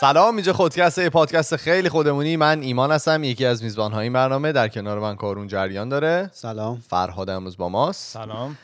سلام 0.00 0.34
اینجا 0.34 0.52
خودکست 0.52 1.08
پادکست 1.08 1.56
خیلی 1.56 1.88
خودمونی. 1.88 2.36
من 2.36 2.60
ایمان 2.60 2.92
هستم 2.92 3.24
یکی 3.24 3.46
از 3.46 3.62
میزبان 3.62 3.92
های 3.92 4.02
این 4.02 4.12
برنامه. 4.12 4.52
در 4.52 4.68
کنار 4.68 4.98
من 4.98 5.16
کارون 5.16 5.46
جریان 5.46 5.88
داره. 5.88 6.30
سلام. 6.32 6.80
فرهاد 6.88 7.30
امروز 7.30 7.56
با 7.56 7.68
ماست. 7.68 8.12
سلام. 8.12 8.56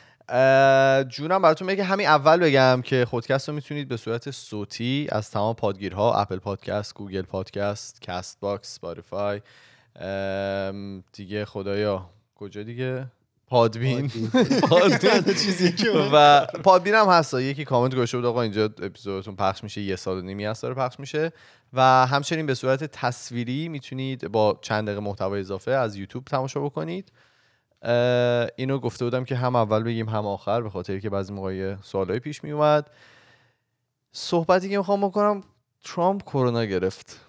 جونم 1.09 1.41
براتون 1.41 1.67
بگه 1.67 1.83
همین 1.83 2.07
اول 2.07 2.39
بگم 2.39 2.81
که 2.81 3.05
خودکست 3.05 3.49
رو 3.49 3.55
می‌تونید 3.55 3.87
به 3.87 3.97
صورت 3.97 4.31
صوتی 4.31 5.07
از 5.11 5.31
تمام 5.31 5.55
پادگیرها 5.55 6.13
Apple 6.13 6.37
Podcast 6.37 6.93
Google 6.93 7.21
Podcast 7.21 8.01
Castbox 8.01 8.75
Spotify 8.75 9.41
ام، 9.95 11.03
دیگه 11.13 11.45
خدایا 11.45 12.09
کجا 12.35 12.63
دیگه؟ 12.63 13.05
Podbean. 13.47 14.09
Podbean. 14.69 15.23
چیزی 15.43 15.71
که 15.71 15.89
و 16.13 16.45
Podbean 16.45 16.93
هم 16.93 17.07
هست. 17.07 17.33
یکی 17.33 17.65
کامنت 17.65 17.95
گذاشته 17.95 18.17
بود 18.17 18.25
آقا 18.25 18.41
اینجا 18.41 18.63
اپیزودتون 18.63 19.35
پخش 19.35 19.63
میشه 19.63 19.81
یه 19.81 19.95
سال 19.95 20.17
و 20.17 20.21
نیمی 20.21 20.45
هست 20.45 20.63
داره 20.63 20.75
پخش 20.75 20.99
میشه. 20.99 21.31
و 21.73 21.81
همچنین 22.07 22.45
به 22.45 22.53
صورت 22.53 22.83
تصویری 22.83 23.69
می‌تونید 23.69 24.27
با 24.27 24.59
چند 24.61 24.87
دقیقه 24.87 25.01
محتوای 25.01 25.39
اضافه 25.39 25.71
از 25.71 25.95
یوتیوب 25.95 26.25
تماشا 26.25 26.59
بکنید. 26.59 27.11
اینو 28.55 28.79
گفته 28.79 29.05
بودم 29.05 29.23
که 29.23 29.35
هم 29.35 29.55
اول 29.55 29.83
بگیم 29.83 30.09
هم 30.09 30.25
آخر 30.25 30.61
به 30.61 30.69
خاطر 30.69 30.99
که 30.99 31.09
بعضی 31.09 31.33
موقع 31.33 31.75
سوالای 31.81 32.19
پیش 32.19 32.43
میومد. 32.43 32.89
صحبتی 34.11 34.69
که 34.69 34.77
می‌خوام 34.77 35.07
بکنم 35.07 35.43
ترامپ 35.83 36.23
کرونا 36.23 36.65
گرفت. 36.65 37.19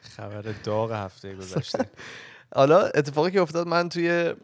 خبر 0.00 0.44
داغ 0.64 0.92
هفته 0.92 1.34
گذشته. 1.34 1.86
حالا 2.54 2.80
اتفاقی 2.80 3.30
که 3.30 3.40
افتاد 3.40 3.66
من 3.66 3.88
توی 3.88 4.34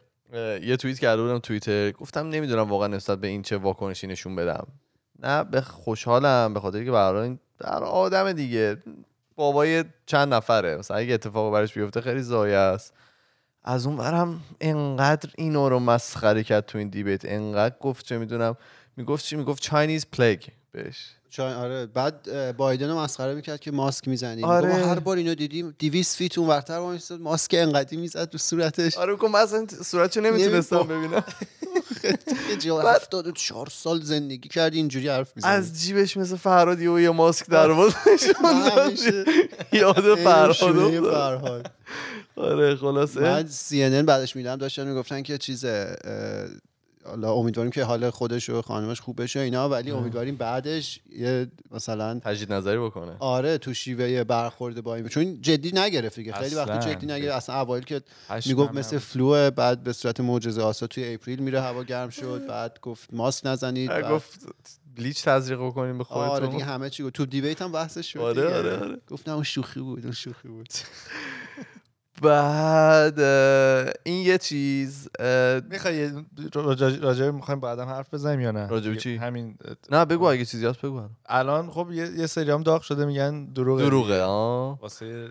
یه 0.63 0.77
توییت 0.77 0.99
کرده 0.99 1.23
بودم 1.23 1.39
توییتر 1.39 1.91
گفتم 1.91 2.29
نمی‌دونم 2.29 2.71
واقعا 2.71 2.89
نسبت 2.89 3.19
به 3.19 3.27
این 3.27 3.43
چه 3.43 3.57
واکنشی 3.57 4.07
نشون 4.07 4.37
بدم. 4.37 4.67
نه 5.23 5.45
به 5.45 5.61
خوشحالم 5.61 6.55
به 6.55 6.61
خاطر 6.61 6.85
که 6.85 6.91
برای 6.91 7.39
در 7.59 7.85
آدم 7.85 8.33
دیگه. 8.33 8.77
بابای 9.37 9.85
چند 10.07 10.35
نفره 10.35 10.77
مثلا 10.77 10.97
اگه 10.97 11.15
اتفاق 11.15 11.53
براش 11.53 11.79
بیفته 11.79 12.01
خیلی 12.01 12.23
زایه 12.23 12.57
است. 12.57 12.95
از 13.65 13.87
اون 13.87 13.97
برم 13.97 14.41
انقدر 14.61 15.31
اینو 15.39 15.69
رو 15.69 15.79
مسخره 15.79 16.45
کرد 16.45 16.67
تو 16.67 16.79
این 16.79 16.89
دیبیت 16.89 17.25
انقدر 17.25 17.75
گفت 17.81 18.07
چه 18.07 18.19
می‌دونم 18.19 18.57
می‌گفت 18.97 19.25
چی؟ 19.25 19.37
می‌گفت 19.37 19.63
چاینیز 19.63 20.07
پلگ 20.13 20.49
بهش. 20.73 21.11
چای 21.35 21.53
آره. 21.53 21.87
بعد 21.87 22.57
بایدن 22.57 22.91
رو 22.91 22.99
مسخره 22.99 23.35
می‌کرد 23.35 23.61
که 23.61 23.71
ماسک 23.71 24.09
می‌زنیم 24.09 24.45
آره. 24.45 24.73
آره. 24.75 24.87
هر 24.87 24.99
بار 24.99 25.17
اینو 25.17 25.35
دیدیم 25.35 25.75
200 25.79 26.17
فیت 26.17 26.39
اون 26.39 26.49
ورتر 26.49 26.79
وایساد 26.79 27.21
ماسک 27.21 27.55
انقدی 27.59 27.97
می‌زد 27.97 28.25
تو 28.25 28.39
صورتش. 28.39 28.97
آره 28.97 29.17
من 29.33 29.41
اصلا 29.41 29.67
صورتشو 29.85 30.21
نمی‌تونستم 30.21 30.77
نمی- 30.77 30.87
ببینم 30.87 31.25
جیل 32.59 32.73
74 32.73 33.69
سال 33.73 34.01
زندگی 34.03 34.49
کردی 34.49 34.77
اینجوری 34.77 35.09
حرف 35.09 35.33
می‌زنی. 35.37 35.53
از 35.53 35.81
جیبش 35.81 36.17
مثل 36.17 36.37
فرهادی 36.37 36.87
و 36.87 37.01
یه 37.01 37.11
ماسک 37.11 37.47
در 37.47 37.71
آورد. 37.71 37.95
یاد 39.73 40.15
فرهاد 40.15 41.71
آره 42.37 42.77
خلاصه. 42.77 43.21
بعد 43.21 43.49
سی 43.49 44.03
بعدش 44.03 44.37
میدم 44.37 44.57
داشتن 44.57 44.87
می‌گفتن 44.87 45.23
که 45.23 45.39
چیز 45.39 45.65
حالا 47.07 47.33
امیدواریم 47.33 47.73
که 47.73 47.85
حال 47.85 48.11
خودش 48.11 48.51
و 48.51 48.63
خانمش 48.63 49.01
خوب 49.01 49.23
بشه 49.23 49.41
اینا 49.41 49.69
ولی 49.69 49.91
امیدواریم 49.91 50.37
بعدش 50.37 51.01
یه 51.11 51.47
مثلا 51.71 52.19
تجدید 52.19 52.53
نظری 52.53 52.79
بکنه 52.79 53.17
آره 53.19 53.59
تو 53.59 53.75
شیوه 53.75 54.25
برخورد 54.25 54.83
با 54.83 54.95
این 54.95 55.09
چون 55.09 55.41
جدی 55.41 55.73
نگرفت 55.75 56.17
دیگه 56.17 56.33
خیلی 56.33 56.55
وقتی 56.55 56.71
اصلاً. 56.71 56.95
جدی 56.95 57.07
نگرفت 57.07 57.37
اصلا 57.37 57.61
اوایل 57.61 57.85
که 57.85 58.03
می‌گفت 58.47 58.75
مثل. 58.75 58.99
flu 58.99 59.51
بعد 59.51 59.83
به 59.83 59.93
صورت 59.93 60.21
معجزه 60.21 60.63
آسا 60.63 60.87
توی 60.87 61.15
April 61.15 61.39
میره 61.39 61.61
هوا 61.61 61.83
گرم 61.83 62.11
شد 62.11 62.47
بعد 62.49 62.79
گفت 62.83 63.15
ماسک 63.15 63.47
نزنید 63.47 63.91
بعد 63.91 64.11
گفت 64.11 64.41
bleach 64.97 65.25
تزریق 65.25 65.59
بکنیم 65.67 65.99
به 65.99 66.05
آره 66.09 66.29
خودتون 66.31 66.51
دیگه 66.51 66.65
همه 66.65 66.91
چی 66.91 67.03
گفت 67.03 67.15
تو 67.15 67.27
debate 67.27 67.63
هم 67.63 67.73
بحثش 67.73 68.13
شد 68.13 68.19
آره،. 68.19 68.55
آره، 68.57 68.77
آره. 68.79 68.97
گفت 69.11 69.29
نه 69.29 69.35
اون 69.35 69.43
شوخی 69.45 69.81
بود 69.81 70.05
اون 70.05 70.13
شوخی 70.13 70.49
بود 70.49 70.69
بعد 72.25 73.21
این 74.03 74.27
یه 74.27 74.39
چیز 74.39 75.09
می‌خوای 75.71 76.11
راجع 77.01 77.31
می‌خوایم 77.31 77.61
بعدم 77.61 77.87
حرف 77.89 78.15
بزنیم 78.15 78.41
یا 78.41 78.51
نه؟ 78.51 78.67
راجع 78.67 78.91
به 78.91 78.97
چی؟ 78.97 79.17
همین 79.17 79.57
نه 79.91 80.05
بگو 80.05 80.25
اگه 80.25 80.45
چیزی 80.45 80.67
هست 80.67 80.81
بگو. 80.81 81.03
الان 81.27 81.71
خب 81.71 81.89
یه, 81.93 82.11
یه 82.19 82.27
سری 82.27 82.51
هم 82.51 82.63
داغ 82.63 82.83
شده 82.83 83.05
میگن 83.05 83.45
دروغه. 83.45 83.83
دروغه 83.83 84.23
آه. 84.23 84.81
واسه 84.81 85.29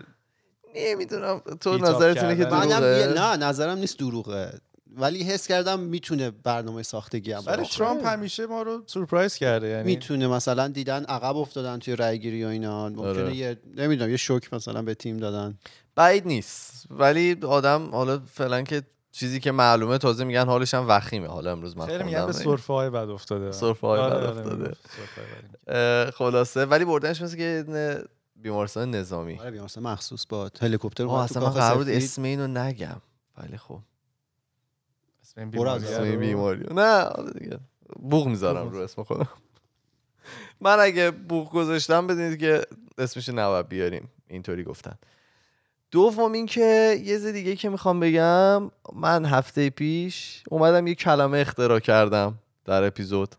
نمی‌دونم 0.76 1.40
تو 1.60 1.78
نظرت 1.78 2.22
اینه 2.22 2.36
که 2.36 2.44
دروغه؟ 2.44 3.12
نه 3.16 3.36
نظرم 3.36 3.78
نیست 3.78 3.98
دروغه. 3.98 4.52
ولی 4.96 5.22
حس 5.22 5.46
کردم 5.46 5.80
می‌تونه 5.80 6.30
برنامه 6.30 6.82
ساختگی 6.82 7.32
هم 7.32 7.42
ولی 7.46 7.56
باشه. 7.56 7.78
ترامپ 7.78 8.06
همیشه 8.06 8.46
ما 8.46 8.62
رو 8.62 8.82
سورپرایز 8.86 9.36
کرده 9.36 9.68
یعنی 9.68 9.82
می‌تونه 9.82 10.28
مثلا 10.28 10.68
دیدن 10.68 11.04
عقب 11.04 11.36
افتادن 11.36 11.78
توی 11.78 11.96
رای 11.96 12.18
گیری 12.18 12.44
و 12.44 12.48
اینا. 12.48 12.88
ممکنه 12.88 13.08
آره. 13.08 13.36
یه 13.36 13.56
نمی‌دونم 13.76 14.10
یه 14.10 14.16
شوک 14.16 14.54
مثلا 14.54 14.82
به 14.82 14.94
تیم 14.94 15.16
دادن. 15.16 15.58
بعید 15.96 16.26
نیست. 16.26 16.86
ولی 16.90 17.36
آدم 17.46 17.90
حالا 17.90 18.18
فعلا 18.18 18.62
که 18.62 18.82
چیزی 19.12 19.40
که 19.40 19.52
معلومه 19.52 19.98
تازه 19.98 20.24
میگن 20.24 20.46
حالش 20.46 20.74
هم 20.74 20.88
وخیمه. 20.88 21.26
حالا 21.28 21.52
امروز 21.52 21.76
من 21.76 21.86
خیلی 21.86 22.04
میگن 22.04 22.26
به. 22.26 22.32
سرفه 22.32 22.72
های 22.72 22.90
بد 22.90 23.08
افتاده. 23.08 23.52
سرفه‌های 23.52 24.00
آره، 24.00 24.14
بد 24.16 24.22
آره، 24.24 24.38
افتاده. 24.38 24.64
سرفه‌های 24.88 25.42
بد. 25.66 25.76
اه، 25.76 26.10
خلاصه. 26.10 26.64
ولی 26.64 26.84
بردنش 26.84 27.22
مثل 27.22 27.36
که 27.36 27.64
بیمارستان 28.36 28.90
نظامی. 28.90 29.38
آره 29.38 29.50
بیمارستان 29.50 29.82
مخصوص 29.84 30.26
با 30.28 30.50
هلیکوپتر 30.60 31.06
اصلا 31.08 31.42
من 31.46 31.50
قرار 31.50 31.76
بود. 31.76 31.88
اسم 31.88 32.22
اینو 32.22 32.46
نگم. 32.46 33.00
ولی 33.38 33.56
خب. 33.56 33.80
اسم 35.22 35.40
این 35.40 35.50
بیماری 35.50 35.84
اسم 35.84 36.02
این 36.02 36.12
رو- 36.14 36.20
بیماری. 36.20 36.66
نه 36.74 37.08
دیگه. 37.38 37.58
بوق 37.96 38.26
می‌ذارم 38.26 38.70
رو 38.70 38.78
اسم 38.78 39.02
خودم. 39.02 39.28
من 40.60 40.76
اگه 40.80 41.10
بوق 41.10 41.50
گذاشتم 41.50 42.06
بدونید 42.06 42.38
که 42.40 42.62
اسمش 42.98 43.28
نباید 43.28 43.68
بیاریم. 43.68 44.08
اینطوری 44.28 44.64
گفتن. 44.64 44.98
دوم 45.94 46.32
این 46.32 46.46
که 46.46 46.96
یه 47.00 47.04
چیز 47.04 47.26
دیگه 47.26 47.56
که 47.56 47.68
می‌خوام 47.68 48.00
بگم 48.00 48.70
من 48.92 49.24
هفته 49.24 49.70
پیش 49.70 50.42
اومدم 50.50 50.86
یه 50.86 50.94
کلمه 50.94 51.38
اختراع 51.38 51.78
کردم 51.78 52.34
در 52.64 52.84
اپیزود. 52.84 53.34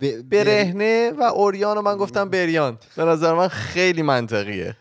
ب- 0.00 0.22
برهنه 0.22 1.12
و 1.18 1.22
اوریان 1.22 1.76
رو 1.76 1.82
من 1.82 1.96
گفتم 1.96 2.30
بریان. 2.30 2.78
به 2.96 3.04
نظر 3.04 3.34
من 3.34 3.48
خیلی 3.48 4.02
منطقیه. 4.02 4.76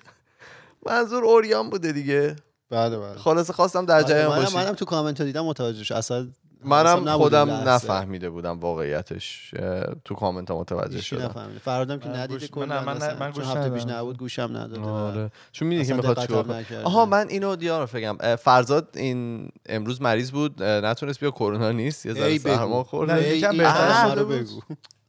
منظور 0.86 1.26
اوریان 1.26 1.70
بوده 1.70 1.92
دیگه. 1.92 2.36
بله 2.70 2.98
بله. 2.98 3.18
خلاصه 3.18 3.54
خواستم 3.54 3.86
در 3.86 4.04
جریان 4.04 4.30
منم, 4.30 4.40
باشید 4.40 4.58
منم 4.58 4.74
تو 4.74 4.86
کامنت 4.86 5.22
دیدم 5.22 5.46
متوجه 5.46 5.84
شد. 5.84 5.94
اصلا 5.96 6.28
منم 6.67 7.17
خودم. 7.17 7.50
نفهمیده 7.50 8.29
بودم 8.29 8.59
واقعیتش 8.59 9.51
تو 10.05 10.16
کامنت 10.16 10.51
ها 10.51 10.59
متوجه 10.59 11.01
شدم. 11.01 11.25
نفهمیده. 11.25 11.59
فرادم 11.59 12.00
که 12.00 12.09
ندیده 12.09 12.47
کلا 12.47 12.83
من- 12.83 13.16
من- 13.19 13.31
گوش 13.31 13.45
هفته 13.45 13.69
پیش. 13.69 13.85
نبود 13.85 14.17
گوشم 14.17 14.50
نداده. 14.53 14.81
آره. 14.81 15.31
چون 15.51 15.67
می‌دونی 15.67 15.88
که 15.88 15.94
می‌خواد 15.94 16.22
چیکار. 16.22 16.63
آها 16.83 17.05
من 17.05 17.28
اینو 17.29 17.55
دیار 17.55 17.85
بگم 17.94 18.17
فرزاد 18.35 18.88
این 18.95 19.50
امروز 19.66 20.01
مریض 20.01 20.31
بود. 20.31 20.63
نتونست 20.63 21.19
بیا 21.19 21.31
کرونا 21.31 21.72
نیست. 21.72 22.05
یه 22.05 22.13
ذره 22.13 22.33
بگو. 22.39 22.50
سرما 22.55 22.78
نه، 22.78 22.84
خورده 22.84 23.38
یکم 23.38 23.57
بهتر 23.57 23.88
کلمه 23.88 24.11
شده 24.11 24.22
رو 24.22 24.28
بود. 24.28 24.35
بگو. 24.35 24.61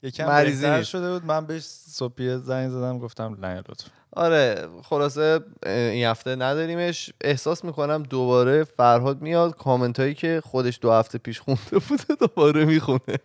یکم 0.03 0.27
مریضی 0.27 0.67
بهتر. 0.67 0.83
شده 0.83 1.13
بود. 1.13 1.25
من 1.25 1.47
بهش 1.47 1.63
صبحیه 1.65 2.37
زنگ 2.37 2.71
زدم 2.71 2.99
گفتم 2.99 3.37
نه 3.41 3.59
لطفا. 3.59 3.91
آره 4.13 4.69
خلاصه 4.85 5.41
این 5.67 6.05
هفته 6.05 6.37
نداریمش. 6.37 7.11
احساس 7.21 7.65
می‌کنم 7.65 8.03
دوباره 8.03 8.65
فرهاد 8.65 9.23
میاد. 9.23 9.57
کامنت 9.57 10.01
هایی 10.01 10.15
که 10.15 10.43
خودش 10.45 10.79
دو 10.83 10.93
هفته 10.93 11.19
پیش 11.19 11.41
خونده 11.41 11.79
بوده 11.89 12.15
دوباره 12.21 12.65
می‌خونه. 12.65 13.19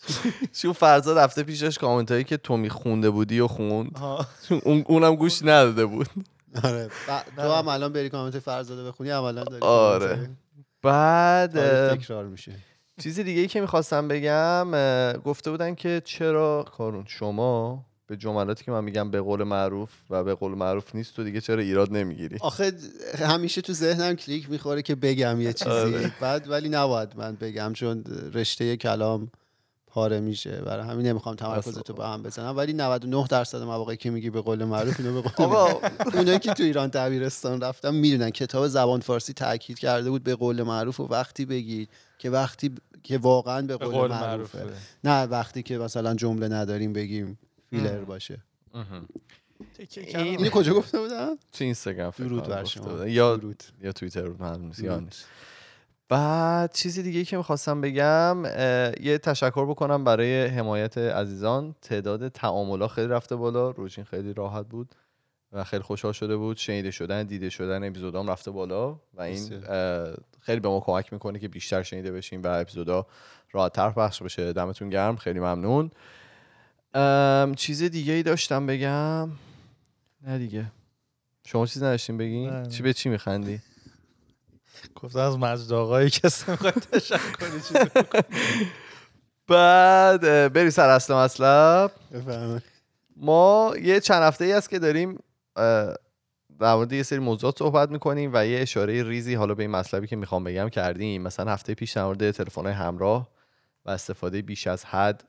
چون 0.60 0.72
فرزاد 0.72 1.16
هفته 1.16 1.42
پیشش 1.42 1.78
کامنت 1.78 2.10
هایی 2.10 2.24
که 2.24 2.36
تو 2.36 2.56
میخونده 2.56 3.10
بودی 3.10 3.40
و 3.40 3.46
خوند. 3.46 3.98
اونم 4.64 5.16
گوش 5.16 5.42
نداده 5.42 5.86
بود. 5.86 6.06
آره. 6.64 6.88
تو 7.36 7.52
هم 7.52 7.68
الان 7.68 7.92
بری 7.92 8.08
کامنت 8.08 8.38
فرزاده 8.38 8.84
بخونی 8.84 9.10
عملا 9.10 9.44
داری 9.44 9.62
آره. 9.62 10.30
بعد 10.82 11.52
تکرار 11.94 12.24
میشه. 12.26 12.52
چیز 13.00 13.20
دیگه 13.20 13.40
ای 13.40 13.46
که 13.46 13.60
می‌خواستم 13.60 14.08
بگم 14.08 14.70
گفته 15.24 15.50
بودن 15.50 15.74
که 15.74 16.02
چرا 16.04 16.64
کارون 16.76 17.04
شما 17.06 17.84
به 18.06 18.16
جملاتی 18.16 18.64
که 18.64 18.70
من 18.70 18.84
میگم 18.84 19.10
به 19.10 19.20
قول 19.20 19.42
معروف 19.42 19.90
و 20.10 20.24
به 20.24 20.34
قول 20.34 20.52
معروف 20.52 20.94
نیست 20.94 21.16
تو 21.16 21.24
دیگه 21.24 21.40
چرا 21.40 21.62
ایراد 21.62 21.92
نمی‌گیری 21.92 22.36
آخه 22.40 22.72
همیشه 23.18 23.60
تو 23.60 23.72
ذهنم 23.72 24.16
کلیک 24.16 24.50
می‌خوره 24.50 24.82
که 24.82 24.94
بگم 24.94 25.40
یه 25.40 25.52
چیزی 25.52 25.70
آره. 25.70 26.12
بعد 26.20 26.50
ولی 26.50 26.68
نباید 26.68 27.08
من 27.16 27.36
بگم 27.36 27.72
چون 27.72 28.04
رشته 28.34 28.76
کلام 28.76 29.30
پاره 29.90 30.20
میشه. 30.20 30.50
برای 30.50 30.86
همین 30.88 31.06
نمی‌خوام 31.06 31.34
تمرکز 31.34 31.78
تو 31.78 31.92
با 31.92 32.06
هم 32.06 32.22
بزنم. 32.22 32.56
ولی 32.56 32.72
99 32.72 33.26
درصد 33.30 33.62
مواقعی 33.62 33.96
که 33.96 34.10
میگی 34.10 34.30
به 34.30 34.40
قول 34.40 34.64
معروف 34.64 35.00
اینو 35.00 35.22
به 35.22 35.28
قول 35.28 35.46
آقا. 35.46 35.88
اونایی 36.14 36.38
که 36.38 36.54
تو 36.54 36.62
ایران 36.62 36.88
دبیرستان 36.88 37.60
رفتن 37.60 37.94
می‌دونن. 37.94 38.30
کتاب 38.30 38.68
زبان 38.68 39.00
فارسی 39.00 39.32
تاکید 39.32 39.78
کرده 39.78 40.10
بود 40.10 40.22
به 40.24 40.34
قول 40.34 40.62
معروف 40.62 41.00
و 41.00 41.06
وقتی 41.06 41.44
بگید 41.44 41.88
که 42.18 42.30
وقتی 42.30 42.68
ب- 42.68 42.78
که 43.02 43.18
واقعا 43.18 43.60
به 43.62 43.76
به 43.76 43.84
قول, 43.86 43.94
قول 43.94 44.10
معروفه. 44.10 44.58
معروفه. 44.58 44.76
نه 45.04 45.22
وقتی 45.22 45.62
که 45.62 45.78
مثلا 45.78 46.14
جمله 46.14 46.48
نداریم 46.48 46.92
بگیم 46.92 47.38
فیلر 47.70 48.04
باشه. 48.04 48.38
اینو 50.14 50.50
کجا 50.50 50.74
گفته 50.74 50.98
بودن 51.00 51.28
تو 51.52 51.64
اینستاگرام 51.64 52.12
درود 52.18 52.42
بر 52.48 52.64
شما. 52.64 53.06
یا 53.06 53.36
درود. 53.36 53.62
یا 53.82 53.92
توییتر 53.92 54.28
معلوم 54.28 54.66
نیست. 54.66 55.26
بعد 56.10 56.72
چیزی 56.72 57.02
دیگه 57.02 57.24
که 57.24 57.36
می‌خواستم 57.36 57.80
بگم 57.80 58.44
یه 59.00 59.18
تشکر 59.22 59.66
بکنم 59.66 60.04
برای 60.04 60.46
حمایت 60.46 60.98
عزیزان. 60.98 61.74
تعداد 61.82 62.28
تعاملا 62.28 62.88
خیلی 62.88 63.08
رفته 63.08 63.36
بالا. 63.36 63.70
روشین 63.70 64.04
خیلی 64.04 64.34
راحت 64.34 64.66
بود 64.66 64.94
و 65.52 65.64
خیلی 65.64 65.82
خوشحال 65.82 66.12
شده 66.12 66.36
بود. 66.36 66.56
شنیده 66.56 66.90
شدن 66.90 67.26
دیده 67.26 67.50
شدن 67.50 67.84
اپیزودام 67.84 68.30
رفته 68.30 68.50
بالا 68.50 68.98
و 69.14 69.20
این 69.20 69.62
خیلی 70.40 70.60
به 70.60 70.68
ما 70.68 70.80
کمک 70.80 71.12
می‌کنه 71.12 71.38
که 71.38 71.48
بیشتر 71.48 71.82
شنیده 71.82 72.12
بشیم 72.12 72.42
و 72.42 72.46
اپیزودا 72.46 73.06
راحت 73.52 73.72
تر 73.72 73.90
پخش 73.90 74.22
بشه. 74.22 74.52
دمتون 74.52 74.90
گرم. 74.90 75.16
خیلی 75.16 75.40
ممنون. 75.40 75.90
چیز 77.54 77.82
دیگه 77.82 78.12
ای 78.12 78.22
داشتم 78.22 78.66
بگم؟ 78.66 79.30
نه 80.26 80.38
دیگه. 80.38 80.64
شما 81.46 81.66
چیز 81.66 81.82
نداشتین 81.82 82.16
بگین. 82.18 82.68
چی 82.68 82.82
به 82.82 82.92
چی 82.92 83.08
میخندی؟ 83.08 83.60
گفتم 84.94 85.18
از 85.18 85.38
مجد 85.38 85.72
آقایی 85.72 86.10
کسی 86.10 86.50
می‌خواد 86.50 86.74
تشکری 86.74 87.60
چیزی. 87.68 87.90
بعد 89.48 90.24
اه، 90.24 90.48
بریم 90.48 90.70
سر 90.70 90.88
اصل 90.88 91.14
مطلب. 91.14 91.90
ما 93.16 93.74
یه 93.82 94.00
چند 94.00 94.22
هفته 94.22 94.44
ای 94.44 94.52
است 94.52 94.70
که 94.70 94.78
داریم 94.78 95.18
در 96.60 96.74
مورد 96.74 96.92
یه 96.92 97.02
سری 97.02 97.18
موضوعات 97.18 97.58
صحبت 97.58 97.90
می‌کنیم 97.90 98.30
و 98.34 98.46
یه 98.46 98.60
اشاره 98.60 99.02
ریزی 99.02 99.34
حالا 99.34 99.54
به 99.54 99.62
این 99.62 99.70
مطلبی 99.70 100.06
که 100.06 100.16
می‌خوام 100.16 100.44
بگم 100.44 100.68
کردیم. 100.68 101.22
مثلا 101.22 101.52
هفته 101.52 101.74
پیش 101.74 101.92
در 101.92 102.04
مورد 102.04 102.30
تلفن 102.30 102.66
همراه 102.66 103.28
و 103.84 103.90
استفاده 103.90 104.42
بیش 104.42 104.66
از 104.66 104.84
حد 104.84 105.24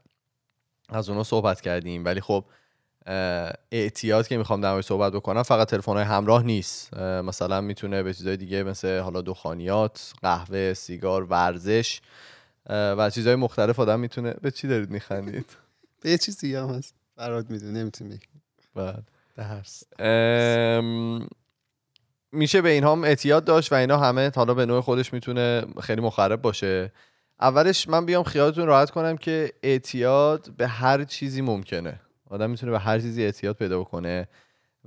از 0.90 1.10
اونا 1.10 1.24
صحبت 1.24 1.62
کردیم. 1.62 2.06
ولی 2.06 2.22
خب 2.22 2.46
اعتیاد 3.72 4.28
که 4.28 4.38
می‌خوام 4.38 4.62
در 4.62 4.82
صحبت 4.82 5.14
بکنم 5.14 5.44
فقط 5.44 5.70
تلفن 5.70 5.98
همراه 5.98 6.44
نیست. 6.44 6.98
مثلا 6.98 7.62
می‌تونه 7.62 8.04
به 8.04 8.14
چیزهای 8.14 8.38
دیگه 8.38 8.64
مثل 8.64 9.00
حالا 9.00 9.22
دخانیات 9.22 10.14
قهوه 10.22 10.74
سیگار 10.74 11.24
ورزش 11.24 12.02
و 12.70 13.10
چیزهای 13.10 13.36
مختلف 13.36 13.80
آدم 13.80 14.00
می‌تونه 14.00 14.34
به 14.42 14.52
چی 14.52 14.68
دارید 14.68 14.90
میخندید؟ 14.90 15.46
به 16.02 16.10
یه 16.12 16.18
چیز 16.18 16.38
دیگه 16.38 16.62
هم 16.62 16.70
هست. 16.70 16.94
برات 17.16 17.50
می‌دونه 17.50 17.80
نمی‌تونی 17.80 18.20
درس 19.36 19.84
ام، 20.00 21.28
میشه 22.32 22.62
به 22.62 22.70
اینها 22.70 22.92
هم 22.92 23.04
اعتیاد 23.04 23.44
داشت 23.44 23.72
و 23.72 23.76
اینا 23.76 23.98
همه 23.98 24.32
حالا 24.36 24.54
به 24.54 24.66
نوع 24.66 24.82
خودش 24.82 25.14
می‌تونه 25.14 25.66
خیلی 25.82 26.02
مخرب 26.02 26.42
باشه. 26.42 26.92
اولش 27.42 27.90
من 27.90 28.06
بیام 28.06 28.24
خیالتون 28.24 28.68
راحت 28.68 28.92
کنم 28.92 29.18
که 29.18 29.54
اعتیاد 29.64 30.52
به 30.58 30.68
هر 30.68 31.04
چیزی 31.04 31.42
ممکنه. 31.42 32.00
آدم 32.32 32.50
می‌تونه 32.50 32.72
به 32.72 32.80
هر 32.80 33.00
چیزی 33.00 33.24
اعتیاد 33.24 33.56
پیدا 33.56 33.80
بکنه. 33.80 34.28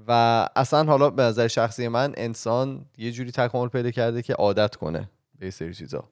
و 0.08 0.12
اصلا 0.56 0.84
حالا 0.84 1.10
به 1.10 1.22
نظر 1.22 1.48
شخصی 1.48 1.88
من 1.88 2.12
انسان 2.16 2.86
یه 2.98 3.12
جوری 3.12 3.30
تکامل 3.30 3.68
پیدا 3.68 3.90
کرده 3.90 4.22
که 4.22 4.34
عادت 4.34 4.76
کنه 4.76 5.10
به 5.38 5.46
یه 5.46 5.50
سری 5.50 5.74
چیزا. 5.74 6.08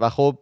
و 0.00 0.10
خب 0.10 0.38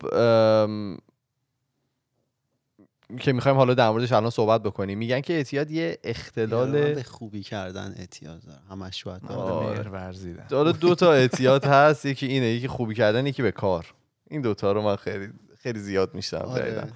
که 3.20 3.32
می‌خوایم 3.32 3.56
حالا 3.56 3.74
در 3.74 3.90
موردش 3.90 4.12
الان 4.12 4.30
صحبت 4.30 4.62
بکنیم. 4.62 4.98
میگن 4.98 5.20
که 5.20 5.34
اعتیاد 5.34 5.70
یه 5.70 5.98
اختلال 6.04 6.94
به 6.94 7.02
خوبی 7.02 7.42
کردن 7.42 7.94
اعتیاد 7.98 8.42
دارم 8.42 8.62
همش 8.70 9.04
باید. 9.04 9.26
آدم 9.26 9.68
مهر 9.68 9.88
ورزیدم. 9.88 10.46
حالا 10.50 10.72
دو 10.72 10.94
تا 10.94 11.12
اعتیاد 11.12 11.64
هست. 11.64 12.06
یکی 12.06 12.26
اینه 12.26 12.46
یکی 12.46 12.68
خوبی 12.68 12.94
کردن 12.94 13.26
یکی 13.26 13.42
به 13.42 13.52
کار. 13.52 13.94
این 14.30 14.42
دوتا 14.42 14.72
رو 14.72 14.82
من 14.82 14.96
خیلی 14.96 15.28
خیلی 15.58 15.78
زیاد 15.78 16.14
میشتم 16.14 16.38
آره. 16.38 16.88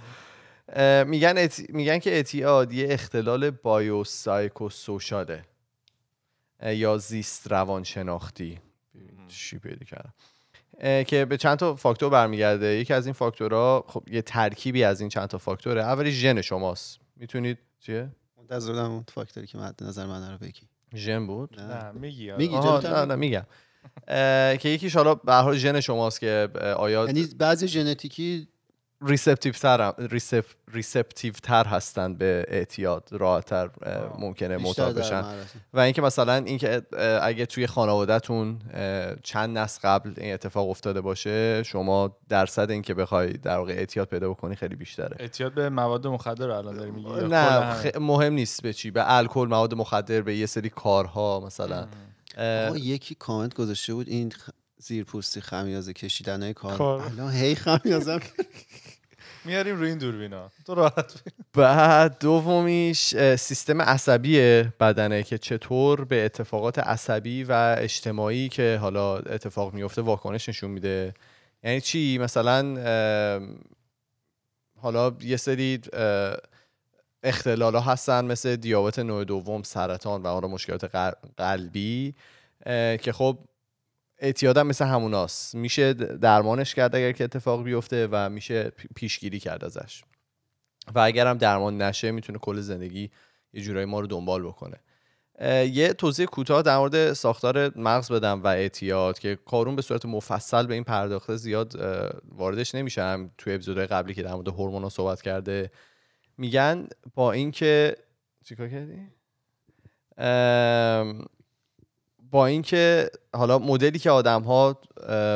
میگن 1.06 1.34
اعتی- 1.38 1.66
میگن 1.72 1.98
که 1.98 2.10
اعتیاد 2.10 2.72
یه 2.72 2.86
اختلال 2.90 3.50
بایوسایکوسوشاله. 3.50 5.44
یا 6.66 6.98
زیست 6.98 7.52
روانشناختی. 7.52 8.58
چی 9.28 9.58
پیدا 9.58 9.84
کردم. 9.84 10.12
که 11.04 11.24
به 11.24 11.36
چند 11.36 11.58
تا 11.58 11.76
فاکتور 11.76 12.10
برمیگرده. 12.10 12.66
یکی 12.66 12.92
از 12.92 13.06
این 13.06 13.12
فاکتورها 13.12 13.84
خب 13.88 14.08
یه 14.08 14.22
ترکیبی 14.22 14.84
از 14.84 15.00
این 15.00 15.08
چند 15.08 15.26
تا 15.26 15.38
فاکتوره. 15.38 15.82
اولی 15.82 16.10
ژن 16.12 16.40
شماست. 16.40 16.98
می‌تونید 17.16 17.58
چیه؟ 17.80 18.10
منتظر 18.38 18.70
بودم 18.72 18.90
اون 18.90 19.04
فاکتوری 19.08 19.46
که 19.46 19.58
مد 19.58 19.84
نظر 19.84 20.06
من 20.06 20.32
رو 20.32 20.38
بگی. 20.38 20.62
ژن 20.94 21.26
بود؟ 21.26 21.60
نه. 21.60 21.90
میگی. 21.92 22.32
میگی 22.32 22.56
نه 22.56 23.04
نه 23.04 23.14
میگم. 23.14 23.46
که 24.56 24.68
یکیش 24.68 24.96
حالا 24.96 25.14
به 25.14 25.32
هر 25.32 25.42
حال 25.42 25.56
ژن 25.56 25.80
شماست 25.80 26.20
که 26.20 26.48
آیا 26.76 27.06
یعنی 27.06 27.24
بعضی 27.38 27.68
ژنتیکی 27.68 28.48
receptive 29.02 29.52
تر 29.52 29.92
receptive 30.72 31.32
تر 31.32 31.66
هستن 31.66 32.14
به 32.14 32.44
اعتیاد 32.48 33.08
راحتتر. 33.12 33.70
ممکنه 34.18 34.56
معتاد 34.56 34.98
بشن. 34.98 35.24
و 35.72 35.80
اینکه 35.80 36.02
مثلا 36.02 36.34
اینکه 36.34 36.82
اگه 37.22 37.46
توی 37.46 37.66
خانوادهتون 37.66 38.58
چند 39.22 39.58
نسل 39.58 39.80
قبل 39.82 40.12
این 40.16 40.34
اتفاق 40.34 40.68
افتاده 40.70 41.00
باشه 41.00 41.62
شما 41.62 42.16
درصد 42.28 42.70
اینکه 42.70 42.94
بخوای 42.94 43.32
در 43.32 43.56
واقع 43.58 43.72
اعتیاد 43.72 44.08
پیدا 44.08 44.30
بکنی 44.30 44.56
خیلی 44.56 44.76
بیشتره 44.76 45.16
اعتیاد 45.20 45.54
به 45.54 45.68
مواد 45.68 46.06
مخدر 46.06 46.50
الان 46.50 46.76
داری 46.76 46.90
میگی 46.90 47.08
نه؟ 47.08 47.82
خ- 47.82 47.96
مهم 47.96 48.32
نیست 48.32 48.62
به 48.62 48.72
چی 48.72 48.90
به 48.90 49.16
الکل 49.16 49.46
مواد 49.50 49.74
مخدر 49.74 50.20
به 50.22 50.36
یه 50.36 50.46
سری 50.46 50.68
کارها 50.70 51.40
مثلا 51.46 51.86
اه، 52.36 52.78
یکی 52.80 53.14
کامنت 53.14 53.54
گذاشته 53.54 53.94
بود 53.94 54.08
این 54.08 54.30
خ... 54.30 54.50
زیرپوستی 54.78 55.40
خمیازه 55.40 55.92
کشیدن 55.92 56.42
های 56.42 56.54
کار 56.54 56.78
کار. 56.78 57.00
الان 57.02 57.32
هی 57.32 57.54
خمیازم 57.54 58.20
میاریم 59.50 59.76
روی 59.76 59.88
این 59.88 59.98
دوربینا. 59.98 60.50
تو 60.66 60.74
راحت. 60.74 61.22
بعد 61.54 62.18
دومیش 62.18 63.14
سیستم 63.36 63.82
عصبی 63.82 64.62
بدنه 64.80 65.22
که 65.22 65.38
چطور 65.38 66.04
به 66.04 66.24
اتفاقات 66.24 66.78
عصبی 66.78 67.44
و 67.44 67.76
اجتماعی 67.78 68.48
که 68.48 68.78
حالا 68.80 69.18
اتفاق 69.18 69.74
میفته 69.74 70.02
واکنش 70.02 70.48
نشون 70.48 70.70
میده. 70.70 71.14
یعنی 71.62 71.80
چی؟ 71.80 72.18
مثلا 72.18 72.62
حالا 74.80 75.16
یه 75.20 75.36
سری 75.36 75.80
اختلال 77.22 77.74
ها 77.74 77.92
هستن 77.92 78.24
مثل 78.24 78.56
دیابت 78.56 78.98
نوع 78.98 79.24
دوم 79.24 79.62
سرطان 79.62 80.22
و 80.22 80.28
حالا 80.28 80.48
مشکلات 80.48 80.84
قل- 80.84 81.14
قلبی 81.36 82.14
که 83.02 83.12
خب 83.12 83.38
اعتیاد 84.20 84.58
هم 84.58 84.66
مثل 84.66 84.84
هموناست. 84.84 85.54
میشه 85.54 85.92
درمانش 85.94 86.74
کرد 86.74 86.96
اگر 86.96 87.12
که 87.12 87.24
اتفاق 87.24 87.64
بیفته 87.64 88.08
و 88.10 88.28
میشه 88.28 88.62
پی- 88.70 88.88
پیشگیری 88.96 89.40
کرد 89.40 89.64
ازش. 89.64 90.02
و 90.94 90.98
اگر 90.98 91.26
هم 91.26 91.38
درمان 91.38 91.82
نشه 91.82 92.10
می‌تونه 92.10 92.38
کل 92.38 92.60
زندگی 92.60 93.10
یه 93.52 93.62
جورایی 93.62 93.86
ما 93.86 94.00
رو 94.00 94.06
دنبال 94.06 94.42
بکنه. 94.42 94.76
یه 95.72 95.92
توضیح 95.92 96.26
کوتاه 96.26 96.62
در 96.62 96.78
مورد 96.78 97.12
ساختار 97.12 97.78
مغز 97.78 98.12
بدم 98.12 98.42
و 98.42 98.46
اعتیاد 98.46 99.18
که 99.18 99.38
کارون 99.46 99.76
به 99.76 99.82
صورت 99.82 100.06
مفصل 100.06 100.66
به 100.66 100.74
این 100.74 100.84
پرداخته 100.84 101.36
زیاد 101.36 101.74
واردش 102.28 102.74
نمیشم 102.74 103.30
توی 103.38 103.54
اپیزودهای 103.54 103.86
قبلی 103.86 104.14
که 104.14 104.22
در 104.22 104.34
مورد 104.34 104.48
هورمونا 104.48 104.88
صحبت 104.88 105.22
کرده 105.22 105.70
میگن 106.38 106.88
با 107.14 107.32
اینکه 107.32 107.96
چیکار 108.44 108.68
کردی؟ 108.68 109.06
با 112.30 112.46
اینکه 112.46 113.10
حالا 113.34 113.58
مدلی 113.58 113.98
که 113.98 114.10
آدم 114.10 114.42
ها 114.42 114.80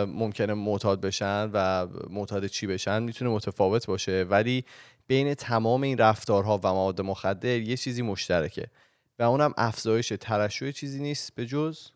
ممکنه 0.06 0.54
معتاد 0.54 1.00
بشن 1.00 1.50
و 1.52 1.86
معتاد 2.10 2.46
چی 2.46 2.66
بشن 2.66 3.02
می‌تونه 3.02 3.30
متفاوت 3.30 3.86
باشه 3.86 4.26
ولی 4.30 4.64
بین 5.06 5.34
تمام 5.34 5.82
این 5.82 5.98
رفتارها 5.98 6.60
و 6.64 6.68
مواد 6.68 7.00
مخدر 7.00 7.58
یه 7.58 7.76
چیزی 7.76 8.02
مشترکه 8.02 8.66
و 9.18 9.22
اونم 9.22 9.54
افزایش 9.56 10.12
ترشح 10.20 10.70
چیزی 10.70 11.02
نیست 11.02 11.34
به 11.34 11.46
جز؟ 11.46 11.88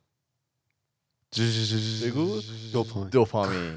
بگو. 2.04 2.40
دوپامین. 2.72 3.08
دوپامین. 3.08 3.74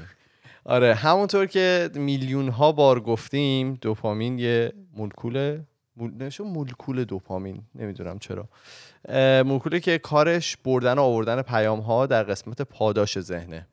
آره 0.64 0.94
همونطور 0.94 1.46
که 1.46 1.90
میلیون 1.94 2.48
ها 2.48 2.72
بار 2.72 3.00
گفتیم 3.00 3.74
دوپامین 3.74 4.38
یه 4.38 4.72
مولکوله. 4.96 5.66
نمیشه 5.96 6.44
مولکول 6.44 7.04
دوپامین 7.04 7.62
نمی‌دونم 7.74 8.18
چرا. 8.18 8.48
اه، 9.08 9.42
مولکوله 9.42 9.80
که 9.80 9.98
کارش 9.98 10.56
بردن 10.56 10.98
و 10.98 11.02
آوردن 11.02 11.42
پیام 11.42 11.80
ها 11.80 12.06
در 12.06 12.22
قسمت 12.22 12.62
پاداش 12.62 13.20
ذهنه. 13.20 13.66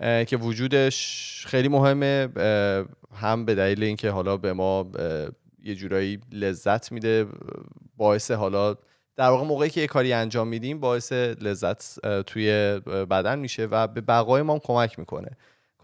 که 0.00 0.36
وجودش 0.36 1.44
خیلی 1.46 1.68
مهمه 1.68 2.28
هم 3.14 3.44
به 3.44 3.54
دلیل 3.54 3.82
اینکه 3.82 4.10
حالا 4.10 4.36
به 4.36 4.52
ما 4.52 4.90
یه 5.62 5.74
جورایی 5.74 6.20
لذت 6.32 6.92
میده 6.92 7.26
باعث 7.96 8.30
حالا 8.30 8.74
در 9.16 9.28
واقع 9.28 9.44
موقعی 9.44 9.70
که 9.70 9.80
یه 9.80 9.86
کاری 9.86 10.12
انجام 10.12 10.48
میدیم 10.48 10.80
باعث 10.80 11.12
لذت 11.12 12.00
توی 12.22 12.80
بدن 13.10 13.38
میشه 13.38 13.64
و 13.66 13.86
به 13.86 14.00
بقای 14.00 14.42
ما 14.42 14.58
کمک 14.58 14.98
می‌کنه. 14.98 15.30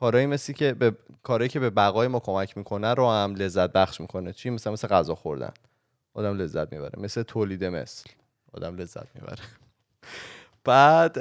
کارهایی 0.03 0.27
مثل 0.27 0.53
که 0.53 0.75
به 0.75 0.97
کارهایی 1.23 1.49
که 1.49 1.61
به 1.61 1.71
بقای 1.71 2.09
ما 2.09 2.21
کمک 2.21 2.57
می‌کنه 2.57 2.95
رو 2.95 3.11
هم 3.11 3.35
لذت 3.35 3.73
بخش 3.73 4.01
می‌کنه. 4.01 4.33
چی؟ 4.33 4.51
مثلا 4.51 4.73
مثل 4.73 4.89
غذا 4.89 5.15
خوردن. 5.15 5.53
آدم 6.15 6.37
لذت 6.37 6.73
می‌بره. 6.73 7.03
مثل 7.03 7.23
تولید 7.23 7.65
مثل. 7.65 8.05
آدم 8.53 8.77
لذت 8.77 9.07
می‌بره. 9.15 9.43
بعد 10.65 11.19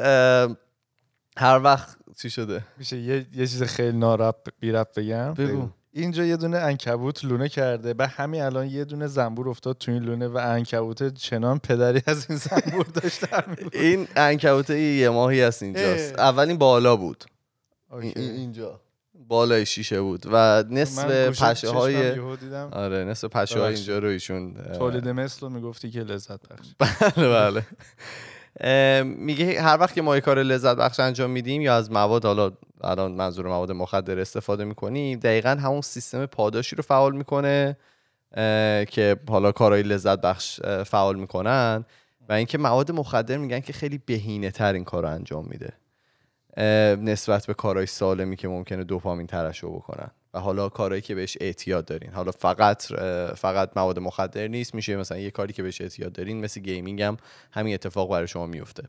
هر 1.37 1.59
وقت 1.63 1.97
چی 2.17 2.29
شده؟ 2.29 2.63
میشه 2.77 2.97
یه, 2.97 3.15
یه 3.33 3.47
چیز 3.47 3.63
خیلی 3.63 3.97
نارپ 3.97 4.49
بیرپ 4.59 4.99
بگم؟ 4.99 5.33
بگو. 5.33 5.69
اینجا 5.93 6.25
یه 6.25 6.37
دونه 6.37 6.57
انکبوت 6.57 7.25
لونه 7.25 7.49
کرده. 7.49 7.93
به 7.93 8.07
همین 8.07 8.41
الان 8.41 8.67
یه 8.67 8.85
دونه 8.85 9.07
زنبور 9.07 9.49
افتاد 9.49 9.77
تو 9.77 9.91
این 9.91 10.03
لونه 10.03 10.27
و 10.27 10.37
انکبوت 10.37 11.13
چنان 11.13 11.59
پدری 11.59 12.01
از 12.05 12.25
این 12.29 12.37
زنبور 12.37 12.85
داشت. 12.85 13.25
این 13.73 14.07
انکبوت 14.15 14.69
یه 14.69 15.09
ماهی 15.09 15.41
هست 15.41 15.63
اینجاست. 15.63 16.19
اه. 16.19 16.27
اول 16.27 16.47
این 16.47 16.57
بالا 16.57 16.95
بود. 16.95 17.23
اینجا. 18.15 18.81
بالای 19.27 19.65
شیشه 19.65 20.01
بود 20.01 20.25
و 20.31 20.63
نصف 20.69 21.41
پشه 21.41 21.69
های 21.69 22.19
آره 22.71 23.03
نصف 23.03 23.27
پشه 23.27 23.59
های. 23.59 23.75
اینجا 23.75 23.99
رو 23.99 24.07
ایشون 24.07 24.53
تولید 24.53 25.09
مثل 25.09 25.39
رو 25.41 25.49
می‌گفتی 25.49 25.91
که 25.91 25.99
لذت 25.99 26.47
بخش 26.47 26.67
بله 26.79 27.29
بله. 27.29 29.03
میگه 29.03 29.61
هر 29.61 29.77
وقت 29.79 29.93
که 29.93 30.01
ما 30.01 30.19
کار 30.19 30.43
لذت 30.43 30.77
بخش 30.77 30.99
انجام 30.99 31.29
میدیم 31.29 31.61
یا 31.61 31.75
از 31.75 31.91
مواد 31.91 32.25
حالا 32.25 32.51
الان 32.81 33.11
منظور 33.11 33.47
مواد 33.47 33.71
مخدر 33.71 34.19
استفاده 34.19 34.63
می‌کنیم 34.63 35.19
دقیقا 35.19 35.49
همون 35.49 35.81
سیستم 35.81 36.25
پاداشی 36.25 36.75
رو 36.75 36.83
فعال 36.83 37.15
می‌کنه 37.15 37.77
که 38.89 39.17
حالا 39.29 39.51
کارهای 39.51 39.83
لذت 39.83 40.21
بخش 40.21 40.61
فعال 40.85 41.15
می‌کنن. 41.15 41.85
و 42.29 42.33
اینکه 42.33 42.57
مواد 42.57 42.91
مخدر 42.91 43.37
میگن 43.37 43.59
که 43.59 43.73
خیلی 43.73 43.97
بهینه 43.97 44.51
تر 44.51 44.73
این 44.73 44.83
کار 44.83 45.03
رو 45.03 45.09
انجام 45.09 45.45
میده. 45.49 45.73
نسبت 46.97 47.45
به 47.45 47.53
کارهای 47.53 47.85
سالمی 47.85 48.35
که 48.35 48.47
ممکنه 48.47 48.83
دوپامین 48.83 49.27
ترشح 49.27 49.67
بکنن. 49.67 50.11
و 50.33 50.39
حالا 50.39 50.69
کارهایی 50.69 51.01
که 51.01 51.15
بهش 51.15 51.37
اعتیاد 51.41 51.85
دارین. 51.85 52.11
حالا 52.11 52.31
فقط 52.31 52.83
فقط 53.35 53.71
مواد 53.75 53.99
مخدر 53.99 54.47
نیست 54.47 54.75
میشه 54.75 54.95
مثلا 54.95 55.17
یه 55.17 55.31
کاری 55.31 55.53
که 55.53 55.63
بهش 55.63 55.81
اعتیاد 55.81 56.11
دارین 56.11 56.41
مثل 56.41 56.61
gaming 56.61 57.01
هم 57.01 57.17
همین 57.51 57.73
اتفاق 57.73 58.11
برای 58.11 58.27
شما 58.27 58.45
میفته. 58.45 58.83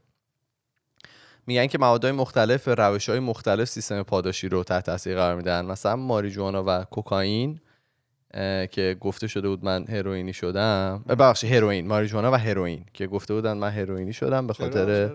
میگن 1.47 1.67
که 1.67 1.79
موادهای 1.79 2.13
مختلف 2.13 2.69
روش 2.69 3.09
های 3.09 3.19
مختلف 3.19 3.69
سیستم 3.69 4.03
پاداشی 4.03 4.49
رو 4.49 4.65
تحت 4.65 4.87
تاثیر 4.87 5.17
قرار 5.17 5.37
میدن. 5.37 5.65
مثلا 5.65 5.97
ماریجوانا 5.97 6.65
و 6.67 6.85
کوکائین 6.85 7.61
که 8.71 8.97
گفته 9.01 9.27
شده 9.27 9.49
بود 9.49 9.65
من 9.65 9.87
هروئینی 9.89 10.33
شدم. 10.33 11.05
ببخشید 11.09 11.53
هروئین. 11.53 11.87
ماریجوانا 11.87 12.33
و 12.33 12.35
هروئین 12.35 12.85
که 12.95 13.07
گفته 13.07 13.35
بودن 13.35 13.53
من 13.53 13.71
هروئینی 13.71 14.13
شدم 14.13 14.47
به 14.47 14.53
خاطر 14.53 15.11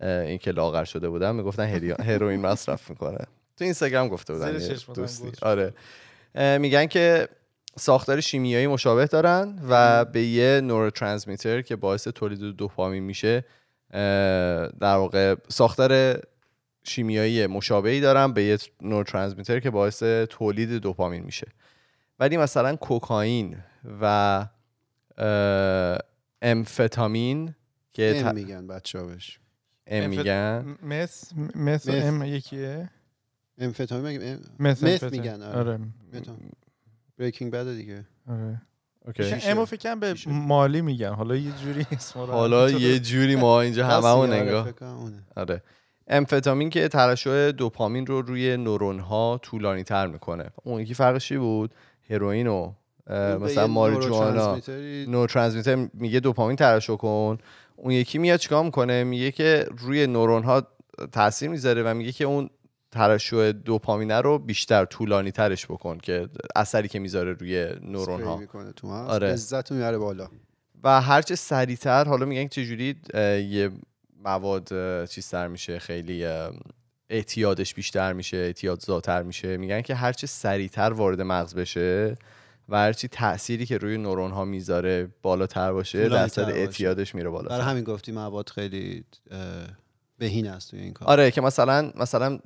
اینکه 0.00 0.50
لاغر 0.50 0.84
شده 0.84 1.08
بودم 1.08 1.34
می‌گفتن 1.34 1.64
هروئین 2.00 2.40
مصرف 2.40 2.90
می‌کنه. 2.90 3.18
تو 3.56 3.64
اینستاگرام 3.64 4.08
گفته 4.08 4.32
بودن 4.32 4.58
دوستی. 4.94 5.32
آره. 5.42 5.74
میگن 6.58 6.86
که 6.86 7.28
ساختار 7.78 8.20
شیمیایی 8.20 8.66
مشابه 8.66 9.06
دارن 9.06 9.58
و 9.68 10.04
به 10.04 10.22
یه 10.22 10.60
نوروترانسمیتر 10.60 11.62
که 11.62 11.76
باعث 11.76 12.08
تولید 12.08 12.40
دوپامین 12.40 13.02
میشه 13.02 13.44
در 14.80 14.96
واقع 14.96 15.34
ساختار 15.48 16.22
شیمیایی 16.84 17.46
مشابهی 17.46 18.00
دارن 18.00 18.32
به 18.32 18.44
یه 18.44 18.58
نوروترانسمیتر 18.82 19.60
که 19.60 19.70
باعث 19.70 20.02
تولید 20.02 20.70
دوپامین 20.70 21.22
میشه. 21.22 21.46
ولی 22.20 22.36
مثلا 22.36 22.76
کوکائین 22.76 23.56
و 24.00 24.46
امفتامین 26.42 27.54
که 27.92 28.22
ام 28.26 28.34
میگن 28.34 28.66
بچه 28.66 28.98
ام 29.86 30.10
میگن. 30.10 30.76
مس 30.82 31.30
مس. 31.54 31.88
ام 31.88 32.22
یکیه؟ 32.24 32.90
امفتامین 33.58 34.22
ام... 34.22 34.38
مس 34.58 34.82
مس 34.82 34.84
امفتامین. 34.84 35.20
میگن، 35.20 35.42
آره. 35.42 35.58
آره. 35.58 35.78
بریکینگ 37.18 37.52
بد 37.52 37.72
دیگه. 37.76 38.04
آره. 38.28 38.62
اوکی. 39.06 39.22
امو 39.44 39.64
فکر 39.64 39.76
کنم 39.82 40.00
به. 40.00 40.14
مالی 40.26 40.80
میگن. 40.80 41.12
حالا 41.14 41.36
یه 41.36 41.52
جوری 41.52 41.86
اسم 41.92 42.20
حالا 42.20 42.70
یه 42.70 42.98
جوری 42.98 43.36
ما 43.36 43.60
اینجا 43.60 43.86
هممون 43.90 44.32
آره، 44.32 44.82
اونه. 44.82 45.22
آره. 45.36 45.62
امفتامین 46.08 46.70
که 46.70 46.88
ترشح 46.88 47.50
دوپامین 47.50 48.06
رو 48.06 48.22
روی 48.22 48.56
نورون 48.56 48.98
ها 49.00 49.40
طولانی 49.42 49.82
تر 49.84 50.06
می‌کنه. 50.06 50.50
اون 50.64 50.80
یکی 50.80 50.94
فرقش 50.94 51.28
چی 51.28 51.36
بود؟ 51.36 51.74
هروئین 52.10 52.46
و 52.46 52.72
مثلا 53.10 53.66
ماریجوانا. 53.66 54.30
نوروترانسمیتری- 54.56 55.08
نوروترانسمیتر 55.08 55.88
میگه 55.94 56.20
دوپامین 56.20 56.56
ترشح 56.56 56.96
کن. 56.96 57.38
اون 57.76 57.92
یکی 57.92 58.18
میاد 58.18 58.40
چیکار 58.40 58.64
می‌کنه؟ 58.64 59.04
میگه 59.04 59.30
که 59.30 59.66
روی 59.78 60.06
نورون 60.06 60.42
ها 60.42 60.66
تاثیر 61.12 61.50
می‌ذاره 61.50 61.82
و 61.82 61.94
میگه 61.94 62.12
که 62.12 62.24
اون 62.24 62.50
ترشح 62.90 63.52
دوپامینه 63.52 64.20
رو 64.20 64.38
بیشتر 64.38 64.84
طولانی 64.84 65.30
ترش 65.30 65.66
بکن 65.66 65.98
که 65.98 66.28
اثری 66.56 66.88
که 66.88 66.98
می‌ذاره 66.98 67.32
روی 67.32 67.68
نورون 67.82 68.22
ها 68.22 68.42
تو 68.76 68.88
آره. 68.88 69.32
لذت 69.32 69.70
رو 69.70 69.76
میاره 69.76 69.98
بالا. 69.98 70.28
و 70.84 71.00
هرچه 71.00 71.34
سریعتر 71.34 72.04
حالا 72.04 72.26
میگن 72.26 72.42
که 72.42 72.48
چجوری 72.48 72.96
یه 73.50 73.70
مواد 74.24 74.72
اه، 74.72 75.06
چیزتر 75.06 75.48
میشه 75.48 75.78
خیلی 75.78 76.26
اعتیادش 77.10 77.74
بیشتر 77.74 78.12
میشه 78.12 78.36
اعتیاد 78.36 78.80
زاتر 78.80 79.22
میشه. 79.22 79.56
میگن 79.56 79.80
که 79.80 79.94
هرچه 79.94 80.26
سریعتر 80.26 80.92
وارد 80.92 81.20
مغز 81.20 81.54
بشه 81.54 82.16
و 82.68 82.76
هرچی 82.76 83.08
تأثیری 83.08 83.66
که 83.66 83.78
روی 83.78 83.98
نورون 83.98 84.30
ها 84.30 84.44
می‌ذاره 84.44 85.08
بالاتر 85.22 85.72
باشه 85.72 86.08
درصد. 86.08 86.42
اعتیادش 86.42 87.14
میره 87.14 87.30
برای 87.30 87.48
بالا 87.48 87.64
همین 87.64 87.84
گفتی 87.84 88.12
مواد 88.12 88.48
خیلی 88.48 89.04
بهین 90.18 90.46
است 90.46 90.70
توی 90.70 90.80
این 90.80 90.92
کار. 90.92 91.08
آره 91.08 91.30
که 91.30 91.40
مثلا 91.40 91.92
مثلا 91.94 92.38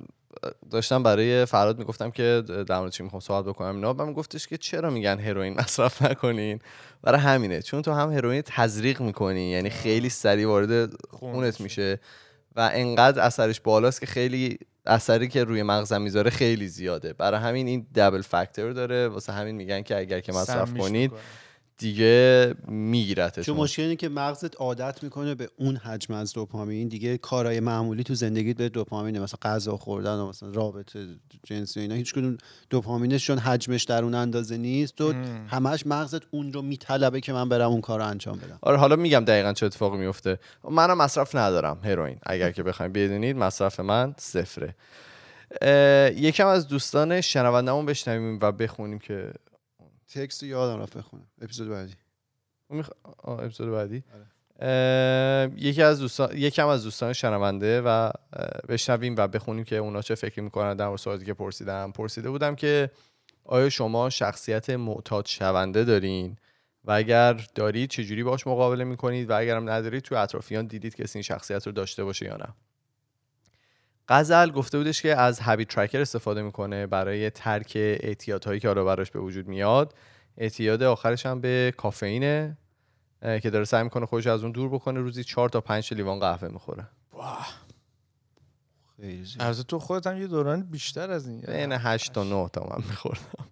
داشتم 0.71 1.03
برای 1.03 1.45
فراد 1.45 1.79
می‌گفتم 1.79 2.11
که 2.11 2.43
در 2.67 2.79
مورد 2.79 2.91
چی 2.91 3.03
می‌خوام 3.03 3.19
صحبت 3.19 3.45
بکنم 3.45 3.75
اینا 3.75 3.93
و 3.93 4.05
میگفتش 4.05 4.47
که 4.47 4.57
چرا 4.57 4.89
میگن 4.89 5.19
هروئین 5.19 5.53
مصرف 5.53 6.01
نکنین؟ 6.01 6.59
برای 7.01 7.19
همینه 7.19 7.61
چون 7.61 7.81
تو 7.81 7.91
هم 7.91 8.11
هروئین 8.11 8.41
تزریق 8.45 9.01
می‌کنی 9.01 9.49
یعنی 9.49 9.69
خیلی 9.69 10.09
سریع 10.09 10.47
وارد 10.47 10.89
خونت 11.09 11.61
میشه 11.61 11.99
و 12.55 12.69
انقدر 12.73 13.21
اثرش 13.21 13.59
بالاست 13.59 13.99
که 13.99 14.05
خیلی 14.05 14.59
اثری 14.85 15.27
که 15.27 15.43
روی 15.43 15.63
مغزم 15.63 16.01
می‌ذاره 16.01 16.29
خیلی 16.29 16.67
زیاده 16.67 17.13
برای 17.13 17.39
همین 17.39 17.67
این 17.67 17.87
دبل 17.95 18.21
فاکتور 18.21 18.71
داره 18.73 19.07
واسه 19.07 19.33
همین 19.33 19.55
میگن 19.55 19.81
که 19.81 19.97
اگر 19.97 20.19
که 20.19 20.31
مصرف 20.31 20.73
کنید 20.73 21.11
می‌کنه. 21.11 21.19
دیگه 21.81 22.53
چون 22.65 22.73
میگیرتتون 22.73 23.57
مشکل 23.57 23.81
اینه 23.81 23.95
که 23.95 24.09
مغزت 24.09 24.55
عادت 24.55 25.03
می‌کنه 25.03 25.35
به 25.35 25.49
اون 25.57 25.75
حجم 25.75 26.13
از 26.13 26.33
دوپامین. 26.33 26.87
دیگه 26.87 27.17
کارهای 27.17 27.59
معمولی 27.59 28.03
تو 28.03 28.15
زندگیت 28.15 28.57
به 28.57 28.69
دوپامینه. 28.69 29.19
مثلا 29.19 29.37
غذا 29.41 29.77
خوردن 29.77 30.15
و 30.15 30.29
مثلا 30.29 30.49
رابطه 30.49 31.07
جنسی 31.43 31.79
و 31.79 31.81
اینا 31.81 31.95
هیچ 31.95 32.13
کدوم 32.13 32.37
دوپامینش 32.69 33.25
چون 33.25 33.37
حجمش 33.37 33.83
در 33.83 34.03
اون 34.03 34.15
اندازه 34.15 34.57
نیست 34.57 34.95
تو. 34.95 35.13
همش 35.47 35.87
مغزت 35.87 36.21
اون 36.31 36.53
رو 36.53 36.61
میطلبه 36.61 37.21
که 37.21 37.33
من 37.33 37.49
برم 37.49 37.71
اون 37.71 37.81
کار 37.81 37.99
رو 37.99 38.05
انجام 38.05 38.37
بدم. 38.37 38.59
آره 38.61 38.77
حالا 38.77 38.95
میگم 38.95 39.25
دقیقا 39.25 39.53
چه 39.53 39.65
اتفاقی 39.65 39.97
میفته 39.97 40.39
منم 40.69 40.97
مصرف 40.97 41.35
ندارم 41.35 41.79
هروئین. 41.83 42.17
اگر 42.23 42.51
که 42.51 42.63
بخوایم 42.63 42.91
بدونید 42.91 43.37
مصرف 43.37 43.79
من 43.79 44.15
صفره. 44.17 44.75
یکم 46.17 46.47
از 46.47 46.67
دوستان 46.67 47.21
شنوندهمون 47.21 47.85
بشنویم 47.85 48.39
و 48.41 48.51
بخونیم 48.51 48.99
که 48.99 49.31
تکست 50.13 50.43
رو 50.43 50.49
یادم 50.49 50.81
رفت 50.81 50.97
بخونم. 50.97 51.27
اپیزود 51.41 51.69
بعدی. 51.69 51.93
میخ... 52.69 52.89
آه، 53.03 53.39
اپیزود 53.39 53.71
بعدی. 53.71 54.03
آره. 54.13 54.25
یکی 55.57 55.81
از 55.81 55.99
دوستان 55.99 56.37
یکم 56.37 56.67
از 56.67 56.83
دوستان 56.83 57.13
شنونده 57.13 57.81
و 57.81 58.11
بشنویم 58.69 59.15
و 59.17 59.27
بخونیم 59.27 59.63
که 59.63 59.75
اونا 59.75 60.01
چه 60.01 60.15
فکری 60.15 60.41
می‌کنن. 60.41 60.75
در 60.75 60.87
مورد 60.87 60.99
سوالی 60.99 61.25
که 61.25 61.33
پرسیدم 61.33 61.91
پرسیده 61.91 62.29
بودم 62.29 62.55
که 62.55 62.91
آیا 63.45 63.69
شما 63.69 64.09
شخصیت 64.09 64.69
معتاد 64.69 65.25
شونده 65.25 65.83
دارین؟ 65.83 66.37
و 66.85 66.91
اگر 66.91 67.33
دارید 67.55 67.89
چجوری 67.89 68.23
باش 68.23 68.47
مقابله 68.47 68.83
می‌کنید؟ 68.83 69.29
و 69.29 69.37
اگرم 69.37 69.69
ندارید 69.69 70.03
تو 70.03 70.15
اطرافیان 70.15 70.65
دیدید 70.65 70.95
کسی 70.95 71.17
این 71.17 71.23
شخصیت 71.23 71.67
رو 71.67 71.71
داشته 71.71 72.03
باشه 72.03 72.25
یا 72.25 72.37
نه؟ 72.37 72.47
غزل 74.11 74.49
گفته 74.51 74.77
بودش 74.77 75.01
که 75.01 75.15
از 75.15 75.39
هابیت 75.39 75.67
ترکر 75.67 76.01
استفاده 76.01 76.41
می‌کنه 76.41 76.87
برای 76.87 77.29
ترک 77.29 77.71
اعتیادهایی 77.75 78.59
که 78.59 78.67
حالا 78.67 78.83
براش 78.83 79.11
به 79.11 79.19
وجود 79.19 79.47
میاد. 79.47 79.93
اعتیاد 80.37 80.83
آخرش 80.83 81.25
هم 81.25 81.41
به 81.41 81.73
کافئینه 81.77 82.57
که 83.21 83.49
داره 83.49 83.65
سعی 83.65 83.83
می‌کنه 83.83 84.05
خودش 84.05 84.27
از 84.27 84.43
اون 84.43 84.51
دور 84.51 84.69
بکنه. 84.69 84.99
روزی 84.99 85.23
چهار 85.23 85.49
تا 85.49 85.61
پنج 85.61 85.93
لیوان 85.93 86.19
قهوه 86.19 86.47
می‌خوره. 86.47 86.87
البته 89.39 89.63
تو 89.63 89.79
خودت 89.79 90.07
هم 90.07 90.21
یه 90.21 90.27
دوران 90.27 90.63
بیشتر 90.63 91.11
از 91.11 91.27
این. 91.27 91.41
بین 91.41 91.71
8 91.71 92.13
تا 92.13 92.23
9 92.23 92.49
تا 92.53 92.67
من 92.69 92.83
میخوردم. 92.89 93.47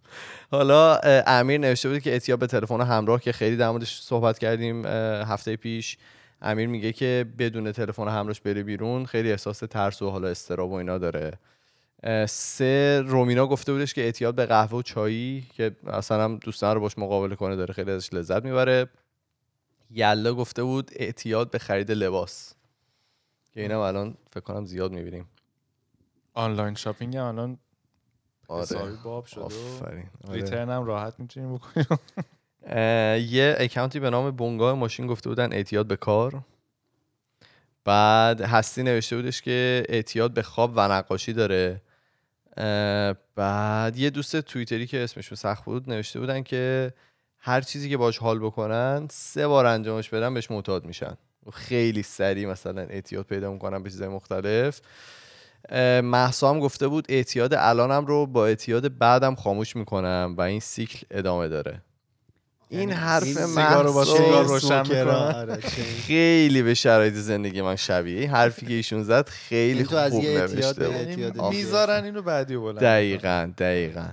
حالا 0.51 0.95
امیر 1.27 1.59
نوشته 1.59 1.89
بود 1.89 1.99
که 1.99 2.11
اعتیاد 2.11 2.39
به 2.39 2.47
تلفن 2.47 2.81
همراه 2.81 3.21
که 3.21 3.31
خیلی 3.31 3.57
در 3.57 3.69
موردش 3.69 4.01
صحبت 4.01 4.39
کردیم 4.39 4.85
هفته 4.85 5.55
پیش. 5.55 5.97
امیر 6.41 6.67
میگه 6.67 6.93
که 6.93 7.25
بدون 7.37 7.71
تلفن 7.71 8.07
همراهش 8.07 8.41
بره 8.41 8.63
بیرون 8.63 9.05
خیلی 9.05 9.31
احساس 9.31 9.59
ترس 9.59 10.01
و 10.01 10.09
حالا 10.09 10.27
استراب 10.27 10.71
و 10.71 10.73
اینا 10.73 10.97
داره. 10.97 11.39
سه 12.27 13.01
رومینا 13.05 13.47
گفته 13.47 13.73
بودش 13.73 13.93
که 13.93 14.01
اعتیاد 14.01 14.35
به 14.35 14.45
قهوه 14.45 14.79
و 14.79 14.81
چایی 14.81 15.45
که 15.53 15.75
اصلا 15.87 16.23
هم 16.23 16.37
دوست 16.37 16.75
نداره 16.75 16.81
باش 16.81 16.97
مقابله 16.97 17.35
کنه 17.35 17.55
داره 17.55 17.73
خیلی 17.73 17.91
ازش 17.91 18.13
لذت 18.13 18.45
می‌بره. 18.45 18.89
یلا 19.91 20.33
گفته 20.33 20.63
بود 20.63 20.91
اعتیاد 20.95 21.51
به 21.51 21.59
خرید 21.59 21.91
لباس. 21.91 22.53
که 23.53 23.61
اینم 23.61 23.79
الان 23.79 24.17
فکر 24.31 24.43
کنم 24.43 24.65
زیاد 24.65 24.91
می‌بینیم. 24.91 25.25
online 26.33 26.75
shopping 26.75 27.17
هم 27.17 27.25
الان 27.25 27.57
آره. 28.47 28.97
باب 29.03 29.25
شده 29.25 29.41
آفرین. 29.41 30.09
آره. 30.27 30.35
return 30.35 30.69
هم 30.69 30.83
راحت 30.85 31.19
می‌تونیم 31.19 31.55
بکنیم. 31.55 31.85
یه 33.29 33.55
اکانتی 33.57 33.99
به 33.99 34.09
نام 34.09 34.31
بونگاه 34.31 34.73
ماشین 34.73 35.07
گفته 35.07 35.29
بودن 35.29 35.53
اعتیاد 35.53 35.87
به 35.87 35.95
کار. 35.95 36.41
بعد 37.85 38.41
هستی 38.41 38.83
نوشته 38.83 39.15
بودش 39.15 39.41
که 39.41 39.83
اعتیاد 39.89 40.33
به 40.33 40.41
خواب 40.41 40.73
و 40.75 40.87
نقاشی 40.91 41.33
داره. 41.33 41.81
بعد 43.35 43.97
یه 43.97 44.09
دوست 44.09 44.41
توییتری 44.41 44.87
که 44.87 45.03
اسمشون 45.03 45.35
سخت 45.35 45.65
بود 45.65 45.89
نوشته 45.89 46.19
بودن 46.19 46.43
که 46.43 46.93
هر 47.39 47.61
چیزی 47.61 47.89
که 47.89 47.97
باش 47.97 48.17
حال 48.17 48.39
بکنن 48.39 49.07
سه 49.11 49.47
بار 49.47 49.65
انجامش 49.65 50.09
بدن 50.09 50.33
بهش 50.33 50.51
معتاد 50.51 50.85
میشن. 50.85 51.17
خیلی 51.53 52.03
سریع 52.03 52.47
مثلا 52.49 52.81
اعتیاد 52.81 53.25
پیدا 53.25 53.51
می‌کنن 53.51 53.83
به 53.83 53.89
چیزهای 53.89 54.09
مختلف. 54.09 54.81
اه، 55.69 56.01
مهسا 56.01 56.49
هم 56.49 56.59
گفته 56.59 56.87
بود 56.87 57.05
اعتیاد 57.09 57.53
الانم 57.53 58.05
رو 58.05 58.25
با 58.25 58.47
اعتیاد 58.47 58.97
بعدم 58.97 59.35
خاموش 59.35 59.75
می‌کنم 59.75 60.35
و 60.37 60.41
این 60.41 60.59
سیکل 60.59 61.05
ادامه 61.11 61.47
داره. 61.47 61.81
این 62.69 62.91
حرف 62.91 63.23
این 63.23 63.33
سیگار 63.33 63.83
رو 63.85 63.93
با 63.93 63.99
مهسا 63.99 64.17
سیگار 64.17 64.45
روشن 64.45 64.73
اسموکرها، 64.73 65.27
می‌کنن. 65.27 65.41
آره، 65.41 65.61
چه- 65.61 65.83
خیلی. 66.07 66.61
به 66.61 66.73
شرایط 66.73 67.13
زندگی 67.13 67.61
من 67.61 67.75
شبیه. 67.75 68.19
این 68.19 68.29
حرفی 68.29 68.65
که 68.65 68.73
ایشون 68.73 69.03
زد 69.03 69.29
خیلی 69.29 69.77
این 69.77 69.87
تو 69.87 69.95
از 69.95 70.11
خوب 70.11 70.23
یه 70.23 70.29
اعتیاد 70.29 70.55
نوشته 70.55 70.89
به 70.89 71.29
بود 71.29 71.35
یعنی. 71.35 71.57
می‌ذارن 71.57 72.03
اینو 72.03 72.21
بعدی 72.21 72.57
بلند 72.57 72.79
دقیقا 72.79 73.51
دقیقا. 73.57 74.05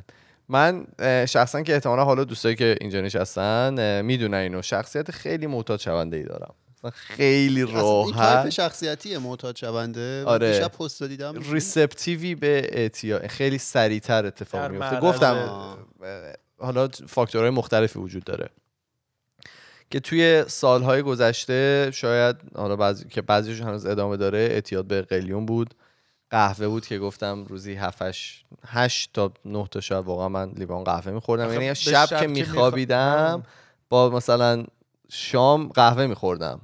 من 0.48 0.86
شخصا 1.28 1.62
که 1.62 1.74
احتمالا 1.74 2.04
حالا 2.04 2.24
دوستایی 2.24 2.56
که 2.56 2.76
اینجا 2.80 3.00
نشستن 3.00 4.02
می‌دونن 4.02 4.36
اینو. 4.36 4.62
شخصیت 4.62 5.10
خیلی 5.10 5.46
معتاد 5.46 5.80
شونده 5.80 6.16
ای 6.16 6.22
دارم. 6.22 6.54
خیلی 6.92 7.62
اصلا 7.62 8.02
این 8.02 8.12
تایپ 8.12 8.18
راحت 8.18 8.50
شخصیتیه 8.50 9.18
معتاد 9.18 9.56
شونده. 9.56 10.22
من 10.26 10.32
آره. 10.32 10.52
دیشب 10.52 10.72
پست 10.72 11.02
دیدم. 11.02 11.34
receptive 11.52 12.26
ی 12.26 12.34
به 12.34 12.68
اعتیاد. 12.72 13.26
خیلی 13.26 13.58
سریعتر 13.58 14.26
اتفاق 14.26 14.70
میفته 14.70 15.00
گفتم 15.00 15.48
حالا 16.58 16.88
فاکتورهای 17.06 17.50
مختلفی 17.50 17.98
وجود 17.98 18.24
داره. 18.24 18.48
که 19.90 20.00
توی 20.00 20.44
سالهای 20.48 21.02
گذشته 21.02 21.90
شاید 21.94 22.36
حالا 22.54 22.76
بعضی 22.76 23.04
که 23.08 23.22
بعضیش 23.22 23.60
هنوز 23.60 23.86
ادامه 23.86 24.16
داره 24.16 24.38
اعتیاد 24.38 24.84
به 24.84 25.02
قلیون 25.02 25.46
بود. 25.46 25.74
قهوه 26.30 26.68
بود 26.68 26.86
که 26.86 26.98
گفتم 26.98 27.44
روزی 27.44 27.74
7 27.74 28.02
8 28.66 29.10
تا 29.12 29.32
9 29.44 29.66
تا 29.70 29.80
شاید 29.80 30.04
واقعا 30.04 30.28
من 30.28 30.50
لیوان 30.50 30.84
قهوه 30.84 31.12
میخوردم. 31.12 31.52
یعنی 31.52 31.74
شب, 31.74 32.06
شب 32.06 32.20
که 32.20 32.26
میخوابیدم 32.26 33.42
می‌خوا- 33.42 33.46
با 33.88 34.10
مثلا 34.10 34.64
شام 35.10 35.68
قهوه 35.68 36.06
میخوردم. 36.06 36.60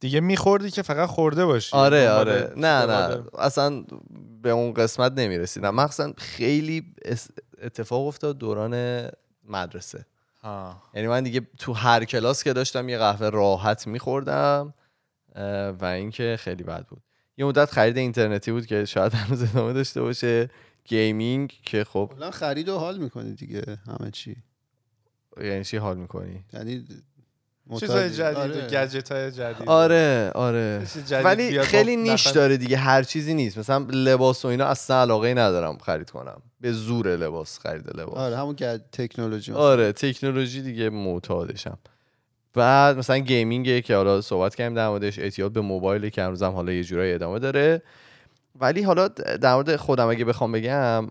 دیگه 0.00 0.20
میخوردی 0.20 0.70
که 0.70 0.82
فقط 0.82 1.08
خورده 1.08 1.46
باشی. 1.46 1.76
آره 1.76 2.10
آره. 2.10 2.52
نه 2.56 2.86
نه. 2.86 3.22
اصلا 3.38 3.84
به 4.42 4.50
اون 4.50 4.74
قسمت 4.74 5.12
نمی‌رسیدم 5.12 5.74
مخصوصا 5.74 6.12
خیلی 6.18 6.94
اتفاق 7.62 8.06
افتاد 8.06 8.38
دوران 8.38 9.08
مدرسه. 9.44 10.06
ها. 10.42 10.82
یعنی 10.94 11.08
من 11.08 11.22
دیگه 11.22 11.40
تو 11.58 11.72
هر 11.72 12.04
کلاس 12.04 12.44
که 12.44 12.52
داشتم 12.52 12.88
یه 12.88 12.98
قهوه 12.98 13.28
راحت 13.28 13.86
میخوردم 13.86 14.74
و 15.80 15.84
اینکه 15.84 16.36
خیلی 16.40 16.62
بد 16.62 16.86
بود. 16.86 17.02
یه 17.36 17.44
مدت 17.44 17.70
خرید 17.70 17.96
اینترنتی 17.96 18.52
بود 18.52 18.66
که 18.66 18.84
شاید 18.84 19.14
هنوز 19.14 19.42
ادامه 19.42 19.72
داشته 19.72 20.00
باشه. 20.02 20.50
gaming 20.84 21.60
که 21.62 21.84
خب 21.84 22.12
کلا 22.16 22.30
خرید 22.30 22.68
و 22.68 22.78
حال 22.78 22.98
می‌کنی 22.98 23.34
دیگه 23.34 23.78
همه 23.86 24.10
چی. 24.10 24.36
یعنی 25.40 25.64
چی 25.64 25.76
حال 25.76 25.96
می‌کنی؟ 25.96 26.44
یعنی 26.52 26.86
چیزای 27.80 28.10
جدید 28.10 28.36
و 28.36 28.40
آره. 28.40 28.66
گجت 28.66 29.12
های 29.12 29.30
جدید. 29.30 29.68
آره 29.68 30.30
آره. 30.34 30.86
جدید 31.06 31.24
ولی 31.24 31.62
خیلی 31.62 31.96
niche 31.96 32.26
داره 32.26 32.56
دیگه 32.56 32.76
هر 32.76 33.02
چیزی 33.02 33.34
نیست. 33.34 33.58
مثلا 33.58 33.86
لباس 33.90 34.44
و 34.44 34.48
اینا 34.48 34.64
اصلا 34.64 35.00
علاقه 35.00 35.34
ندارم 35.34 35.78
خرید 35.78 36.10
کنم. 36.10 36.42
به 36.60 36.72
زور 36.72 37.16
لباس 37.16 37.58
خرید 37.58 37.96
لباس. 37.96 38.18
آره 38.18 38.36
همون 38.36 38.56
که 38.56 38.80
تکنولوژی 38.92 39.52
مثلا. 39.52 39.62
آره 39.62 39.92
تکنولوژی 39.92 40.62
دیگه 40.62 40.90
معتادشم. 40.90 41.78
بعد 42.54 42.98
مثلا 42.98 43.18
گیمینگه 43.18 43.80
که 43.80 43.96
حالا 43.96 44.20
صحبت 44.20 44.54
کردیم 44.54 44.74
در 44.74 44.88
موردش 44.88 45.18
اعتیاد 45.18 45.52
به 45.52 45.60
موبایل 45.60 46.08
که 46.08 46.22
امروز 46.22 46.42
هم 46.42 46.52
حالا 46.52 46.72
یه 46.72 46.84
جورایی 46.84 47.12
ادامه 47.12 47.38
داره. 47.38 47.82
ولی 48.60 48.82
حالا 48.82 49.08
در 49.08 49.54
مورد 49.54 49.76
خودم 49.76 50.08
اگه 50.08 50.24
بخوام 50.24 50.52
بگم 50.52 51.08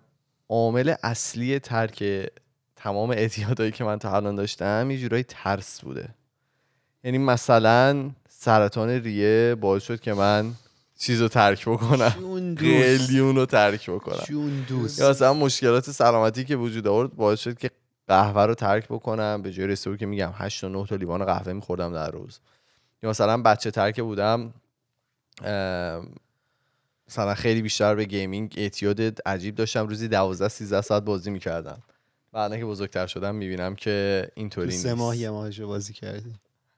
عامل 0.50 0.93
اصلی 1.04 1.60
ترک 1.60 2.30
تمام 2.76 3.10
اعتیادهایی 3.10 3.72
که 3.72 3.84
من 3.84 4.00
تا 4.00 4.15
الان 4.15 4.36
داشتم 4.36 4.91
یه 4.91 4.98
جورایی 4.98 5.24
ترس 5.24 5.82
بوده. 5.82 6.10
یعنی 7.03 7.17
مثلا 7.17 8.10
سرطان 8.29 8.89
ریه 8.89 9.55
باعث 9.55 9.83
شد 9.83 9.99
که 9.99 10.13
من 10.13 10.53
چیز 10.99 11.21
رو 11.21 11.27
ترک 11.27 11.69
بکنم. 11.69 12.10
قلیون 12.55 13.36
رو 13.36 13.45
ترک 13.45 13.89
بکنم. 13.89 14.63
دوست. 14.67 14.99
یا 14.99 15.10
مثلا 15.10 15.33
مشکلات 15.33 15.91
سلامتی 15.91 16.45
که 16.45 16.55
وجود 16.55 16.88
آورد 16.88 17.15
باعث 17.15 17.39
شد 17.39 17.57
که 17.57 17.71
قهوه 18.07 18.43
رو 18.43 18.55
ترک 18.55 18.86
بکنم. 18.86 19.41
به 19.41 19.51
جایی 19.52 19.67
رسید 19.67 19.97
که 19.97 20.05
میگم 20.05 20.31
8 20.33 20.62
تا 20.62 20.67
9 20.67 20.86
تا 20.86 20.95
لیوان 20.95 21.25
قهوه 21.25 21.53
میخوردم 21.53 21.93
در 21.93 22.12
روز. 22.12 22.39
یا 23.03 23.10
مثلا 23.10 23.41
بچه 23.41 23.71
تر 23.71 23.91
که 23.91 24.03
بودم 24.03 24.53
مثلا 27.10 27.36
خیلی 27.36 27.62
بیشتر 27.62 27.95
به 27.95 28.05
gaming 28.06 28.54
اعتیاد 28.57 29.01
عجیب 29.27 29.55
داشتم. 29.55 29.88
روزی 29.88 30.07
12 30.07 30.47
13 30.47 30.81
ساعت 30.81 31.03
بازی 31.03 31.31
می‌کردم. 31.31 31.77
بعد 32.31 32.57
که 32.57 32.65
بزرگتر 32.65 33.07
شدم 33.07 33.36
می‌بینم 33.36 33.75
که 33.75 34.27
اینطوری 34.36 34.71
سه 34.71 34.89
نیست. 34.89 34.99
ماه 34.99 35.17
یه 35.17 35.29
ماهشو 35.29 35.67
بازی 35.67 35.93
کردی. 35.93 36.33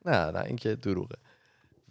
نه 0.06 0.32
نه 0.32 0.44
این 0.46 0.56
که 0.56 0.76
دروغه. 0.76 1.16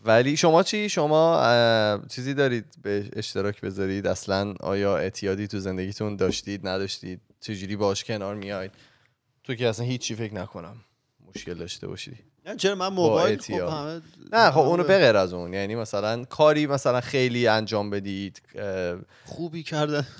ولی 0.04 0.36
شما 0.36 0.62
چی؟ 0.62 0.88
شما 0.88 2.00
چیزی 2.08 2.34
دارید 2.34 2.64
به 2.82 3.10
اشتراک 3.16 3.60
بذارید؟ 3.60 4.06
اصلا 4.06 4.54
آیا 4.60 4.98
اعتیادی 4.98 5.46
تو 5.46 5.58
زندگیتون 5.58 6.16
داشتید 6.16 6.68
نداشتید؟ 6.68 7.20
چجوری 7.40 7.76
باش 7.76 8.04
کنار 8.04 8.34
میاید؟ 8.34 8.70
تو 9.44 9.54
که 9.54 9.68
اصلا 9.68 9.84
هیچی 9.84 10.14
فکر 10.14 10.34
نکنم 10.34 10.76
مشکل 11.34 11.54
داشته 11.54 11.86
باشی. 11.86 12.18
نه 12.46 12.56
چرا 12.56 12.74
من 12.74 12.88
موبایل 12.88 13.38
خب. 13.38 13.52
همه 13.52 14.02
نه 14.32 14.50
خب 14.50 14.58
اونو 14.58 14.84
بغیر 14.84 15.16
از 15.16 15.32
اون. 15.32 15.54
یعنی 15.54 15.74
مثلا 15.74 16.24
کاری 16.24 16.66
مثلا 16.66 17.00
خیلی 17.00 17.46
انجام 17.46 17.90
بدید 17.90 18.42
خوبی 19.24 19.62
کردن. 19.62 20.06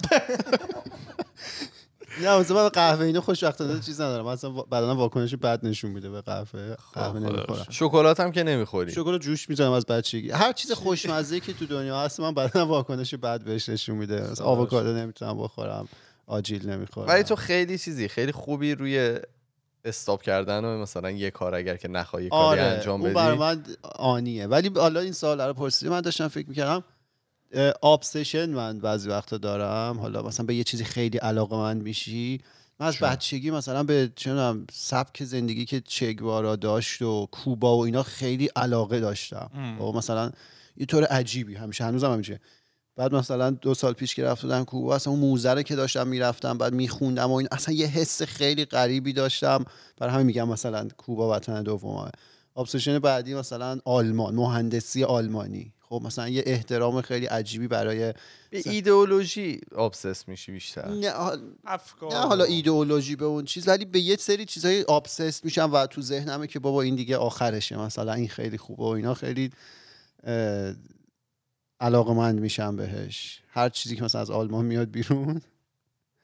نه 2.21 2.39
مثلا 2.39 2.63
من 2.63 2.69
قهوه 2.69 3.05
اینو 3.05 3.21
خوشبختانه 3.21 3.81
چیز 3.81 4.01
ندارم. 4.01 4.27
مثلا 4.27 4.51
بعدا 4.51 4.95
واکنش 4.95 5.35
بد 5.35 5.67
نشون 5.67 5.91
میده 5.91 6.11
به 6.11 6.21
قهوه. 6.21 6.77
قهوه 6.93 7.21
نمی‌خورم. 7.21 7.67
شکلات 7.71 8.21
هم 8.21 8.33
که 8.33 8.43
نمی‌خوری. 8.43 8.93
شکلات 8.93 9.21
جوش 9.21 9.49
می‌زنم 9.49 9.73
از 9.73 9.87
بچگی. 9.87 10.31
هر 10.31 10.53
چیز 10.53 10.73
خوشمزه 10.73 11.41
که 11.41 11.53
تو 11.53 11.67
دنیا 11.67 12.01
هست 12.01 12.21
من 12.21 12.35
بعدا 12.35 12.67
واکنش 12.67 13.15
بد 13.15 13.45
بهش 13.45 13.69
نشون 13.69 13.97
میده. 13.97 14.31
مثلا 14.31 14.47
آووکادو 14.47 14.93
نمی‌تونم 14.93 15.39
بخورم 15.39 15.89
آجیل 16.27 16.71
نمی‌خورم. 16.71 17.09
ولی 17.09 17.23
تو 17.23 17.37
خیلی 17.37 17.79
چیزی 17.79 18.09
خیلی 18.09 18.33
خوبی 18.33 18.75
روی 18.75 19.19
استاپ 19.85 20.23
کردن 20.23 20.65
و 20.65 20.79
مثلا 20.79 21.11
یه 21.11 21.31
کار 21.31 21.55
اگر 21.55 21.77
که 21.77 21.89
کاری 21.89 22.29
آره 22.31 22.63
انجام 22.63 23.01
اون 23.01 23.11
بدی. 23.11 23.15
برای 23.15 23.39
من 23.39 23.63
آنیه. 23.83 24.47
ولی 24.47 24.71
حالا 24.77 25.01
این 25.01 25.13
سال 25.13 25.41
رو 25.41 25.53
پرسیدی 25.53 25.91
من 25.91 26.01
داشتم 26.01 26.29
فکر 26.29 26.49
می‌کردم 26.49 26.85
آبسشن 27.83 28.51
من 28.51 28.79
بعضی 28.79 29.09
وقتا 29.09 29.39
دارم. 29.39 29.99
حالا 30.01 30.23
مثلا 30.23 30.47
به 30.47 30.55
یه 30.55 30.65
چیزی 30.65 30.85
خیلی 30.85 31.19
علاقه 31.19 31.57
من 31.57 31.77
میشی. 31.77 32.41
من 32.81 32.87
از 32.87 32.99
بچگی 32.99 33.51
مثلا 33.51 33.83
به 33.83 34.13
می‌دونم 34.27 34.67
سبک 34.73 35.25
زندگی 35.25 35.65
که 35.65 35.81
چگوارا 35.81 36.57
داشت 36.57 37.03
و 37.03 37.27
کوبا 37.27 37.79
و 37.79 37.85
اینا 37.85 38.03
خیلی 38.03 38.47
علاقه 38.47 39.01
داشتم. 39.01 39.51
و 39.81 39.93
مثلا 39.93 40.31
یه 40.77 40.87
طور 40.87 41.05
عجیبی. 41.05 41.55
همیشه 41.55 41.85
هنوزم 41.85 42.13
همیشه 42.13 42.41
بعد 42.97 43.15
مثلا 43.15 43.51
دو 43.51 43.75
سال 43.75 43.93
پیش 43.93 44.15
که 44.15 44.25
رفت 44.25 44.43
بودم 44.43 44.65
کوبا 44.65 44.95
اصلا 44.95 45.13
اون 45.13 45.21
موزه 45.21 45.63
که 45.63 45.77
داشتم 45.77 46.09
می‌رفتم 46.09 46.59
بعد 46.59 46.73
میخوندم 46.73 47.31
و 47.31 47.35
این 47.35 47.49
اصلا 47.53 47.75
یه 47.75 47.87
حس 47.87 48.23
خیلی 48.23 48.65
غریبی 48.65 49.13
داشتم. 49.13 49.65
برای 49.97 50.15
همین 50.15 50.27
میگم 50.27 50.49
مثلا 50.49 50.89
کوبا 50.97 51.37
وطن 51.37 51.63
دومه. 51.63 52.11
ابسشن 52.57 52.99
بعدی 52.99 53.35
مثلا 53.35 53.79
آلمان 53.85 54.35
مهندسی 54.35 55.05
آلمانی. 55.05 55.75
خب 55.89 56.01
مثلا 56.05 56.29
یه 56.29 56.43
احترام 56.47 57.01
خیلی 57.01 57.27
عجیبی 57.27 57.69
برای 57.69 57.99
به 58.51 58.63
ایدئولوژی 58.67 59.61
آبسس 59.75 60.29
میشی 60.29 60.53
بیشتر. 60.53 60.89
نه, 60.89 61.11
حال- 61.11 61.53
افکار. 61.65 62.13
نه 62.13 62.19
حالا 62.19 62.45
ایدئولوژی 62.45 63.17
به 63.17 63.25
اون 63.25 63.45
چیز 63.45 63.69
ولی 63.69 63.85
به 63.85 64.01
یه 64.01 64.17
سری 64.17 64.45
چیزای 64.45 64.83
آبسست 64.83 65.45
میشم 65.45 65.71
و 65.73 65.87
تو 65.87 66.03
ذهنمه 66.03 66.47
که 66.47 66.59
بابا 66.59 66.83
این 66.83 66.95
دیگه 66.95 67.17
آخرشه 67.17 67.79
مثلا 67.79 68.13
این 68.13 68.29
خیلی 68.29 68.59
خوبه 68.59 68.83
و 68.83 68.87
اینا 68.87 69.15
خیلی 69.15 69.51
علاقه 71.81 72.15
مند 72.15 72.41
میشم 72.41 72.77
بهش. 72.77 73.41
هر 73.51 73.69
چیزی 73.69 73.97
که 73.97 74.03
مثلا 74.05 74.21
از 74.21 74.31
آلمان 74.31 74.65
میاد 74.65 74.91
بیرون 74.91 75.41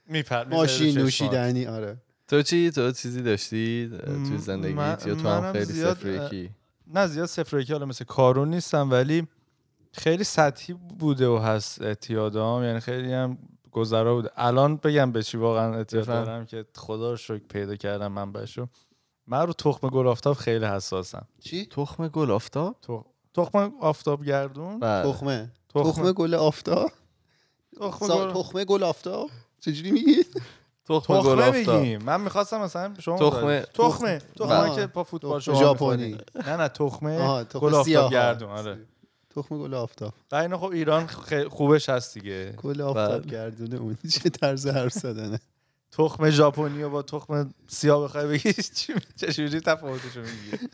میپر 0.07 0.45
ماشین 0.45 0.99
نوشیدنی 0.99 1.67
آره. 1.67 1.97
تو 2.29 2.43
چی؟ 2.43 2.71
تو 2.71 2.93
چیزی 2.93 3.23
داشتی؟ 3.23 3.91
اه، 3.93 4.29
توی 4.29 4.39
زندگیت 4.39 5.03
یا 5.07 5.15
تو 5.15 5.29
هم 5.29 5.53
خیلی 5.53 5.65
زیاد، 5.65 5.97
صفر 5.97 6.09
یکی؟ 6.27 6.51
نه 6.87 7.07
زیاد 7.07 7.27
صفر 7.27 7.57
و 7.57 7.61
یکی 7.61 7.73
حالا 7.73 7.87
مثل 7.87 8.05
کارون 8.05 8.51
نیستم 8.51 8.91
ولی 8.91 9.27
خیلی 9.95 10.25
سطحی 10.25 10.75
بوده 10.75 11.29
و 11.29 11.39
هست 11.39 11.83
اعتیادام 11.83 12.65
یعنی 12.65 12.81
خیلی 12.81 13.13
هم 13.13 13.39
گذرا 13.73 14.15
بوده. 14.15 14.31
الان 14.37 14.77
بگم 14.77 15.13
به 15.13 15.23
چی 15.23 15.37
واقعا 15.37 15.75
اعتیاد. 15.75 16.07
دارم 16.07 16.47
که 16.47 16.65
خدا 16.77 17.11
رو 17.11 17.17
شکر 17.17 17.39
پیدا 17.49 17.77
کردم 17.77 18.13
من 18.13 18.33
بشو 18.33 18.67
من 19.27 19.47
رو 19.47 19.53
تخم 19.53 19.89
گل 19.89 20.07
آفتاب 20.07 20.37
خیلی 20.37 20.65
حساسم. 20.65 21.27
چی؟ 21.41 21.67
تخم 21.67 22.09
گل 22.09 22.31
آفتاب؟ 22.31 22.77
تخ- 22.87 23.05
تخم 23.35 23.73
آفتاب 23.81 24.25
گردون. 24.25 24.81
بله. 24.81 25.13
تخمه. 25.13 25.51
تخمه. 25.75 26.13
گل 26.13 26.35
آفتاب؟ 26.35 26.91
گل 27.81 28.33
تخمه 28.33 28.65
گل 28.65 28.83
آفتاب؟ 28.83 29.31
چجوری 29.61 29.91
میگی؟ 29.91 30.25
تخم 30.89 31.15
گل 31.21 31.21
تخمه 31.21 31.49
آفتاب. 31.61 31.81
میگیم 31.81 32.03
من 32.03 32.21
می‌خواستم 32.21 32.61
مثلا 32.61 32.95
شما 33.01 33.19
تخمه- 33.19 33.61
تخمه. 33.75 34.19
تخمه. 34.19 34.19
تخمه 34.37 34.75
که 34.77 34.87
با 34.87 35.05
فوتبال 35.05 35.41
شما 35.41 35.55
ژاپنی. 35.55 36.17
نه 36.47 36.57
نه 36.57 36.69
تخمه 36.69 37.45
گل 37.55 37.75
آفتاب. 37.75 38.13
گردون 38.13 38.49
آره. 38.51 38.79
تخمه 39.37 39.59
گل 39.59 39.75
آفتاب. 39.75 40.15
و 40.33 40.37
اینا 40.37 40.59
خب 40.59 40.65
ایران 40.65 41.07
خوبش 41.51 41.89
هست 41.89 42.15
دیگه. 42.15 42.53
گل 42.53 42.81
آفتاب. 42.81 43.27
گردونه 43.27 43.77
اون 43.77 43.99
چه 44.11 44.31
طرز 44.31 44.67
حرف 44.67 44.93
زدنه. 44.93 45.41
تخم 45.93 46.31
ژاپنی 46.31 46.83
و 46.83 46.91
با 46.91 47.03
تخم 47.03 47.55
سیاه 47.67 48.05
بخوای 48.05 48.27
بگی 48.27 48.53
چی 48.77 48.95
چجوری 49.17 49.61
تفاوتشو 49.61 50.21
میگی؟ 50.21 50.69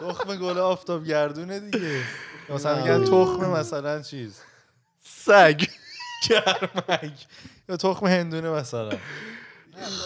تخم 0.00 0.36
گل 0.36 0.58
آفتاب 0.58 1.04
گردونه 1.04 1.60
دیگه. 1.60 2.02
مثلا 2.48 2.82
میگن 2.82 3.04
تخم 3.04 3.50
مثلا 3.50 4.02
چیز؟ 4.02 4.40
سگ. 5.00 5.64
گرمک. 6.28 7.26
یا 7.68 7.76
تخم 7.76 8.06
هندونه 8.06 8.50
مثلا. 8.50 8.98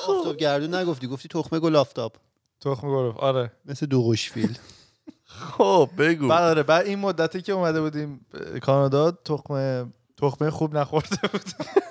آفتاب 0.09 0.37
گردون 0.37 0.75
نگفتی 0.75 1.07
گفتی 1.07 1.29
تخمه 1.29 1.59
گل 1.61 1.77
آفتاب. 1.77 2.17
تخم 2.61 2.89
گل 2.89 3.13
آره. 3.17 3.53
مثل 3.65 3.87
دو 3.87 4.03
قوشفیل 4.03 4.59
خب 5.25 5.91
بگو. 5.99 6.29
بعد 6.29 6.43
آره. 6.43 6.63
بعد 6.63 6.87
این 6.87 6.99
مدتی 6.99 7.43
که 7.43 7.53
اومده 7.53 7.81
بودیم 7.81 8.27
کانادا 8.63 9.11
تخم 9.11 9.93
تخمه 10.17 10.51
خوب 10.51 10.77
نخورده 10.77 11.29
بود. 11.33 11.43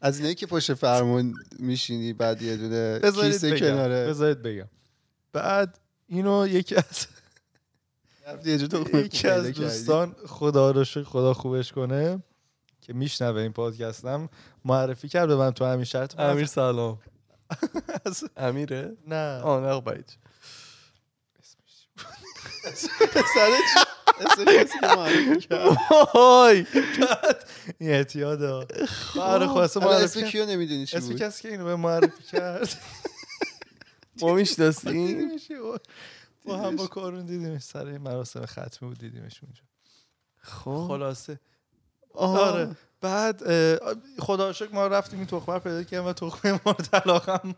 از 0.00 0.16
اینایی 0.16 0.34
که 0.34 0.46
پشت 0.46 0.74
فرمون 0.74 1.34
میشینی 1.58 2.12
بعد 2.12 2.42
یه 2.42 2.56
دونه 2.56 3.00
کیسه 3.00 3.50
بگم. 3.50 3.58
کناره. 3.58 4.06
بذارید 4.06 4.42
بگم. 4.42 4.68
بعد 5.32 5.78
اینو 6.06 6.46
یکی 6.46 6.74
از 6.76 7.06
یکی 8.44 8.84
از. 9.28 9.52
دوستان 9.52 10.16
خدا 10.26 10.70
رو 10.70 10.84
خدا 10.84 11.34
خوبش 11.34 11.72
کنه. 11.72 12.22
که 12.86 12.92
میشنوه 12.92 13.40
این 13.40 13.52
پادکستم 13.52 14.28
معرفی 14.64 15.08
کرد 15.08 15.28
به 15.28 15.36
من 15.36 15.50
تو 15.50 15.64
همین 15.64 15.84
شرط. 15.84 16.20
امیر 16.20 16.46
سلام. 16.46 16.98
امیره؟ 18.36 18.96
نه. 19.06 19.40
آه 19.42 19.60
نه 19.60 19.80
باید؟ 19.80 20.16
اسم. 22.64 22.88
وای. 26.14 26.66
این 27.78 27.90
اعتیاده. 27.90 28.66
آره 29.20 29.46
خواسته 29.46 29.80
الان 29.80 29.92
معرفی 29.92 30.04
اسم 30.04 30.20
کرد. 30.20 30.30
کیو 30.30 30.46
نمی‌دونی 30.46 30.86
چی 30.86 30.96
اسم 30.96 31.06
بود؟ 31.08 31.16
کسی 31.16 31.42
که 31.42 31.48
اینو 31.48 31.64
به 31.64 31.76
معرفی 31.76 32.22
کرد. 32.22 32.68
ما 34.22 34.34
می‌شناسیم. 34.34 35.30
با 36.44 36.56
هم 36.56 36.76
با 36.76 36.86
کارون 36.86 37.26
دیدیمش. 37.26 37.62
سر 37.62 37.98
مراسم 37.98 38.46
ختمی 38.46 38.88
بود 38.88 38.98
دیدیمش 38.98 39.40
اونجا. 39.42 39.62
خب. 40.42 40.84
خلاصه. 40.88 41.40
آره. 42.16 42.76
بعد 43.00 43.42
اه، 43.46 43.78
خدا 44.18 44.52
شکر 44.52 44.74
ما 44.74 44.86
رفتیم 44.86 45.18
این 45.18 45.28
تخمه 45.28 45.58
پیدا 45.58 45.82
کردیم 45.82 46.06
و 46.06 46.12
تخمه 46.12 46.60
مورد 46.66 46.88
علاقم 46.92 47.54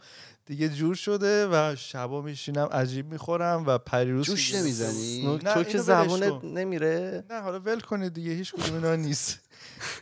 دیگه 0.47 0.69
جور 0.69 0.95
شده 0.95 1.47
و 1.47 1.77
شبا 1.77 2.23
میشینم 2.23 2.67
عجیب 2.67 3.13
می‌خورم 3.13 3.67
و 3.67 3.79
پریروز 3.79 4.27
جوش 4.27 4.55
نمی‌زنی؟ 4.55 5.39
تو 5.55 5.65
که 5.65 5.79
زبونت. 5.79 6.45
نمیره؟ 6.45 7.25
نه 7.31 7.41
حالا 7.41 7.59
ول 7.59 7.81
کنید 7.81 8.15
دیگه 8.15 8.33
هیچ 8.33 8.53
کدوم 8.55 8.75
اینا 8.75 8.97
نیست. 8.97 9.41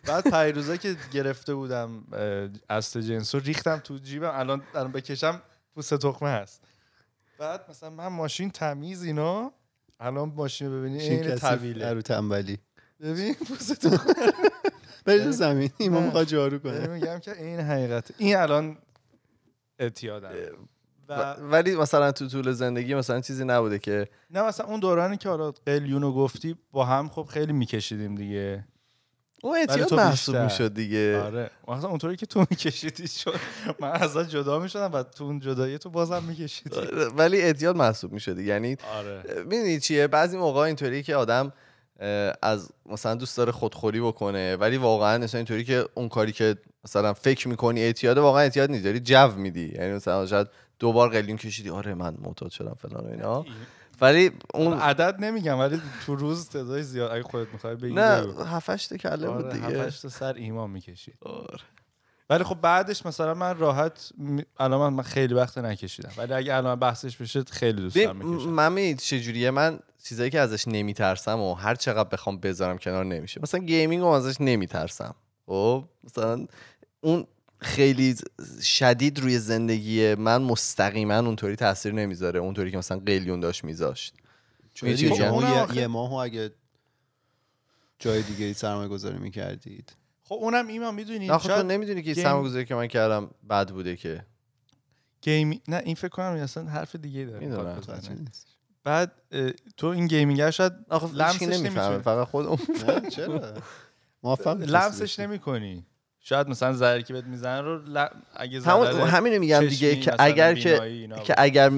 بعد 0.04 0.30
پریروزا 0.30 0.76
که 0.76 0.96
گرفته 1.12 1.54
بودم 1.54 2.04
اه، 2.12 2.48
اصل 2.76 3.00
جنس 3.00 3.34
رو 3.34 3.40
ریختم 3.40 3.78
تو 3.78 3.98
جیبم 3.98 4.30
الان 4.34 4.62
الان 4.74 4.92
بکشم 4.92 5.42
پوست 5.74 5.94
تخمه 5.94 6.28
هست. 6.28 6.62
بعد 7.38 7.70
مثلا 7.70 7.90
من 7.90 8.06
ماشین 8.06 8.50
تمیز 8.50 9.02
اینا 9.02 9.52
الان 10.00 10.32
ماشین 10.36 10.80
ببینی 10.80 10.98
این 10.98 11.36
طویله 11.36 11.92
رو 11.92 12.02
تنبلی 12.02 12.58
ببین 13.00 13.34
پوست 13.34 13.72
تخمه 13.86 14.14
برید 15.04 15.30
زمین. 15.30 15.70
ایمان 15.78 16.00
نه. 16.00 16.06
می‌خواد 16.06 16.26
جارو 16.26 16.58
کنه. 16.58 16.86
میگم 16.86 17.18
که 17.18 17.42
این 17.42 17.60
حقیقت. 17.60 18.10
این 18.18 18.36
الان 18.36 18.78
اعتیادم 19.78 20.30
و- 21.08 21.34
ولی 21.40 21.76
مثلا 21.76 22.12
تو 22.12 22.28
طول 22.28 22.52
زندگی 22.52 22.94
مثلا 22.94 23.20
چیزی 23.20 23.44
نبوده 23.44 23.78
که 23.78 24.08
نه 24.30 24.42
مثلا 24.42 24.66
اون 24.66 24.80
دورانی 24.80 25.16
که 25.16 25.28
حالا 25.28 25.50
قلیونو 25.50 26.12
گفتی 26.12 26.56
با 26.72 26.84
هم 26.84 27.08
خب 27.08 27.22
خیلی 27.22 27.52
میکشیدیم 27.52 28.14
دیگه. 28.14 28.64
اون 29.42 29.56
اعتیاد 29.56 29.94
محسوب. 29.94 30.36
می‌شد 30.36 30.74
دیگه. 30.74 31.20
آره. 31.20 31.50
مثلا 31.68 31.88
اونطوری 31.88 32.16
که 32.16 32.26
تو 32.26 32.40
میکشیدی 32.50 33.08
شد. 33.08 33.34
من 33.80 33.90
ازت 33.90 34.28
جدا 34.28 34.58
می‌شدم 34.58 34.92
و 34.92 35.02
تو 35.02 35.24
اون 35.24 35.40
جدایی 35.40 35.78
تو 35.78 35.90
بازم 35.90 36.22
میکشیدی. 36.22 36.76
آره، 36.76 37.06
ولی 37.06 37.40
اعتیاد 37.40 37.76
محسوب 37.76 38.12
می‌شد 38.12 38.38
یعنی 38.38 38.76
آره. 38.94 39.22
می‌دونی 39.44 39.80
چیه؟ 39.80 40.06
بعضی 40.06 40.36
موقع 40.36 40.60
اینطوری 40.60 41.02
که 41.02 41.16
آدم 41.16 41.52
از 42.42 42.70
مثلا 42.86 43.14
دوست 43.14 43.36
داره 43.36 43.52
خودخوری 43.52 44.00
بکنه 44.00 44.56
ولی 44.56 44.76
واقعا 44.76 45.18
مثلا 45.18 45.38
اینطوری 45.38 45.64
که 45.64 45.84
اون 45.94 46.08
کاری 46.08 46.32
که 46.32 46.56
مثلا 46.84 47.12
فکر 47.14 47.48
می‌کنی 47.48 47.80
اعتیاده 47.80 48.20
واقعا 48.20 48.42
اعتیاد 48.42 48.70
نیست. 48.70 48.84
داری 48.84 49.00
جو 49.00 49.32
میدی. 49.36 49.72
یعنی 49.74 49.92
مثلا 49.92 50.26
شاید 50.26 50.48
دو 50.78 50.92
بار 50.92 51.08
قلیون 51.08 51.38
کشیدی 51.38 51.70
آره 51.70 51.94
من 51.94 52.16
معتاد 52.20 52.50
شدم 52.50 52.74
فلان 52.78 53.04
و 53.04 53.10
اینا. 53.10 53.44
ولی 54.00 54.30
اون 54.54 54.72
عدد 54.72 55.16
نمیگم 55.20 55.58
ولی 55.58 55.80
تو 56.06 56.14
روز 56.16 56.48
تعداد 56.48 56.80
زیاد 56.80 57.10
اگه 57.12 57.22
خودت 57.22 57.52
می‌خوای 57.52 57.74
بگی 57.74 57.94
نه 57.94 58.22
بگو. 58.22 58.42
هفت 58.42 58.70
هشت 58.70 58.96
کله 58.96 59.28
بود 59.28 59.44
آره 59.44 59.52
دیگه. 59.52 59.66
هفت 59.66 59.76
هشت 59.76 60.02
تا 60.02 60.08
سر 60.08 60.32
ایمان 60.34 60.70
می‌کشید 60.70 61.14
آره. 61.22 61.60
ولی 62.30 62.44
خب 62.44 62.60
بعدش 62.60 63.06
مثلا 63.06 63.34
من 63.34 63.58
راحت 63.58 64.12
الان 64.58 64.80
من- 64.80 64.92
من 64.92 65.02
خیلی 65.02 65.34
وقت 65.34 65.58
نکشیدم. 65.58 66.10
ولی 66.16 66.32
اگه 66.32 66.54
الان 66.54 66.78
بحثش 66.78 67.16
بشه 67.16 67.44
خیلی 67.44 67.80
دوست 67.82 67.96
دارم 67.96 68.16
می‌کشم 68.16 68.48
من 68.48 68.94
چجوریه؟ 68.96 69.50
من 69.50 69.78
چیزایی 70.02 70.30
که 70.30 70.40
ازش 70.40 70.68
نمیترسم 70.68 71.40
و 71.40 71.54
هر 71.54 71.74
چقدر 71.74 72.08
بخوام 72.08 72.38
بذارم 72.38 72.78
کنار 72.78 73.04
نمیشه. 73.04 73.40
مثلا 73.42 73.60
gaming 73.60 74.02
رو 74.02 74.08
ازش 74.08 74.40
نمیترسم. 74.40 75.14
خب 75.46 75.84
مثلا 76.04 76.46
اون 77.00 77.26
خیلی 77.58 78.16
شدید 78.62 79.18
روی 79.18 79.38
زندگی 79.38 80.14
من 80.14 80.42
مستقیما 80.42 81.18
اونطوری 81.18 81.56
تاثیر 81.56 81.92
نمی‌ذاره. 81.92 82.40
اونطوری 82.40 82.70
که 82.70 82.78
مثلا 82.78 82.98
قلیون 82.98 83.40
داشت 83.40 83.64
میذاشت. 83.64 84.14
چون 84.74 84.88
یه, 84.88 85.86
ماهو 85.86 86.14
اگه 86.14 86.50
جای 87.98 88.22
دیگه 88.22 88.52
سرمایه 88.52 88.88
گذاری 88.88 89.18
می‌کردید. 89.18 89.92
خب 90.28 90.34
اونم 90.34 90.66
ایمان 90.66 90.94
می‌دونی 90.94 91.26
نه 91.26 91.38
خب 91.38 91.56
تو 91.56 91.62
نمی‌دونی 91.62 92.02
که 92.02 92.12
game- 92.12 92.24
سرمایه‌گذاری 92.24 92.64
که 92.64 92.74
من 92.74 92.86
کردم 92.86 93.30
بد 93.50 93.70
بوده 93.70 93.96
که. 93.96 94.24
گیم 95.22 95.60
نه 95.68 95.82
این 95.84 95.94
فکر 95.94 96.08
کنم 96.08 96.26
اصلا 96.26 96.64
حرف 96.64 96.96
دیگه 96.96 97.24
داره. 97.24 97.76
بعد 98.84 99.12
تو 99.76 99.86
این 99.86 100.06
گیمینگ 100.06 100.50
شاید 100.50 100.72
آخه 100.88 101.06
لمسش 101.12 101.42
لمسش 101.42 101.58
نمی‌فهمه. 101.58 101.98
فقط 101.98 102.28
خودم 102.28 102.58
نه 102.86 103.10
چرا؟ 103.10 103.54
لمسش 104.54 105.02
بشی. 105.02 105.22
نمی 105.22 105.38
کنی 105.38 105.86
شاید 106.20 106.48
مثلا 106.48 106.72
ضرری 106.72 107.02
که 107.02 107.12
بهت 107.12 107.24
می‌زنن 107.24 107.64
رو 107.64 107.78
ل... 107.78 108.06
اگه 108.36 108.60
همینو 108.60 109.40
میگم 109.40 109.66
دیگه 109.66 109.96
که 109.96 110.14
اگر 110.18 110.54
که 110.54 111.08
که. 111.24 111.34
اگر 111.38 111.70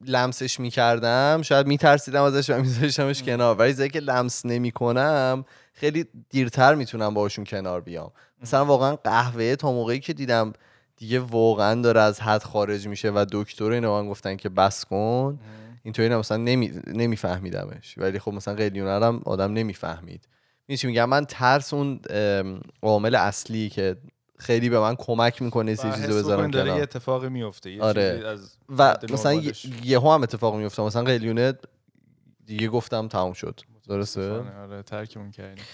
لمسش 0.00 0.60
می‌کردم 0.60 1.42
شاید 1.42 1.66
میترسیدم 1.66 2.22
ازش 2.22 2.50
و 2.50 2.58
میذاشتمش 2.60 3.22
کنار. 3.22 3.56
ولی 3.58 3.72
زایی 3.72 3.90
که 3.90 4.00
لمس 4.00 4.46
نمی‌کنم 4.46 5.44
خیلی 5.72 6.04
دیرتر 6.30 6.74
می‌تونم 6.74 7.14
باشون 7.14 7.44
کنار 7.44 7.80
بیام. 7.80 8.10
مثلا 8.42 8.64
واقعا 8.64 8.96
قهوه 8.96 9.56
تا 9.56 9.72
موقعی 9.72 10.00
که 10.00 10.12
دیدم 10.12 10.52
دیگه 10.96 11.20
واقعا 11.20 11.82
داره 11.82 12.00
از 12.00 12.20
حد 12.20 12.42
خارج 12.42 12.88
میشه 12.88 13.10
و 13.10 13.26
دکتر 13.32 13.70
اینا 13.70 14.02
من 14.02 14.08
گفتن 14.08 14.36
که 14.36 14.48
بس 14.48 14.84
کن. 14.84 15.40
اینطوری 15.82 16.08
نه 16.08 16.16
مثلا 16.16 16.36
نمی... 16.36 16.72
نمیفهمیدمش. 16.86 17.98
ولی 17.98 18.18
خب 18.18 18.32
مثلا 18.32 18.54
قلیونه 18.54 19.06
هم 19.06 19.22
آدم 19.24 19.52
نمی‌فهمید. 19.52 20.28
چی 20.78 20.86
میگم؟ 20.86 21.08
من 21.08 21.24
ترس 21.24 21.74
اون 21.74 22.00
ام، 22.10 22.60
عامل 22.82 23.14
اصلی 23.14 23.68
که 23.68 23.96
خیلی 24.38 24.68
به 24.68 24.80
من 24.80 24.96
کمک 24.96 25.42
می‌کنه 25.42 25.76
چیزی 25.76 26.06
رو 26.06 26.14
بذارم 26.14 26.50
داره 26.50 26.64
کنار. 26.64 26.76
یه 26.76 26.82
اتفاقی 26.82 27.28
میفته 27.28 27.70
یه 27.70 27.82
آره. 27.82 28.12
چیزی 28.12 28.24
از 28.24 28.56
و 28.78 28.98
مثلا 29.10 29.42
یهو 29.84 30.12
هم 30.12 30.22
اتفاق 30.22 30.56
میفته 30.56 30.82
مثلا 30.82 31.02
قلیونه 31.02 31.52
دیگه 32.46 32.68
گفتم 32.68 33.08
تموم 33.08 33.32
شد. 33.32 33.60
درسته؟ 33.96 34.32
آره 34.32 34.82
ترکمون 34.82 35.30
کردیم. 35.30 35.64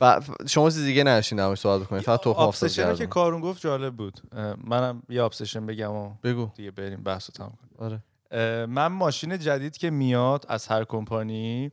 و 0.00 0.20
شما 0.48 0.70
چیز 0.70 0.84
دیگه 0.84 1.04
نشین 1.04 1.40
نمایش 1.40 1.58
صحبت 1.58 1.86
بکنید 1.86 2.02
فقط 2.02 2.20
تخم 2.20 2.30
آبسشنی 2.30 2.94
که. 2.94 3.06
کارون 3.06 3.40
گفت 3.40 3.60
جالب 3.60 3.96
بود. 3.96 4.20
منم 4.64 5.02
یه 5.08 5.22
آبسشن 5.22 5.66
بگم 5.66 5.92
و 5.92 6.14
بگو. 6.22 6.50
دیگه 6.54 6.70
بریم 6.70 7.02
بحث 7.02 7.30
رو 7.30 7.34
تمام 7.34 7.52
کنیم. 7.52 7.74
آره. 7.78 8.02
من 8.66 8.86
ماشین 8.86 9.38
جدید 9.38 9.76
که 9.76 9.90
میاد 9.90 10.44
از 10.48 10.66
هر 10.66 10.84
کمپانی 10.84 11.72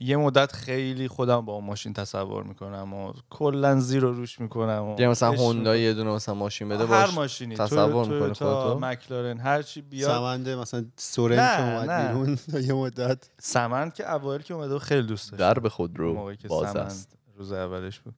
یه 0.00 0.16
مدت 0.16 0.52
خیلی 0.52 1.08
خودم 1.08 1.40
با 1.40 1.52
اون 1.52 1.64
ماشین 1.64 1.92
تصور 1.92 2.42
می‌کنم 2.42 2.94
و 2.94 3.12
کلا 3.30 3.80
زیرو 3.80 4.12
روش 4.12 4.40
می‌کنم 4.40 4.84
و 4.84 5.00
یه 5.00 5.08
مثلا 5.08 5.32
هوندا 5.32 5.72
می‌کنم. 5.72 5.76
یه 5.76 5.94
دونه 5.94 6.10
مثلا 6.10 6.34
ماشین 6.34 6.68
بده 6.68 6.86
هر 6.86 7.06
باش 7.06 7.14
ماشینی 7.14 7.56
تصور 7.56 8.04
می‌کنی 8.04 8.18
تویوتا، 8.18 8.62
خودتو؟ 8.62 8.86
مکلارن 8.86 9.38
هر 9.38 9.62
چی 9.62 9.80
بیاد 9.80 10.10
سمنده 10.10 10.56
مثلا 10.56 10.84
سورن 10.96 11.40
نه، 11.40 11.56
که 11.56 11.62
اومد 11.62 11.90
نه. 11.90 12.08
بیرون 12.08 12.38
یه 12.68 12.72
مدت 12.74 13.30
سمند 13.38 13.94
که 13.94 14.12
اوایل 14.12 14.42
که 14.42 14.54
اومده 14.54 14.78
خیلی 14.78 15.06
دوست 15.06 15.30
داشتم 15.32 15.46
در 15.46 15.58
به 15.58 15.68
خود 15.68 15.98
رو 15.98 16.14
موقعی 16.14 16.36
که 16.36 16.48
باز 16.48 16.70
سمند 16.70 16.86
است 16.86 17.16
روز 17.36 17.52
اولش 17.52 18.00
بود 18.00 18.14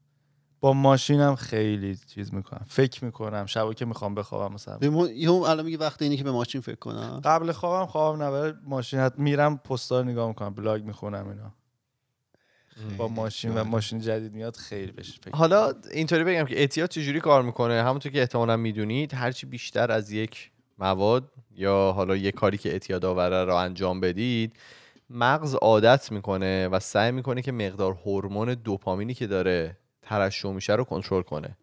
با 0.62 0.72
ماشینم 0.72 1.36
خیلی 1.36 1.96
چیز 1.96 2.34
می‌کنم 2.34 2.64
فکر 2.68 3.04
می‌کنم 3.04 3.46
شبا 3.46 3.74
که 3.74 3.84
می‌خوام 3.84 4.14
بخوابم 4.14 4.54
مثلا. 4.54 4.90
ما- 4.90 5.08
یهو 5.08 5.34
الان 5.34 5.64
میگه 5.64 5.78
وقت 5.78 6.02
اینی 6.02 6.16
که 6.16 6.24
به 6.24 6.30
ماشین 6.30 6.60
فکر 6.60 6.74
کنم. 6.74 7.20
قبل 7.24 7.52
خوابم 7.52 7.86
خوابم 7.86 8.22
نبره 8.22 8.54
ماشین 8.64 9.00
حت 9.00 9.18
میرم 9.18 9.58
پستا 9.58 10.00
رو 10.00 10.06
نگاه 10.06 10.28
می‌کنم 10.28 10.54
بلاگ 10.54 10.84
می‌خونم 10.84 11.28
اینا. 11.28 11.54
با 12.96 13.08
ماشین 13.08 13.54
و. 13.54 13.64
ماشین 13.64 14.00
جدید 14.00 14.32
میاد 14.32 14.56
خیلی 14.56 14.92
بهش 14.92 15.18
فکر 15.22 15.36
حالا 15.36 15.72
اینطوری 15.92 16.24
بگم 16.24 16.44
که 16.44 16.58
اعتیاد 16.58 16.88
چجوری 16.88 17.20
کار 17.20 17.42
می‌کنه؟ 17.42 17.82
همونطور 17.82 18.12
که 18.12 18.20
احتمالا 18.20 18.56
می‌دونید 18.56 19.14
هرچی 19.14 19.46
بیشتر 19.46 19.92
از 19.92 20.10
یک 20.10 20.50
مواد 20.78 21.32
یا 21.54 21.92
حالا 21.96 22.16
یک 22.16 22.34
کاری 22.34 22.58
که 22.58 22.72
اعتیاد 22.72 23.04
آوره 23.04 23.44
را 23.44 23.60
انجام 23.60 24.00
بدید 24.00 24.56
مغز 25.10 25.54
عادت 25.54 26.12
می‌کنه 26.12 26.68
و 26.68 26.80
سعی 26.80 27.12
می‌کنه 27.12 27.42
که 27.42 27.52
مقدار 27.52 27.92
هورمون 27.92 28.54
دوپامینی 28.54 29.14
که 29.14 29.26
داره 29.26 29.76
ترشح 30.12 30.48
میشه 30.48 30.74
رو 30.74 30.84
کنترل 30.84 31.22
کنه. 31.22 31.56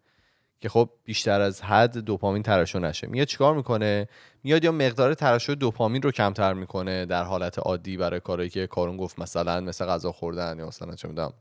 که 0.60 0.68
خب 0.68 0.90
بیشتر 1.04 1.40
از 1.40 1.62
حد 1.62 1.98
دوپامین 1.98 2.42
ترشح 2.42 2.78
نشه. 2.78 3.06
میاد 3.06 3.26
چیکار 3.26 3.54
می‌کنه؟ 3.54 4.08
میاد 4.44 4.64
یا 4.64 4.72
مقدار 4.72 5.14
ترشح 5.14 5.54
دوپامین 5.54 6.02
رو 6.02 6.10
کمتر 6.10 6.52
می‌کنه 6.52 7.06
در 7.06 7.24
حالت 7.24 7.58
عادی 7.58 7.96
برای 7.96 8.20
کاری 8.20 8.48
که 8.48 8.66
کارون 8.66 8.96
گفت 8.96 9.18
مثلا 9.18 9.60
مثل 9.60 9.86
غذا 9.86 10.12
خوردن 10.12 10.58
یا 10.58 10.66
مثلا 10.66 10.94
چه 10.94 11.08
می‌دونم 11.08 11.32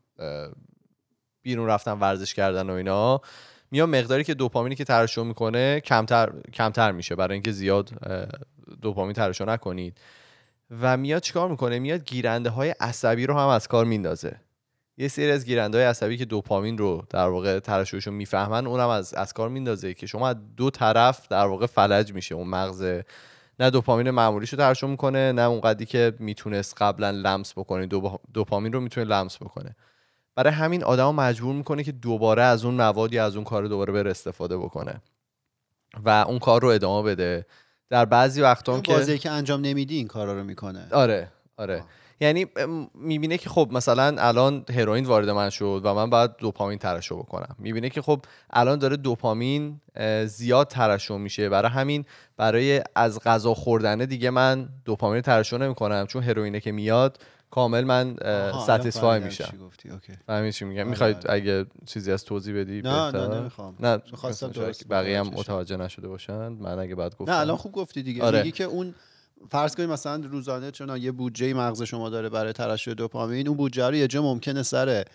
بیرون 1.41 1.67
رفتن 1.67 1.91
ورزش 1.91 2.33
کردن 2.33 2.69
و 2.69 2.73
اینا. 2.73 3.21
میاد 3.71 3.89
مقداری 3.89 4.23
که 4.23 4.33
دوپامینی 4.33 4.75
که 4.75 4.83
ترشح 4.83 5.23
می‌کنه 5.23 5.79
کمتر 5.79 6.31
کمتر 6.53 6.91
میشه. 6.91 7.15
برای 7.15 7.33
اینکه 7.33 7.51
زیاد 7.51 7.89
دوپامین 8.81 9.13
ترشح 9.13 9.45
نکنید. 9.45 9.97
و 10.81 10.97
میاد 10.97 11.21
چیکار 11.21 11.49
می‌کنه؟ 11.49 11.79
میاد 11.79 12.05
گیرنده 12.05 12.49
های 12.49 12.75
عصبی 12.79 13.25
رو 13.25 13.33
هم 13.33 13.47
از 13.47 13.67
کار 13.67 13.85
میندازه. 13.85 14.35
یه 14.99 15.07
سری 15.07 15.31
از 15.31 15.45
گیرنده 15.45 15.77
های 15.77 15.87
عصبی 15.87 16.17
که 16.17 16.25
دوپامین 16.25 16.77
رو 16.77 17.05
در 17.09 17.27
واقع 17.27 17.59
ترشحش 17.59 18.07
رو 18.07 18.13
می‌فهمن 18.13 18.67
اونم 18.67 18.89
از 18.89 19.13
از 19.13 19.33
کار 19.33 19.49
میندازه 19.49 19.93
که 19.93 20.07
شما 20.07 20.29
از 20.29 20.35
دو 20.57 20.69
طرف 20.69 21.27
در 21.27 21.45
واقع 21.45 21.65
فلج 21.65 22.13
میشه. 22.13 22.35
اون 22.35 22.47
مغز 22.47 23.01
نه 23.59 23.69
دوپامین 23.69 24.09
معمولیش 24.09 24.49
رو 24.49 24.57
ترشح 24.57 24.87
می‌کنه 24.87 25.31
نه 25.31 25.41
اون 25.41 25.61
قدری 25.61 25.85
که 25.85 26.13
می‌تونست 26.19 26.75
قبلا 26.81 27.11
لمس 27.11 27.53
بکنه. 27.53 27.85
دو 27.85 28.19
دوپامین 28.33 28.73
رو 28.73 28.79
می‌تونه 28.79 29.05
لمس 29.05 29.37
بکنه. 29.37 29.75
برای 30.35 30.53
همین 30.53 30.83
آدم 30.83 31.15
مجبور 31.15 31.55
می‌کنه 31.55 31.83
که 31.83 31.91
دوباره 31.91 32.43
از 32.43 32.65
اون 32.65 32.73
مواد 32.73 33.13
یا 33.13 33.25
از 33.25 33.35
اون 33.35 33.43
کار 33.43 33.67
دوباره 33.67 33.93
بره 33.93 34.11
استفاده 34.11 34.57
بکنه 34.57 35.01
و 36.05 36.09
اون 36.09 36.39
کار 36.39 36.61
رو 36.61 36.67
ادامه 36.67 37.09
بده. 37.09 37.45
در 37.89 38.05
بعضی 38.05 38.41
وقتا 38.41 38.75
هم 38.75 38.81
که 38.81 38.93
بازی 38.93 39.17
که 39.17 39.29
انجام 39.29 39.61
نمیدی 39.61 39.95
این 39.95 40.07
کارا 40.07 40.33
رو 40.33 40.43
می‌کنه. 40.43 40.87
آره 40.91 41.31
آره. 41.57 41.79
آه. 41.79 41.85
یعنی 42.21 42.45
می‌بینه 42.93 43.37
که 43.37 43.49
خب 43.49 43.69
مثلا 43.71 44.15
الان 44.17 44.65
هروئین 44.69 45.05
وارد 45.05 45.29
من 45.29 45.49
شد 45.49 45.81
و 45.83 45.93
من 45.93 46.09
باید 46.09 46.31
دوپامین 46.37 46.77
ترشح 46.77 47.15
بکنم. 47.15 47.55
می‌بینه 47.59 47.89
که 47.89 48.01
خب 48.01 48.21
الان 48.49 48.79
داره 48.79 48.97
دوپامین 48.97 49.81
زیاد 50.25 50.67
ترشح 50.67 51.17
میشه. 51.17 51.49
برای 51.49 51.71
همین 51.71 52.05
برای 52.37 52.81
از 52.95 53.19
غذا 53.19 53.53
خوردنه 53.53 54.05
دیگه 54.05 54.29
من 54.29 54.69
دوپامین 54.85 55.21
ترشح 55.21 55.57
نمی‌کنم. 55.57 56.07
چون 56.07 56.23
هروئینه 56.23 56.59
که 56.59 56.71
میاد 56.71 57.17
کامل 57.51 57.83
من 57.83 58.15
فهمیدم 58.65 59.23
میشم. 59.23 59.43
چی 59.43 59.57
گفتی. 59.57 59.89
اوکی. 59.89 60.13
فهمی 60.27 60.51
چی 60.51 60.65
میگم؟ 60.65 60.81
آره، 60.81 60.89
می‌خواید 60.89 61.17
آره. 61.17 61.33
اگه 61.33 61.65
چیزی 61.85 62.11
از 62.11 62.25
توضیح 62.25 62.61
بدی 62.61 62.81
نه 62.81 63.11
بهتر؟ 63.11 63.27
نه 63.27 63.39
نمی‌خوام. 63.39 63.75
نه 63.79 64.01
می‌خواستم 64.11 64.51
بقیه 64.89 65.19
هم 65.19 65.27
متوجه 65.27 65.77
نشده 65.77 66.07
باشند 66.07 66.61
من 66.61 66.79
اگه 66.79 66.95
بعد 66.95 67.15
گفتم. 67.15 67.31
نه 67.31 67.39
الان 67.39 67.57
خوب 67.57 67.71
گفتی 67.71 68.03
دیگه. 68.03 68.23
آره. 68.23 68.37
میگی 68.37 68.51
که 68.51 68.63
اون 68.63 68.95
فرض 69.51 69.75
کنید 69.75 69.89
مثلا 69.89 70.15
روزانه 70.15 70.71
چون 70.71 70.97
یه 70.97 71.11
بودجه 71.11 71.53
مغز 71.53 71.83
شما 71.83 72.09
داره 72.09 72.29
برای 72.29 72.53
ترشح 72.53 72.93
دوپامین 72.93 73.47
اون 73.47 73.57
بودجه 73.57 73.87
رو 73.87 73.95
یه 73.95 74.07
جا 74.07 74.21
ممکنه 74.21 74.63
سر 74.63 75.05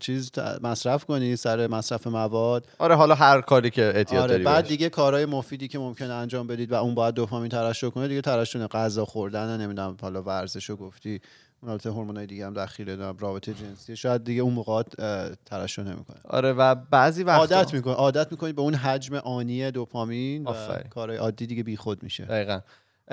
چیز 0.00 0.30
مصرف 0.62 1.04
کنی 1.04 1.36
سر 1.36 1.66
مصرف 1.66 2.06
مواد 2.06 2.66
آره 2.78 2.94
حالا 2.94 3.14
هر 3.14 3.40
کاری 3.40 3.70
که 3.70 3.82
اعتیاد 3.82 4.22
آره 4.22 4.38
بعد. 4.38 4.66
دیگه 4.66 4.88
کارهای 4.88 5.26
مفیدی 5.26 5.68
که 5.68 5.78
ممکنه 5.78 6.12
انجام 6.12 6.46
بدید 6.46 6.72
و 6.72 6.74
اون 6.74 6.94
باید 6.94 7.14
دوپامین 7.14 7.48
ترشح 7.48 7.88
کنه 7.88 8.08
دیگه 8.08 8.20
ترشح. 8.20 8.66
غذا 8.66 9.04
خوردن 9.04 9.60
نمی‌دونم 9.60 9.96
حالا 10.02 10.22
ورزش 10.22 10.70
رو 10.70 10.76
گفتی 10.76 11.20
اون 11.62 11.70
البته 11.70 11.90
هورمونای 11.90 12.26
دیگه 12.26 12.46
هم 12.46 12.54
دخیله 12.54 12.96
دارم 12.96 13.16
رابطه 13.18 13.54
جنسی 13.54 13.96
شاید 13.96 14.24
دیگه 14.24 14.42
اون 14.42 14.54
موقع 14.54 14.82
ترشح 15.46 15.82
نمی‌کنه 15.82 16.16
آره 16.28 16.52
و 16.52 16.74
بعضی 16.74 17.22
وقتا 17.22 17.56
عادت 17.56 17.74
می‌کنه 17.74 17.94
عادت 17.94 18.32
می‌کنی 18.32 18.52
به 18.52 18.62
اون 18.62 18.74
حجم 18.74 19.14
آنی 19.14 19.70
دوپامین. 19.70 20.48
کارهای 20.90 21.18
عادی 21.18 21.46
دیگه 21.46 21.62
بیخود 21.62 22.02
میشه 22.02 22.24
دقیقا 22.24 22.60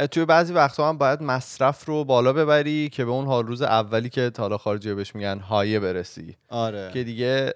توی 0.05 0.25
بعضی 0.25 0.53
وقتها 0.53 0.89
هم 0.89 0.97
باید 0.97 1.21
مصرف 1.21 1.85
رو 1.85 2.03
بالا 2.03 2.33
ببری 2.33 2.89
که 2.89 3.05
به 3.05 3.11
اون 3.11 3.25
حال 3.25 3.47
روز 3.47 3.61
اولی 3.61 4.09
که 4.09 4.29
تا 4.29 4.43
حالا 4.43 4.57
خارجی 4.57 4.93
بهش 4.93 5.15
میگن 5.15 5.39
هایه 5.39 5.79
برسی. 5.79 6.37
آره. 6.49 6.91
که 6.93 7.03
دیگه 7.03 7.53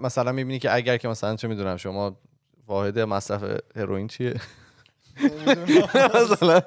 مثلا 0.00 0.32
می‌بینی 0.32 0.58
که 0.58 0.74
اگر 0.74 0.96
که 0.96 1.08
مثلا 1.08 1.36
چه 1.36 1.48
می‌دونم 1.48 1.76
شما 1.76 2.16
واحد 2.66 2.98
مصرف 2.98 3.60
هروئین 3.76 4.08
چیه؟ 4.08 4.34
مثلا 6.14 6.62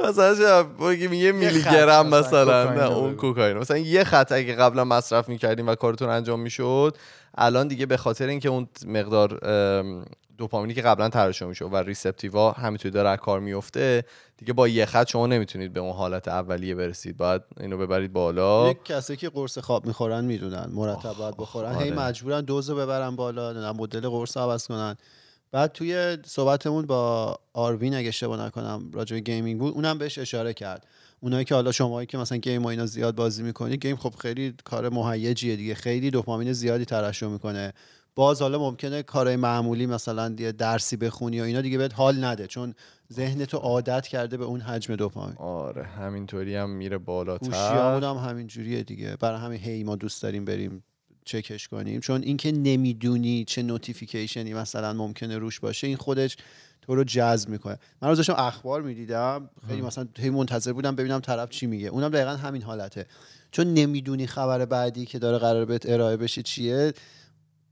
مثلا 0.00 0.92
یه 0.92 1.32
میلی 1.32 1.62
گرم 1.62 2.06
مثلا 2.06 2.74
نه 2.74 2.82
اون. 2.82 3.16
کوکائین 3.16 3.58
مثلا 3.58 3.78
یه 3.78 4.04
خط 4.04 4.32
اگه 4.32 4.54
قبلا 4.54 4.84
مصرف 4.84 5.28
می‌کردیم 5.28 5.68
و 5.68 5.74
کارتون 5.74 6.08
انجام 6.08 6.40
می‌شد 6.40 6.96
الان 7.34 7.68
دیگه 7.68 7.86
به 7.86 7.96
خاطر 7.96 8.26
اینکه 8.26 8.48
اون 8.48 8.68
مقدار 8.86 9.48
ام، 9.48 10.04
دوپامینی 10.38 10.74
که 10.74 10.82
قبلا 10.82 11.08
ترشح 11.08 11.46
می‌شد 11.46 11.68
و 11.72 11.76
receptor 11.76 12.44
ا 12.44 12.52
همینطوری 12.52 12.90
داره 12.90 13.16
کار 13.16 13.40
میفته 13.40 14.04
دیگه 14.36 14.52
با 14.52 14.68
یه 14.68 14.86
خط 14.86 15.08
شما 15.08 15.26
نمی‌تونید 15.26 15.72
به 15.72 15.80
اون 15.80 15.92
حالت 15.92 16.28
اولیه 16.28 16.74
برسید. 16.74 17.16
باید 17.16 17.42
اینو 17.60 17.78
ببرید 17.78 18.12
بالا. 18.12 18.70
یک 18.70 18.84
کسی 18.84 19.16
که 19.16 19.28
قرص 19.28 19.58
خواب 19.58 19.86
می‌خورن 19.86 20.24
می‌دونن 20.24 20.68
مرتب 20.72 21.12
باید 21.12 21.36
بخورن. 21.36 21.74
هی 21.74 21.90
آره. 21.90 22.00
مجبورن 22.00 22.40
دوز 22.40 22.70
رو 22.70 22.76
ببرن 22.76 23.16
بالا 23.16 23.52
نه 23.52 23.72
مدل 23.72 24.08
قرص 24.08 24.36
عوض 24.36 24.66
کنن. 24.66 24.96
بعد 25.54 25.72
توی 25.72 26.18
صحبتمون 26.26 26.86
با 26.86 27.36
آروین 27.52 27.94
اگه 27.94 28.08
اشتباه 28.08 28.46
نکنم 28.46 28.90
راجع 28.92 29.16
به 29.16 29.20
gaming 29.20 29.60
بود 29.60 29.74
اونم 29.74 29.98
بهش 29.98 30.18
اشاره 30.18 30.54
کرد. 30.54 30.86
اونایی 31.20 31.44
که 31.44 31.54
حالا 31.54 31.72
شماهایی 31.72 32.06
که 32.06 32.18
مثلا 32.18 32.38
game 32.38 32.62
و 32.62 32.66
اینا 32.66 32.86
زیاد 32.86 33.14
بازی 33.14 33.42
می‌کنید 33.42 33.86
game 33.86 33.96
خب 33.96 34.14
خیلی 34.14 34.54
کار 34.64 34.88
مهیجیه 34.88 35.56
دیگه. 35.56 35.74
خیلی 35.74 36.10
دوپامین 36.10 36.52
زیادی 36.52 36.84
ترشح 36.84 37.26
می‌کنه. 37.26 37.72
باز 38.14 38.42
حالا 38.42 38.58
ممکنه 38.58 39.02
کارهای 39.02 39.36
معمولی 39.36 39.86
مثلا 39.86 40.34
یه 40.38 40.52
درسی 40.52 40.96
بخونی 40.96 41.40
و 41.40 41.44
اینا 41.44 41.60
دیگه 41.60 41.78
بهت 41.78 41.94
حال 41.94 42.24
نده 42.24 42.46
چون 42.46 42.74
ذهن 43.12 43.44
تو 43.44 43.56
عادت 43.56 44.06
کرده 44.06 44.36
به 44.36 44.44
اون 44.44 44.60
حجم 44.60 44.96
دوپامین. 44.96 45.36
آره 45.36 45.82
همینطوری 45.82 46.56
هم 46.56 46.70
میره 46.70 46.98
بالاتر. 46.98 47.46
گوشیامون 47.46 48.04
هم 48.04 48.28
همین 48.28 48.46
جوریه 48.46 48.82
دیگه. 48.82 49.16
برای 49.20 49.40
همین 49.40 49.60
هی 49.60 49.84
ما 49.84 49.96
دوست 49.96 50.22
داریم 50.22 50.44
بریم 50.44 50.84
چکش 51.24 51.68
کنیم. 51.68 52.00
چون 52.00 52.22
اینکه 52.22 52.52
نمی‌دونی 52.52 53.44
چه 53.44 53.62
نوتیفیکیشنی 53.62 54.54
مثلا 54.54 54.92
ممکنه 54.92 55.38
روش 55.38 55.60
باشه 55.60 55.86
این 55.86 55.96
خودش 55.96 56.36
تو 56.82 56.94
رو 56.94 57.04
جذب 57.04 57.48
می‌کنه. 57.48 57.78
من 58.02 58.08
روز 58.08 58.16
داشتم 58.16 58.34
اخبار 58.38 58.82
می‌دیدم 58.82 59.50
خیلی 59.68 59.82
مثلا 59.82 60.08
هی 60.18 60.30
منتظر 60.30 60.72
بودم 60.72 60.96
ببینم 60.96 61.20
طرف 61.20 61.50
چی 61.50 61.66
میگه. 61.66 61.88
اونم 61.88 62.08
دقیقا 62.08 62.30
همین 62.30 62.62
حالته. 62.62 63.06
چون 63.50 63.74
نمی‌دونی 63.74 64.26
خبر 64.26 64.64
بعدی 64.64 65.06
که 65.06 65.18
داره 65.18 65.38
قرار 65.38 65.64
بهت 65.64 65.88
ارائه 65.88 66.16
بشه 66.16 66.42
چیه. 66.42 66.92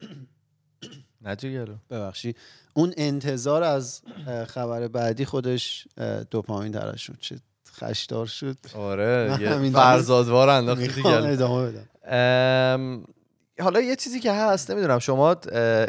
نجیگرو 1.25 1.75
ببخشی. 1.91 2.35
اون 2.75 2.95
انتظار 2.97 3.63
از 3.63 4.03
خبر 4.47 4.89
بعدی 4.89 5.25
خودش 5.25 5.89
دوپامین 6.31 6.73
درش 6.73 7.07
شد. 7.07 7.17
چه 7.21 7.37
خشدار 7.75 8.27
شد. 8.27 8.57
آره 8.75 9.39
یه 9.41 9.71
فرزادوار 9.71 10.49
انداختی 10.49 11.07
ادامه 11.07 11.73
بدم. 11.73 13.03
حالا 13.61 13.81
یه 13.81 13.97
چیزی 13.97 14.21
که 14.21 14.33
هست 14.33 14.71
نمی‌دونم. 14.71 14.99
شما 14.99 15.37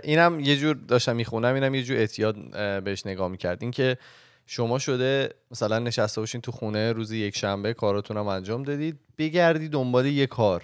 اینم 0.04 0.39
یه 0.39 0.58
جور 0.58 0.76
داشتم 0.76 1.15
می‌خونم 1.15 1.54
اینم 1.54 1.76
یه 1.76 1.84
جور 1.84 1.97
اعتیاد 1.97 2.36
بهش 2.84 3.06
نگاه 3.06 3.28
می‌کردین 3.28 3.71
که 3.71 3.97
شما 4.45 4.80
شده 4.80 5.30
مثلا 5.52 5.80
نشسته 5.80 6.21
باشین 6.21 6.41
تو 6.41 6.52
خونه 6.52 6.91
روزی 6.91 7.17
یک 7.17 7.38
شنبه 7.38 7.73
کاراتون 7.73 8.17
هم 8.17 8.28
انجام 8.28 8.63
دادید 8.63 8.99
بگردی 9.17 9.69
دنبال 9.69 10.06
یه 10.06 10.28
کار. 10.28 10.63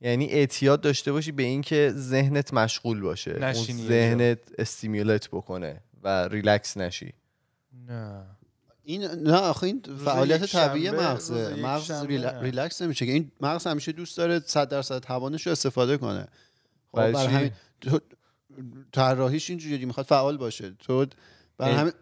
یعنی 0.00 0.26
اعتیاد 0.26 0.80
داشته 0.80 1.12
باشی 1.12 1.32
به 1.32 1.42
اینکه 1.42 1.92
ذهنت 1.96 2.54
مشغول 2.54 3.00
باشه. 3.00 3.30
اون. 3.30 3.52
ذهنت 3.54 4.38
stimulate 4.58 5.28
بکنه 5.28 5.80
و 6.02 6.28
ریلکس 6.28 6.76
نشی. 6.76 7.12
نه. 7.88 8.24
این 8.88 9.04
نه 9.04 9.36
آخه 9.36 9.64
این 9.64 9.82
فعالیت 10.04 10.44
طبیعی 10.44 10.90
مغزه 10.90 11.54
مغز 11.54 11.90
rel-. 11.90 12.42
relax 12.42 12.82
نمیشه 12.82 13.06
که 13.06 13.12
این 13.12 13.32
مغز 13.40 13.66
همیشه 13.66 13.92
دوست 13.92 14.16
داره 14.16 14.38
100 14.38 14.68
درصد 14.68 14.98
توانش 14.98 15.46
رو 15.46 15.52
استفاده 15.52 15.96
کنه 15.98 16.28
خب 16.92 16.96
برای؟ 17.12 17.26
همین 17.26 17.52
تو 17.80 18.00
طراحیش 18.92 19.50
اینجوریه 19.50 19.86
می‌خواد 19.86 20.06
فعال 20.06 20.36
باشه 20.36 20.70
تو 20.70 21.06
برای 21.58 21.74
همین 21.74 21.92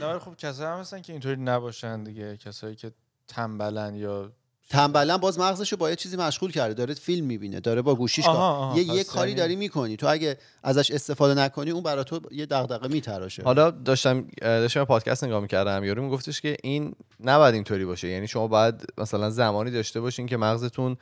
نه 0.00 0.18
خب 0.18 0.36
کسایی 0.36 0.70
هم 0.70 0.78
هستن 0.78 1.02
که 1.02 1.12
اینطوری 1.12 1.36
نباشن 1.36 2.04
دیگه 2.04 2.36
کسایی 2.36 2.76
که 2.76 2.92
تنبلن 3.28 3.94
یا 3.94 4.32
تنبلا 4.70 5.18
باز 5.18 5.38
مغزش 5.38 5.72
رو 5.72 5.78
با 5.78 5.90
یه 5.90 5.96
چیزی 5.96 6.16
مشغول 6.16 6.52
کرده. 6.52 6.74
داره 6.74 6.94
فیلم 6.94 7.26
می‌بینه 7.26 7.60
داره 7.60 7.82
با 7.82 7.94
گوشیش 7.94 8.26
آها، 8.26 8.36
کار. 8.36 8.42
آها، 8.68 8.78
یه 8.78 8.94
یه 8.94 9.04
کاری 9.04 9.30
یعنی- 9.30 9.40
داری 9.40 9.56
می‌کنی. 9.56 9.96
تو 9.96 10.06
اگه 10.08 10.38
ازش 10.62 10.90
استفاده 10.90 11.40
نکنی 11.40 11.70
اون 11.70 11.82
برای 11.82 12.04
تو 12.04 12.20
یه 12.30 12.46
دغدغه 12.46 12.88
میتراشه. 12.88 13.42
حالا 13.42 13.70
داشتم 13.70 14.26
داشتم 14.40 14.84
پادکست 14.84 15.24
نگاه 15.24 15.40
می‌کردم. 15.40 15.84
یارو 15.84 16.02
میگفتش 16.02 16.40
که 16.40 16.56
این 16.62 16.94
نباید 17.24 17.54
اینطوری 17.54 17.84
باشه. 17.84 18.08
یعنی 18.08 18.28
شما 18.28 18.46
باید 18.48 18.84
مثلا 18.98 19.30
زمانی 19.30 19.70
داشته 19.70 20.00
باشین 20.00 20.26
که 20.26 20.36
مغزتون 20.36 20.96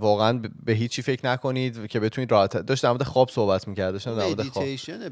واقعا 0.00 0.40
به 0.64 0.72
هیچی 0.72 1.02
فکر 1.02 1.26
نکنید 1.26 1.86
که 1.86 2.00
بتونید 2.00 2.30
راحت 2.30 2.56
داشت 2.56 2.82
در 2.82 2.90
مورد 2.90 3.02
خواب 3.02 3.30
صحبت 3.30 3.68
می‌کرد 3.68 3.92
داشتم 3.92 4.16
در 4.16 4.26
مورد 4.26 4.42
خواب. 4.42 4.64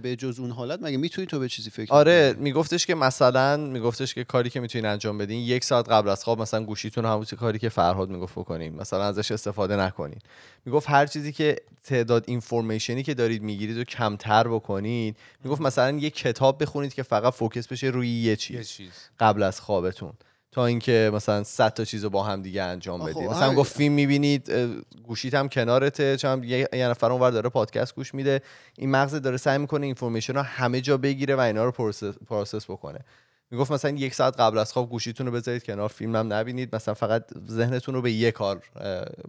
به 0.02 0.16
جز 0.16 0.40
اون 0.40 0.50
حالت 0.50 0.82
مگه 0.82 0.96
می‌تونی 0.96 1.26
تو 1.26 1.38
به 1.38 1.48
چیزی 1.48 1.70
فکر 1.70 1.92
آره؟ 1.92 2.34
میگفتش 2.38 2.86
که 2.86 2.94
مثلا 2.94 3.56
میگفتش 3.56 4.14
که 4.14 4.24
کاری 4.24 4.50
که 4.50 4.60
می‌تونین 4.60 4.86
انجام 4.86 5.18
بدین 5.18 5.40
یک 5.40 5.64
ساعت 5.64 5.88
قبل 5.88 6.08
از 6.08 6.24
خواب 6.24 6.42
مثلا 6.42 6.64
گوشیتون 6.64 7.04
همون 7.04 7.24
کاری 7.24 7.58
که 7.58 7.68
فرهاد 7.68 8.10
می‌گفت 8.10 8.34
بکنین 8.34 8.74
مثلا 8.74 9.04
ازش 9.04 9.32
استفاده 9.32 9.76
نکنین. 9.76 10.18
می‌گفت 10.64 10.90
هر 10.90 11.06
چیزی 11.06 11.32
که 11.32 11.56
تعداد 11.84 12.24
اینفورمیشنی 12.26 13.02
که 13.02 13.14
دارید 13.14 13.42
می‌گیرید 13.42 13.78
رو 13.78 13.84
کمتر 13.84 14.48
بکنید 14.48 15.16
می‌گفت 15.44 15.60
مثلا 15.60 15.98
یک 15.98 16.14
کتاب 16.14 16.62
بخونید 16.62 16.94
که 16.94 17.02
فقط 17.02 17.32
فوکس 17.32 17.68
بشه 17.68 17.86
روی 17.86 18.08
یه 18.08 18.22
یه 18.24 18.36
چیز 18.36 18.68
چیز. 18.68 18.90
قبل 19.20 19.42
از 19.42 19.60
خوابتون. 19.60 20.12
تا 20.52 20.66
اینکه 20.66 21.10
مثلا 21.14 21.42
100 21.42 21.74
تا 21.74 21.84
چیز 21.84 22.04
رو 22.04 22.10
با 22.10 22.22
هم 22.22 22.42
دیگه 22.42 22.62
انجام 22.62 23.00
آخه 23.00 23.10
بدی. 23.10 23.24
خب، 23.24 23.30
مثلا 23.30 23.44
همین. 23.44 23.56
گفت 23.56 23.76
فیلم 23.76 23.94
می‌بینید 23.94 24.52
گوشیت 25.06 25.34
هم 25.34 25.48
کنارته 25.48 26.16
چون 26.16 26.44
یه 26.44 26.68
نفر 26.72 27.12
اونور 27.12 27.30
داره 27.30 27.50
پادکست 27.50 27.94
گوش 27.94 28.14
میده. 28.14 28.40
این 28.78 28.90
مغز 28.90 29.14
داره 29.14 29.36
سعی 29.36 29.58
می‌کنه 29.58 29.86
information 29.86 30.34
رو 30.34 30.42
همه 30.42 30.80
جا 30.80 30.96
بگیره 30.96 31.36
و 31.36 31.40
اینا 31.40 31.64
رو 31.64 31.70
process, 31.70 32.18
process 32.18 32.64
بکنه. 32.64 32.98
می‌گفت 33.50 33.72
مثلا 33.72 33.90
یک 33.90 34.14
ساعت 34.14 34.40
قبل 34.40 34.58
از 34.58 34.72
خواب 34.72 34.90
گوشیتون 34.90 35.26
رو 35.26 35.32
بذارید 35.32 35.64
کنار 35.64 35.88
فیلم 35.88 36.16
هم 36.16 36.32
نبینید. 36.32 36.74
مثلا 36.74 36.94
فقط 36.94 37.24
ذهنتون 37.50 37.94
رو 37.94 38.02
به 38.02 38.12
یه 38.12 38.30
کار 38.30 38.62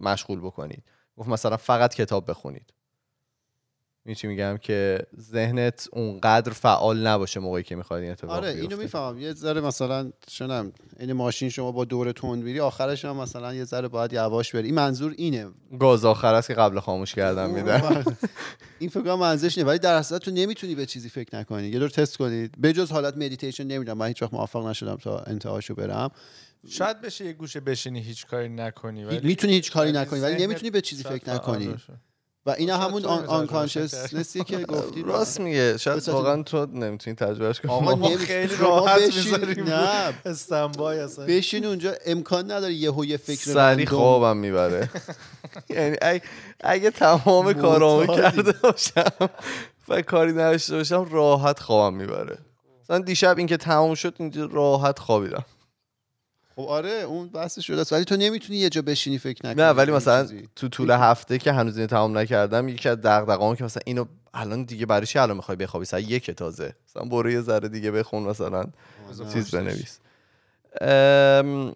مشغول 0.00 0.40
بکنید. 0.40 0.82
گفت 1.16 1.28
مثلا 1.28 1.56
فقط 1.56 1.94
کتاب 1.94 2.30
بخونید. 2.30 2.72
این 4.06 4.14
چی 4.14 4.26
میگم 4.26 4.56
که 4.56 5.06
ذهنت 5.20 5.88
اونقدر 5.92 6.52
فعال 6.52 7.06
نباشه 7.06 7.40
موقعی 7.40 7.62
که 7.62 7.76
می‌خواد 7.76 8.02
این 8.02 8.10
اتفاق 8.10 8.30
آره 8.30 8.48
اینو. 8.48 8.76
می‌فهمم. 8.76 9.18
یه 9.18 9.32
ذره 9.32 9.60
مثلا 9.60 10.12
شنم 10.28 10.72
این 11.00 11.12
ماشین 11.12 11.48
شما 11.48 11.72
با 11.72 11.84
دور 11.84 12.12
تند 12.12 12.42
میری 12.42 12.60
آخرش 12.60 13.04
هم 13.04 13.16
مثلا 13.16 13.54
یه 13.54 13.64
ذره 13.64 13.88
باید 13.88 14.12
یواش 14.12 14.54
بری. 14.54 14.66
این 14.66 14.74
منظور 14.74 15.14
اینه. 15.16 15.50
گاز 15.78 16.04
آخر 16.04 16.34
است 16.34 16.48
که 16.48 16.54
قبل 16.54 16.80
خاموش 16.80 17.14
کردن 17.14 17.50
میدن. 17.50 18.04
این 18.78 18.90
فکر 18.90 19.02
کنم 19.02 19.18
منظورش 19.18 19.58
اینه. 19.58 19.70
ولی 19.70 19.78
در 19.78 19.94
اصل 19.94 20.18
تو 20.18 20.30
نمی‌تونی 20.30 20.74
به 20.74 20.86
چیزی 20.86 21.08
فکر 21.08 21.36
نکنی. 21.38 21.68
یه 21.68 21.78
دور 21.78 21.88
تست 21.88 22.16
کنید. 22.16 22.60
بجز 22.60 22.92
حالت 22.92 23.16
مدیتیشن 23.16 23.64
نمی‌دونم. 23.64 23.98
من 23.98 24.06
هیچ 24.06 24.22
وقت 24.22 24.34
موفق 24.34 24.66
نشدم 24.66 24.96
تا 24.96 25.18
انتهاشو 25.18 25.74
برم. 25.74 26.10
شاید 26.68 27.00
بشه 27.00 27.24
یه 27.24 27.32
گوشه 27.32 27.60
بشینی 27.60 28.00
هیچ 28.00 28.26
کاری 28.26 28.48
نکنی 28.48 29.04
ولی 29.04 29.20
می‌تونی 29.26 29.52
هیچ 29.52 29.72
کاری 29.72 29.92
نکنی. 29.92 30.20
ولی 30.20 30.42
نمی‌تونی 30.42 30.70
به 30.70 30.80
چیزی 30.80 31.02
فکر 31.02 31.34
نکنی. 31.34 31.74
و 32.46 32.50
اینا 32.50 32.76
همون 32.76 33.02
نمی‌تونی 33.02 33.26
unconsciousness 33.26 34.37
ی 34.37 34.44
که 34.44 34.58
گفتی 34.58 35.02
راست 35.02 35.40
میگه. 35.40 35.76
شاید 35.76 36.08
واقعا 36.08 36.42
تو 36.42 36.66
نمی‌تونی 36.66 37.16
تجربهش 37.16 37.60
کنی. 37.60 37.72
آقا 37.72 37.94
نمی- 38.08 38.16
خیلی 38.16 38.56
راحت 38.56 39.00
بشین- 39.06 39.60
نه. 39.68 40.14
standby 40.30 40.98
اصلا. 40.98 41.26
بشین 41.26 41.64
اونجا. 41.66 41.92
امکان 42.06 42.44
نداره 42.52 42.74
یهو 42.74 43.04
یه 43.04 43.16
فکر 43.16 43.38
سری. 43.54 43.86
خوابم 43.86 44.36
می‌بره. 44.36 44.90
یعنی 45.70 45.96
اگه, 46.60 46.90
تمام 46.90 47.52
کارامو. 47.52 48.16
کرده 48.16 48.52
باشم 48.62 49.30
و 49.88 50.02
کاری 50.02 50.32
نداشته 50.32 50.76
باشم 50.76 51.08
راحت 51.10 51.58
خوابم 51.60 51.96
می‌بره. 51.96 52.38
مثلا 52.82 52.98
دیشب 52.98 53.38
اینکه 53.38 53.56
تمام 53.56 53.94
شد 53.94 54.14
اینجا 54.18 54.44
راحت 54.52 54.98
خوابیدم. 54.98 55.44
خب 56.56 56.62
آره 56.62 56.90
اون 56.90 57.28
بحث 57.28 57.60
شده 57.60 57.80
است. 57.80 57.92
ولی 57.92 58.04
تو 58.04 58.16
نمی‌تونی 58.16 58.58
یه 58.58 58.68
جا 58.68 58.82
بشینی 58.82 59.18
فکر 59.18 59.46
نکنی. 59.46 59.62
نه 59.62 59.70
ولی 59.70 59.92
مثلا. 59.92 60.28
تو 60.56 60.68
طول 60.68 60.90
هفته 60.90 61.38
که 61.38 61.52
هنوز 61.52 61.76
اینو 61.76 61.86
تمام 61.86 62.18
نکردم 62.18 62.68
یکی 62.68 62.88
از 62.88 63.00
دغدغه‌ام 63.00 63.56
که 63.56 63.64
مثلا 63.64 63.82
اینو 63.86 64.04
الان 64.34 64.64
دیگه 64.64 64.86
برای 64.86 65.06
چی 65.06 65.18
الان 65.18 65.36
می‌خوای 65.36 65.56
بخوابی؟ 65.56 65.86
ساعت 65.86 66.10
یک 66.10 66.30
تازه. 66.30 66.74
مثلا 66.88 67.04
برو 67.08 67.30
یه 67.30 67.40
ذره 67.40 67.68
دیگه 67.68 67.90
بخون 67.90 68.22
مثلا 68.22 68.64
چیز 69.32 69.50
بنویس. 69.50 69.98
ام، 70.80 71.74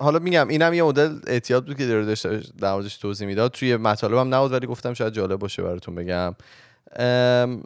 حالا 0.00 0.18
میگم 0.18 0.48
اینم 0.48 0.74
یه 0.74 0.82
مدل 0.82 1.18
اعتیاد 1.26 1.66
بود 1.66 1.76
که 1.76 1.86
در 2.58 2.72
موردش 2.72 2.96
توضیح 2.96 3.26
می‌داد. 3.26 3.50
توی 3.50 3.76
مطالبم 3.76 4.34
نبود 4.34 4.52
ولی 4.52 4.66
گفتم 4.66 4.94
شاید 4.94 5.12
جالب 5.12 5.38
باشه 5.38 5.62
براتون 5.62 5.94
بگم. 5.94 6.34
ام، 6.96 7.62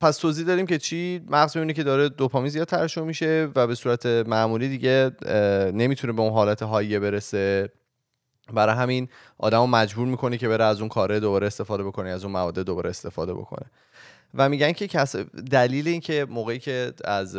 پس 0.00 0.16
توضیح 0.16 0.46
داریم 0.46 0.66
که 0.66 0.78
چی 0.78 1.20
مغز 1.28 1.56
می‌بینه 1.56 1.72
که 1.72 1.82
داره 1.82 2.08
دوپامین 2.08 2.50
زیاد 2.50 2.66
ترشح 2.66 3.00
میشه 3.00 3.48
و 3.56 3.66
به 3.66 3.74
صورت 3.74 4.06
معمولی 4.06 4.68
دیگه 4.68 5.10
نمی‌تونه 5.72 6.12
به 6.12 6.22
اون 6.22 6.32
حالت 6.32 6.62
هاییه 6.62 6.98
برسه. 6.98 7.68
برای 8.52 8.74
همین 8.74 9.08
آدمو 9.38 9.66
مجبور 9.66 10.06
می‌کنه 10.06 10.38
که 10.38 10.48
بره 10.48 10.64
از 10.64 10.80
اون 10.80 10.88
کاره 10.88 11.20
دوباره 11.20 11.46
استفاده 11.46 11.84
بکنه 11.84 12.10
از 12.10 12.24
اون 12.24 12.32
مواد 12.32 12.58
دوباره 12.58 12.90
استفاده 12.90 13.34
بکنه. 13.34 13.66
و 14.34 14.48
میگن 14.48 14.72
که 14.72 14.88
کس... 14.88 15.16
دلیل 15.50 15.88
این 15.88 16.00
که 16.00 16.26
موقعی 16.30 16.58
که 16.58 16.92
از 17.04 17.36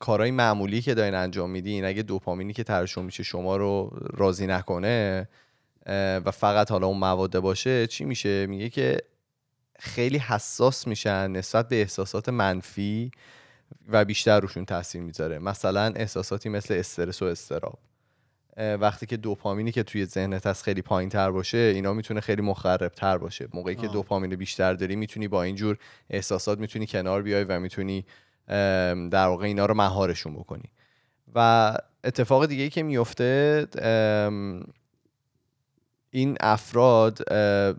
کارهای 0.00 0.30
معمولی 0.30 0.82
که 0.82 0.94
دارین 0.94 1.14
انجام 1.14 1.50
میدین 1.50 1.84
اگه 1.84 2.02
دوپامینی 2.02 2.52
که 2.52 2.64
ترشح 2.64 3.00
میشه 3.00 3.22
شما 3.22 3.56
رو 3.56 3.98
راضی 4.16 4.46
نکنه 4.46 5.28
و 5.86 6.30
فقط 6.30 6.70
حالا 6.70 6.86
اون 6.86 6.98
مواده 6.98 7.40
باشه 7.40 7.86
چی 7.86 8.04
میشه؟ 8.04 8.46
میگه 8.46 8.68
که 8.68 8.98
خیلی 9.78 10.18
حساس 10.18 10.86
میشن 10.86 11.30
نسبت 11.30 11.68
به 11.68 11.80
احساسات 11.80 12.28
منفی 12.28 13.10
و 13.88 14.04
بیشتر 14.04 14.40
روشون 14.40 14.64
تاثیر 14.64 15.02
می‌ذاره. 15.02 15.38
مثلا 15.38 15.92
احساساتی 15.96 16.48
مثل 16.48 16.74
استرس 16.74 17.22
و 17.22 17.24
استراب. 17.24 17.78
وقتی 18.56 19.06
که 19.06 19.16
دوپامینی 19.16 19.72
که 19.72 19.82
توی 19.82 20.04
ذهنت 20.04 20.46
هست 20.46 20.62
خیلی 20.62 20.82
پایین 20.82 21.08
تر 21.08 21.30
باشه 21.30 21.58
اینا 21.58 21.92
می‌تونه 21.92 22.20
خیلی 22.20 22.42
مخرب 22.42 22.92
تر 22.92 23.18
باشه. 23.18 23.48
موقعی 23.52 23.74
که. 23.74 23.88
دوپامین 23.88 24.36
بیشتر 24.36 24.74
داری 24.74 24.96
می‌تونی 24.96 25.28
با 25.28 25.42
اینجور 25.42 25.78
احساسات 26.10 26.58
می‌تونی 26.58 26.86
کنار 26.86 27.22
بیای 27.22 27.44
و 27.44 27.60
می‌تونی 27.60 28.06
در 29.10 29.26
واقع 29.26 29.44
اینا 29.44 29.66
رو 29.66 29.74
مهارشون 29.74 30.34
بکنی. 30.34 30.70
و 31.34 31.78
اتفاق 32.04 32.46
دیگه 32.46 32.62
ای 32.62 32.70
که 32.70 32.82
میفته 32.82 33.66
این 36.10 36.36
افراد 36.40 37.32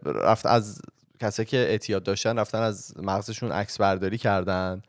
رفت 0.05 0.45
از 0.45 0.81
کسایی 1.19 1.45
که 1.45 1.57
اعتیاد 1.57 2.03
داشتن 2.03 2.39
رفتن 2.39 2.61
از 2.61 2.93
مغزشون 2.97 3.51
عکس 3.51 3.77
برداری 3.77 4.17
کردن 4.17 4.81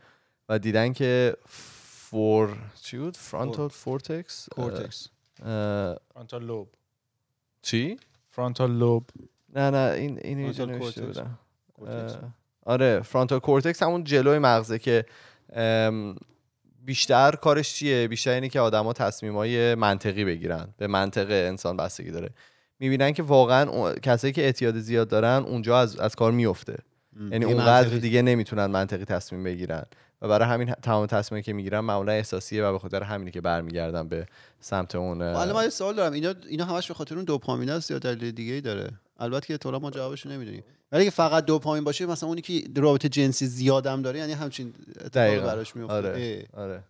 و 0.49 0.59
دیدن 0.59 0.93
که 0.93 1.37
فور 1.47 2.57
چی 2.83 2.99
بود؟ 2.99 3.17
frontal 3.16 3.68
cortex؟ 3.68 4.48
cortex 4.48 5.09
frontal 6.14 6.44
lobe. 6.44 6.68
چی؟ 7.62 7.97
frontal 8.31 8.72
lobe. 8.72 9.11
نه 9.55 9.71
نه 9.71 9.93
این 9.97 10.19
این 10.25 10.38
اینجا 10.38 10.64
Frontal 10.64 10.69
نوشته. 10.69 11.07
بودم. 11.07 11.38
آره 12.67 13.01
فرانتال 13.01 13.38
کورتکس 13.38 13.83
همون 13.83 14.05
جلوی 14.05 14.38
مغزه 14.38 14.79
که 14.79 15.05
بیشتر 16.85 17.33
کارش 17.33 17.75
چیه؟ 17.75 18.09
بیشتر 18.09 18.31
اینه 18.31 18.49
که 18.49 18.61
آدما 18.61 18.93
تصمیمای 18.93 19.75
منطقی 19.75 20.25
بگیرن. 20.25 20.75
به 20.77 20.87
منطق 20.87 21.27
انسان 21.31 21.77
بستگی 21.77 22.11
داره. 22.11 22.31
می‌بینن 22.81 23.12
که 23.12 23.23
واقعا 23.23 23.95
کسایی 23.95 24.33
که 24.33 24.43
اعتیاد 24.43 24.79
زیاد 24.79 25.09
دارن 25.09 25.43
اونجا 25.47 25.79
از, 25.79 25.97
از 25.97 26.14
کار 26.14 26.33
میفته. 26.33 26.77
یعنی 27.31 27.45
اونقدر. 27.45 27.88
دیگه 27.88 28.23
نمی‌تونن 28.23 28.67
منطقی 28.67 29.05
تصمیم 29.05 29.45
بگیرن. 29.45 29.85
و 30.23 30.29
برای 30.29 30.49
همین 30.49 30.75
تمام 30.83 31.07
تصمیمی 31.07 31.43
که 31.43 31.53
می‌گیرن 31.53 31.81
معمولا 31.81 32.12
احساسیه 32.12 32.64
و 32.64 32.73
به 32.73 32.79
خاطر 32.79 33.03
همینی 33.03 33.31
که 33.31 33.41
برمیگردن 33.41 34.09
به 34.09 34.27
سمت 34.61 34.95
اون 34.95 35.23
الان 35.23 35.53
من 35.53 35.62
یه 35.62 35.71
سوال 35.71 35.95
دارم. 35.95 36.12
اینا 36.12 36.35
اینا 36.49 36.64
همش 36.64 36.88
به 36.88 36.95
خاطر 36.95 37.14
اون 37.14 37.25
دوپامین 37.25 37.71
است 37.71 37.91
یا 37.91 37.99
دلیل 37.99 38.31
دیگه 38.31 38.53
ای 38.53 38.61
داره. 38.61 38.91
البته 39.19 39.47
که 39.47 39.57
تو 39.57 39.79
ما 39.79 39.91
جوابش 39.91 40.27
رو 40.27 40.33
نمی‌دونیم. 40.33 40.62
ولی 40.93 41.03
اگه 41.03 41.11
فقط 41.11 41.45
دوپامین 41.45 41.85
باشه 41.85 42.07
مثلا 42.07 42.29
اونی 42.29 42.41
که 42.41 42.62
رابطه 42.77 43.09
جنسی 43.09 43.47
زیادم 43.47 44.03
داره 44.03 44.19
یعنی 44.19 44.33
همچین 44.33 44.75
اتفاقی 44.91 45.09
دقیقاً. 45.09 45.47
براش 45.47 45.77
میفته 45.77 45.95
آره 45.95 46.47
آره. 46.53 46.83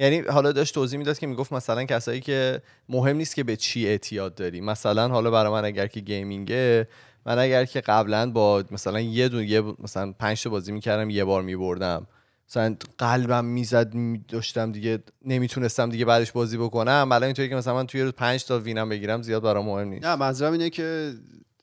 یعنی 0.00 0.18
حالا 0.18 0.52
داشت 0.52 0.74
توضیح 0.74 0.98
می‌داد 0.98 1.18
که 1.18 1.26
می‌گفت 1.26 1.52
مثلا 1.52 1.84
کسایی 1.84 2.20
که 2.20 2.62
مهم 2.88 3.16
نیست 3.16 3.34
که 3.34 3.44
به 3.44 3.56
چی 3.56 3.86
اعتیاد 3.86 4.34
داری. 4.34 4.60
مثلا 4.60 5.08
حالا 5.08 5.30
برای 5.30 5.52
من 5.52 5.64
اگر 5.64 5.86
که 5.86 6.00
گیمینگه 6.00 6.88
من 7.26 7.38
اگر 7.38 7.64
که 7.64 7.80
قبلا 7.80 8.30
با 8.30 8.64
مثلا 8.70 9.00
یه 9.00 9.28
دو 9.28 9.42
یه 9.42 9.62
مثلا 9.78 10.12
پنج 10.12 10.42
تا 10.42 10.50
بازی 10.50 10.72
می‌کردم 10.72 11.10
یه 11.10 11.24
بار 11.24 11.42
میبردم. 11.42 12.06
مثلا 12.48 12.76
قلبم 12.98 13.44
می‌زد 13.44 13.92
داشتم 14.28 14.72
دیگه 14.72 14.98
نمی‌تونستم 15.24 15.90
دیگه 15.90 16.04
بعدش 16.04 16.32
بازی 16.32 16.56
بکنم. 16.56 17.08
الان 17.12 17.22
اینطوری 17.22 17.48
که 17.48 17.56
مثلا 17.56 17.74
من 17.74 17.86
توی 17.86 18.02
روز 18.02 18.12
پنج 18.12 18.44
تا 18.44 18.58
win 18.58 18.81
م 18.81 18.88
بگیرم 18.88 19.22
زیاد 19.22 19.42
برام 19.42 19.66
مهم 19.66 19.88
نیست. 19.88 20.04
نه 20.04 20.16
منظورم 20.16 20.52
اینه 20.52 20.70
که 20.70 21.12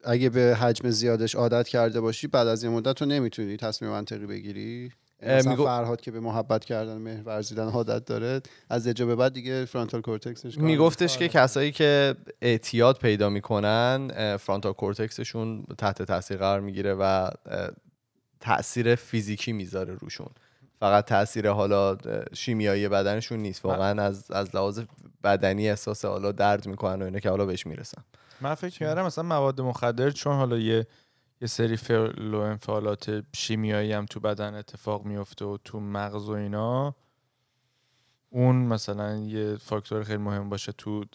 اگه 0.04 0.30
به 0.30 0.58
حجم 0.62 0.90
زیادش 0.90 1.36
عادت 1.36 1.68
کرده 1.68 2.02
باشی 2.02 2.28
بعد 2.28 2.48
از 2.48 2.64
یه 2.64 2.70
مدت 2.70 2.96
تو 2.96 3.06
نمی‌تونی 3.06 3.58
تصمیم 3.58 3.92
منطقی 3.92 4.26
بگیری. 4.26 4.92
مثلا 5.24 5.52
میگو- 5.52 5.66
فرهاد 5.66 6.02
که 6.02 6.12
به 6.12 6.20
محبت 6.20 6.66
کردن 6.66 6.98
مهر 6.98 7.24
ورزیدن 7.24 7.68
عادت 7.68 8.06
داره 8.06 8.42
از 8.70 8.88
یه 8.88 8.94
به 8.94 9.16
بعد 9.16 9.34
دیگه 9.34 9.66
frontal 9.66 10.02
cortex 10.02 10.42
ش 10.42 10.56
کار 10.56 10.64
میگفتش 10.66 11.18
که 11.18 11.28
کسایی 11.30 11.72
که 11.72 12.16
اعتیاد 12.42 12.98
پیدا 12.98 13.30
می‌کنن 13.30 14.38
frontal 14.38 14.74
cortex 14.74 15.29
شون 15.29 15.66
تحت 15.78 16.02
تاثیر 16.04 16.38
قرار 16.38 16.60
می‌گیره 16.60 16.94
و 16.94 17.30
تاثیر 18.40 18.96
فیزیکی 18.96 19.54
می‌ذاره 19.54 19.94
روشون. 19.94 20.30
فقط 20.80 21.06
تاثیر 21.06 21.50
حالا 21.50 21.98
شیمیایی 22.34 22.90
بدنشون 22.90 23.40
نیست. 23.40 23.66
واقعا 23.66 24.04
از 24.04 24.32
از 24.32 24.56
لحاظ 24.56 24.82
بدنی 25.24 25.70
احساس 25.70 26.06
حالا 26.06 26.32
درد 26.32 26.68
می‌کنن 26.68 27.02
و 27.02 27.06
اینا 27.06 27.20
که 27.20 27.30
حالا 27.30 27.46
بهش 27.46 27.68
می‌رسن. 27.68 28.02
من 28.42 28.54
فکر 28.56 28.78
کردم 28.80 29.06
مثلا 29.06 29.24
مواد 29.24 29.62
مخدر 29.62 30.10
چون 30.12 30.36
حالا 30.36 30.58
یه 30.58 30.88
یه 31.42 31.48
سری 31.48 31.78
فعل 31.78 32.34
و 32.34 32.40
انفعالات 32.40 33.24
شیمیایی 33.36 33.94
هم 33.94 34.06
تو 34.06 34.20
بدن 34.20 34.56
اتفاق 34.56 35.06
میفته 35.06 35.46
و 35.46 35.58
تو 35.64 35.80
مغز 35.80 36.30
و 36.30 36.32
اینا. 36.32 36.96
اون 38.30 38.56
مثلا 38.56 39.16
یه 39.16 39.56
فاکتور 39.56 40.04
خیلی 40.04 40.18
مهم 40.18 40.50
باشه 40.50 40.72
تو 40.72 41.06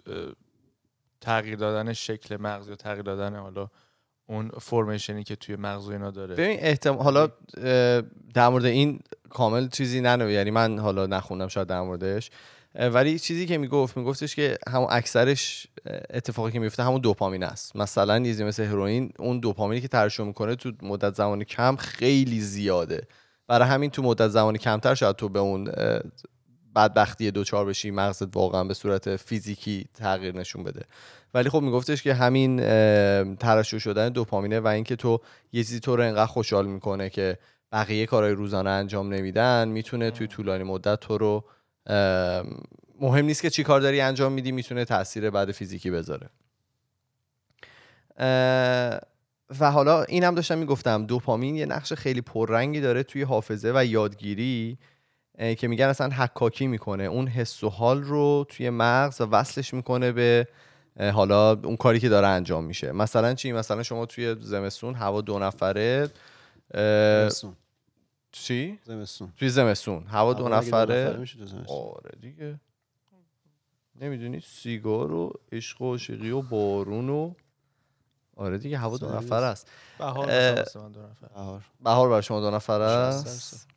تغییر 1.20 1.56
دادن 1.56 1.92
شکل 1.92 2.36
مغز 2.36 2.68
یا 2.68 2.76
تغییر 2.76 3.02
دادن 3.02 3.36
حالا 3.36 3.68
اون 4.26 4.48
فرمیشنی 4.48 5.24
که 5.24 5.36
توی 5.36 5.56
مغز 5.56 5.88
و 5.88 5.92
اینا 5.92 6.10
داره. 6.10 6.34
ببین 6.34 6.56
احتمال 6.60 7.02
حالا 7.02 7.28
در 8.34 8.48
مورد 8.48 8.64
این 8.64 9.00
کامل 9.30 9.68
چیزی 9.68 10.00
ننو 10.00 10.30
یعنی 10.30 10.50
من 10.50 10.78
حالا 10.78 11.06
نخوندم 11.06 11.48
شاید 11.48 11.68
در 11.68 11.80
موردش. 11.80 12.30
ولی 12.74 13.18
چیزی 13.18 13.46
که 13.46 13.58
می‌گفت 13.58 13.96
میگفتش 13.96 14.36
که 14.36 14.58
همون 14.68 14.86
اکثرش 14.90 15.66
اتفاقی 16.10 16.52
که 16.52 16.58
میفته 16.58 16.82
همون 16.82 17.00
دوپامین 17.00 17.44
است. 17.44 17.76
مثلا 17.76 18.18
یه 18.18 18.44
مثل 18.44 18.64
هروئین 18.64 19.12
اون 19.18 19.40
دوپامینی 19.40 19.80
که 19.80 19.88
ترشح 19.88 20.24
می‌کنه 20.24 20.54
تو 20.54 20.72
مدت 20.82 21.14
زمان 21.14 21.44
کم 21.44 21.76
خیلی 21.76 22.40
زیاده. 22.40 23.06
برای 23.48 23.68
همین 23.68 23.90
تو 23.90 24.02
مدت 24.02 24.28
زمان 24.28 24.56
کمتر 24.56 24.94
شاید 24.94 25.16
تو 25.16 25.28
به 25.28 25.38
اون 25.38 25.72
بدبختی 26.76 27.30
دوچار 27.30 27.64
بشی 27.66 27.90
مغزت 27.90 28.36
واقعا 28.36 28.64
به 28.64 28.74
صورت 28.74 29.16
فیزیکی 29.16 29.86
تغییر 29.94 30.36
نشون 30.36 30.64
بده. 30.64 30.84
ولی 31.34 31.48
خب 31.48 31.62
میگفتش 31.62 32.02
که 32.02 32.14
همین 32.14 32.56
ترشح 33.36 33.78
شدن 33.78 34.08
دوپامینه 34.08 34.60
و 34.60 34.66
اینکه 34.66 34.96
تو 34.96 35.20
یه 35.52 35.64
چیزی 35.64 35.80
تو 35.80 35.96
رو 35.96 36.02
انقدر 36.02 36.26
خوشحال 36.26 36.66
می‌کنه 36.66 37.10
که 37.10 37.38
بقیه 37.72 38.06
کارهای 38.06 38.32
روزانه 38.32 38.70
انجام 38.70 39.14
نمیدن 39.14 39.68
می‌تونه 39.68 40.10
توی 40.10 40.26
طولانی 40.26 40.64
مدت 40.64 41.00
تو 41.00 41.18
رو 41.18 41.44
مهم 43.00 43.24
نیست 43.24 43.42
که 43.42 43.50
چی 43.50 43.62
کار 43.62 43.80
داری 43.80 44.00
انجام 44.00 44.32
میدی 44.32 44.52
می‌تونه 44.52 44.84
تاثیر 44.84 45.30
بعد 45.30 45.52
فیزیکی 45.52 45.90
بذاره. 45.90 46.28
و 49.60 49.70
حالا 49.70 50.02
اینم 50.02 50.34
داشتم 50.34 50.58
می‌گفتم 50.58 51.06
دوپامین 51.06 51.56
یه 51.56 51.66
نقش 51.66 51.92
خیلی 51.92 52.20
پررنگی 52.20 52.80
داره 52.80 53.02
توی 53.02 53.22
حافظه 53.22 53.72
و 53.74 53.84
یادگیری 53.84 54.78
که 55.58 55.68
میگن 55.68 55.86
اصلا 55.86 56.08
حکاکی 56.08 56.66
می‌کنه. 56.66 57.04
اون 57.04 57.26
حس 57.26 57.64
و 57.64 57.68
حال 57.68 58.02
رو 58.02 58.46
توی 58.48 58.70
مغز 58.70 59.20
و 59.20 59.26
وصلش 59.26 59.74
می‌کنه 59.74 60.12
به 60.12 60.48
حالا 61.12 61.52
اون 61.52 61.76
کاری 61.76 62.00
که 62.00 62.08
داره 62.08 62.26
انجام 62.26 62.64
میشه. 62.64 62.92
مثلا 62.92 63.34
چی؟ 63.34 63.52
مثلا 63.52 63.82
شما 63.82 64.06
توی 64.06 64.36
زمستون 64.40 64.94
هوا 64.94 65.20
دو 65.20 65.38
نفره 65.38 66.10
زمستون 66.74 67.56
چی؟ 68.32 68.78
زمستون. 68.84 69.32
توی 69.36 69.48
زمستون. 69.48 70.06
هوا 70.06 70.34
دو 70.34 70.48
نفره. 70.48 71.26
آره 71.68 72.10
دیگه. 72.20 72.60
نمی‌دونی؟ 74.00 74.40
سیگار 74.40 75.12
و 75.12 75.32
عشق 75.52 75.82
و 75.82 75.90
عاشقی 75.90 76.30
و 76.30 76.42
بارون 76.42 77.08
و 77.08 77.32
آره 78.36 78.58
دیگه 78.58 78.78
هوا 78.78 78.96
دو 78.96 79.16
نفر 79.16 79.42
است. 79.42 79.70
بهار 79.98 80.26
بهار. 81.34 81.62
بهار 81.80 82.08
برای 82.08 82.22
شما 82.22 82.40
دو 82.40 82.50
نفر 82.50 82.80
است. 82.80 83.68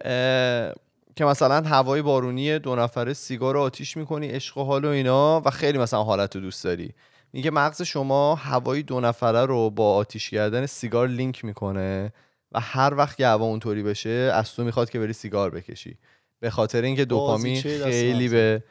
اه، 0.00 0.72
که 1.16 1.24
مثلا 1.24 1.68
هوای 1.68 2.02
بارونی 2.02 2.58
دو 2.58 2.76
نفره 2.76 3.12
سیگار 3.12 3.54
رو 3.54 3.60
آتیش 3.60 3.96
می‌کنی 3.96 4.28
عشق 4.28 4.58
و 4.58 4.64
حال 4.64 4.84
و 4.84 4.88
اینا 4.88 5.40
و 5.44 5.50
خیلی 5.50 5.78
مثلا 5.78 6.02
حالت 6.02 6.36
رو 6.36 6.42
دوست 6.42 6.64
داری. 6.64 6.94
میگه 7.32 7.50
مغز 7.50 7.82
شما 7.82 8.34
هوای 8.34 8.82
دو 8.82 9.00
نفره 9.00 9.46
رو 9.46 9.70
با 9.70 9.94
آتیش 9.94 10.30
کردن 10.30 10.66
سیگار 10.66 11.08
لینک 11.08 11.44
می‌کنه. 11.44 12.12
و 12.54 12.60
هر 12.60 12.94
وقت 12.94 13.16
که 13.16 13.26
هوا 13.26 13.44
اونطوری 13.44 13.82
بشه 13.82 14.30
از 14.34 14.54
تو 14.54 14.64
می‌خواد 14.64 14.90
که 14.90 14.98
بری 14.98 15.12
سیگار 15.12 15.50
بکشی 15.50 15.98
به 16.40 16.50
خاطر 16.50 16.82
اینکه 16.82 17.04
دوپامین 17.04 17.60
خیلی. 17.62 18.28
به 18.28 18.62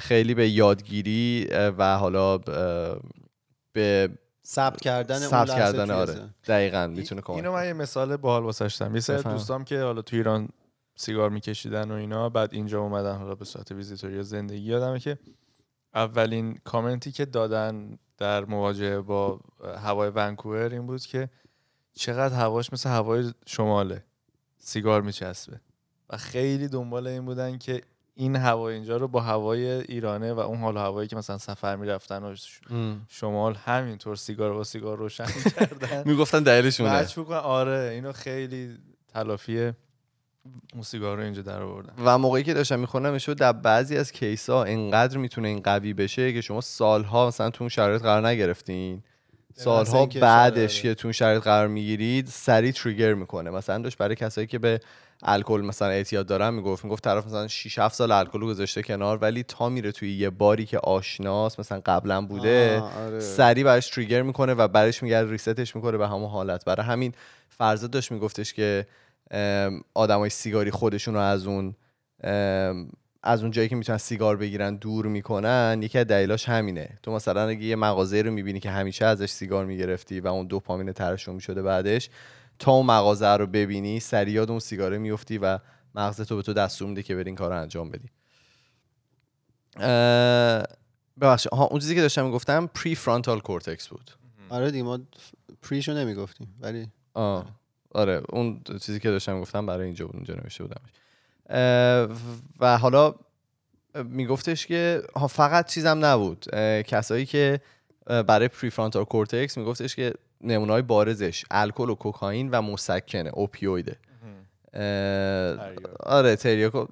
خیلی 0.00 0.34
به 0.34 0.48
یادگیری 0.48 1.48
و 1.50 1.96
حالا 1.98 2.38
به 3.72 4.08
ثبت 4.46 4.80
کردن 4.80 5.16
اون 5.16 5.28
ثبت 5.28 5.48
کردن 5.48 5.90
آره. 5.90 6.14
دقیقا 6.46 6.86
می‌تونه 6.86 7.20
کمک 7.20 7.36
اینو 7.36 7.52
من. 7.52 7.66
یه 7.66 7.72
مثال 7.72 8.16
باحال 8.16 8.42
واسه 8.42 8.64
داشتم 8.64 8.94
یه 8.94 9.00
سری. 9.00 9.22
دوستام 9.22 9.64
که 9.64 9.80
حالا 9.80 10.02
تو 10.02 10.16
ایران 10.16 10.48
سیگار 10.96 11.30
میکشیدن 11.30 11.90
و 11.90 11.94
اینا 11.94 12.28
بعد 12.28 12.54
اینجا 12.54 12.80
اومدن 12.80 13.16
حالا 13.16 13.34
به 13.34 13.44
صورت 13.44 13.72
ویزیتوری 13.72 14.14
یا 14.14 14.22
زندگی 14.22 14.60
یادمه 14.60 15.00
که 15.00 15.18
اولین 15.94 16.58
کامنتی 16.64 17.12
که 17.12 17.24
دادن 17.24 17.98
در 18.18 18.44
مواجهه 18.44 19.00
با 19.00 19.40
هوای 19.76 20.10
ونکوور 20.14 20.72
این 20.72 20.86
بود 20.86 21.00
که 21.00 21.28
چقدر 21.94 22.34
هواش 22.34 22.72
مثل 22.72 22.88
هوای 22.88 23.32
شماله. 23.46 24.04
سیگار 24.58 25.02
میچسبه. 25.02 25.60
و 26.10 26.16
خیلی 26.16 26.68
دنبال 26.68 27.06
این 27.06 27.24
بودن 27.24 27.58
که 27.58 27.82
این 28.14 28.36
هوا 28.36 28.68
اینجا 28.68 28.96
رو 28.96 29.08
با 29.08 29.20
هوای 29.20 29.66
ایرانه 29.66 30.32
و 30.32 30.38
اون 30.40 30.58
حال 30.58 30.76
هوایی 30.76 31.08
که 31.08 31.16
مثلا 31.16 31.38
سفر 31.38 31.76
می‌رفتن 31.76 32.22
و. 32.22 32.36
شمال 33.08 33.54
همینطور 33.54 34.16
سیگار 34.16 34.52
با 34.52 34.64
سیگار 34.64 34.98
روشن 34.98 35.26
می‌کردن. 35.44 36.02
می‌گفتن 36.06 36.42
دلیلشونه 36.42 37.00
مچ 37.02 37.18
بکن 37.18 37.34
آره 37.34 37.90
اینو 37.92 38.12
خیلی 38.12 38.78
تلافی 39.12 39.72
اون 40.74 40.82
سیگار 40.82 41.16
رو 41.16 41.22
اینجا 41.22 41.42
در 41.42 41.62
آوردن. 41.62 41.92
و 42.04 42.18
موقعی 42.18 42.42
که 42.42 42.54
داشتم 42.54 42.78
می‌خونم 42.80 43.18
شد 43.18 43.36
در 43.36 43.52
بعضی 43.52 43.96
از 43.96 44.12
کیس 44.12 44.50
ها 44.50 44.64
اینقدر 44.64 45.18
می‌تونه 45.18 45.48
این 45.48 45.60
قوی 45.60 45.94
بشه 45.94 46.32
که 46.32 46.40
شما 46.40 46.60
سالها 46.60 47.28
مثلا 47.28 47.50
تو 47.50 47.64
اون 47.64 47.68
شرایط 47.68 48.02
قرار 48.02 48.28
نگرفتین. 48.28 49.02
سالها 49.54 50.06
بعدش 50.06 50.72
شاید- 50.72 50.82
که 50.82 50.94
تو 50.94 51.12
شرایط 51.12 51.42
قرار 51.42 51.68
می‌گیرید 51.68 52.26
سریع 52.26 52.72
تریگر 52.72 53.14
می‌کنه. 53.14 53.50
مثلا 53.50 53.78
داشت 53.78 53.98
برای 53.98 54.14
کسایی 54.14 54.46
که 54.46 54.58
به 54.58 54.80
الکل 55.22 55.60
مثلا 55.60 55.88
اعتیاد 55.88 56.26
دارن 56.26 56.54
می‌گفت. 56.54 56.84
می‌گفت 56.84 57.04
طرف 57.04 57.26
مثلا 57.26 57.48
6 57.48 57.78
7 57.78 57.94
سال 57.94 58.12
الکل 58.12 58.40
گذاشته 58.40 58.82
کنار 58.82 59.18
ولی 59.18 59.42
تا 59.42 59.68
میره 59.68 59.92
توی 59.92 60.12
یه 60.12 60.30
باری 60.30 60.66
که 60.66 60.78
آشناست 60.78 61.60
مثلا 61.60 61.82
قبلا 61.86 62.20
بوده 62.20 62.80
آره. 62.80 63.20
سریع 63.20 63.64
براش 63.64 63.88
تریگر 63.90 64.22
می‌کنه 64.22 64.54
و 64.54 64.68
برش 64.68 65.02
میگرد 65.02 65.30
ریستش 65.30 65.76
می‌کنه 65.76 65.98
به 65.98 66.08
همون 66.08 66.30
حالت. 66.30 66.64
برای 66.64 66.86
همین 66.86 67.12
فرزاد 67.48 67.90
داشت 67.90 68.12
میگفتش 68.12 68.52
که 68.54 68.86
آدمای 69.94 70.30
سیگاری 70.30 70.70
خودشون 70.70 71.14
رو 71.14 71.20
از 71.20 71.46
اون 71.46 71.74
از 73.22 73.42
اون 73.42 73.50
جایی 73.50 73.68
که 73.68 73.76
می‌تونن 73.76 73.98
سیگار 73.98 74.36
بگیرن 74.36 74.76
دور 74.76 75.06
می‌کنن 75.06 75.80
یکی 75.82 75.98
از 75.98 76.06
دلیلاش 76.06 76.48
همینه. 76.48 76.98
تو 77.02 77.12
مثلا 77.12 77.48
اگه 77.48 77.64
یه 77.64 77.76
مغازه 77.76 78.22
رو 78.22 78.30
می‌بینی 78.30 78.60
که 78.60 78.70
همیشه 78.70 79.04
ازش 79.04 79.30
سیگار 79.30 79.66
می‌گرفتی 79.66 80.20
و 80.20 80.26
اون 80.26 80.46
دوپامین 80.46 80.92
ترشح 80.92 81.32
می‌شده 81.32 81.62
بعدش 81.62 82.10
تا 82.58 82.72
اون 82.72 82.86
مغازه 82.86 83.28
رو 83.28 83.46
ببینی 83.46 84.00
سریع 84.00 84.34
یاد 84.34 84.50
اون 84.50 84.58
سیگاره 84.60 84.98
میفتی 84.98 85.38
و 85.38 85.58
مغزت 85.94 86.28
تو 86.28 86.36
به 86.36 86.42
تو 86.42 86.52
دستور 86.52 86.88
میده 86.88 87.02
که 87.02 87.14
بری 87.14 87.24
این 87.26 87.34
کار 87.34 87.50
رو 87.50 87.60
انجام 87.60 87.90
بدی. 87.90 88.08
ببخشید. 91.20 91.54
اون 91.54 91.80
چیزی 91.80 91.94
که 91.94 92.00
داشتم 92.00 92.24
می‌گفتم 92.24 92.66
prefrontal 92.74 93.40
cortex 93.40 93.88
بود 93.88 94.10
آره 94.50 94.70
دیگه 94.70 94.84
ما 94.84 94.98
pre 95.62 95.77
شو 95.77 95.92
نمی‌گفتیم 95.92 96.54
ولی 96.60 96.88
آه. 97.14 97.46
آره 97.94 98.22
اون 98.28 98.60
چیزی 98.80 99.00
که 99.00 99.10
داشتم 99.10 99.40
گفتم 99.40 99.66
برای 99.66 99.84
اینجا 99.86 100.06
بود 100.06 100.16
اونجا 100.16 100.34
نوشته 100.34 100.64
بودم 100.64 100.80
اه، 100.84 100.90
و 102.60 102.78
حالا 102.78 103.14
میگفتش 104.04 104.66
که 104.66 105.02
ها 105.16 105.26
فقط 105.26 105.66
چیزم 105.66 106.04
نبود 106.04 106.46
کسایی 106.82 107.26
که 107.26 107.60
برای 108.06 108.48
prefrontal 108.48 109.04
cortex 109.04 109.58
میگفتش 109.58 109.96
که 109.96 110.14
نمونای 110.40 110.82
بارزش 110.82 111.44
الکل 111.50 111.90
و 111.90 111.94
کوکائین 111.94 112.50
و 112.50 112.62
مسکنه 112.62 113.30
opioid 113.34 113.81
ه. 113.81 113.96
آره 116.00 116.36
تریاک 116.36 116.88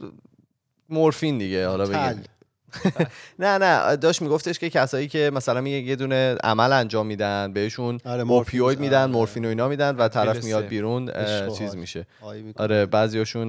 مورفین 0.89 1.39
دیگه 1.39 1.69
حالا. 1.69 1.87
بگیم 1.87 2.25
نه 3.39 3.59
نه 3.59 3.97
داشت 3.97 4.23
میگفتش 4.23 4.59
که 4.59 4.71
کسایی 4.71 5.09
که 5.09 5.31
مثلا 5.35 5.69
یه 5.69 5.97
دونه 5.97 6.35
عمل 6.35 6.73
انجام 6.73 7.07
میدن 7.07 7.53
بهشون 7.53 7.99
آره، 8.05 8.23
اوپیوید. 8.23 8.81
میدن 8.81 9.03
آره. 9.03 9.13
مورفین 9.13 9.45
و 9.45 9.49
اینا 9.49 9.69
میدن 9.69 9.97
و 9.97 10.09
طرف 10.09 10.45
میاد. 10.45 10.67
بیرون 10.67 11.11
چیز. 11.59 11.77
میشه. 11.77 12.07
آره 12.57 12.87
بعضیاشون 12.87 13.49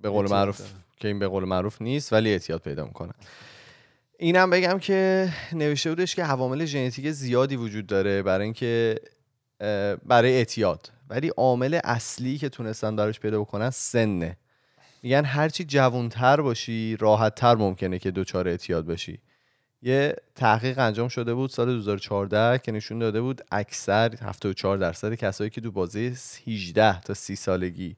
به 0.00 0.08
قول 0.08 0.30
معروف. 0.30 0.60
که 1.00 1.08
این 1.08 1.18
به 1.18 1.28
قول 1.28 1.44
معروف 1.44 1.82
نیست 1.82 2.12
ولی 2.12 2.30
اعتیاد 2.30 2.60
پیدا 2.60 2.84
می‌کنن 2.84 3.14
اینم 4.18 4.50
بگم 4.50 4.78
که 4.78 5.28
نوشته 5.52 5.90
بودش 5.90 6.14
که 6.14 6.24
عوامل 6.24 6.64
ژنتیک 6.64 7.10
زیادی 7.10 7.56
وجود 7.56 7.86
داره 7.86 8.22
برای 8.22 8.44
اینکه 8.44 9.00
برای 10.06 10.32
اعتیاد 10.32 10.90
ولی 11.10 11.28
عامل 11.28 11.80
اصلی 11.84 12.38
که 12.38 12.48
تونستن 12.48 12.96
براش 12.96 13.20
پیدا 13.20 13.40
بکنن 13.40 13.70
سنه 13.70 14.36
میگن 15.02 15.24
هرچی 15.24 15.64
جوانتر 15.64 16.40
باشی 16.40 16.96
راحتتر 17.00 17.54
ممکنه 17.54 17.98
که 17.98 18.10
دچار 18.10 18.48
اعتیاد 18.48 18.86
بشی. 18.86 19.18
یه 19.82 20.16
تحقیق 20.34 20.78
انجام 20.78 21.08
شده 21.08 21.34
بود 21.34 21.50
سال 21.50 21.66
2014 21.66 22.58
که 22.58 22.72
نشون 22.72 22.98
داده 22.98 23.20
بود 23.20 23.40
اکثر 23.52 24.14
74 24.22 24.78
درصد 24.78 25.14
کسایی 25.14 25.50
که 25.50 25.60
تو 25.60 25.70
بازه 25.70 26.14
18 26.46 27.00
تا 27.00 27.14
30 27.14 27.36
سالگی 27.36 27.96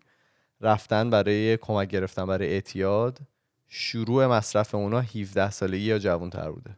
رفتن 0.60 1.10
برای 1.10 1.56
کمک 1.56 1.88
گرفتن 1.88 2.26
برای 2.26 2.48
اعتیاد 2.48 3.18
شروع 3.68 4.26
مصرف 4.26 4.74
اونا 4.74 5.00
17 5.00 5.50
سالگی 5.50 5.84
یا 5.84 5.98
جوانتر 5.98 6.50
بوده. 6.50 6.70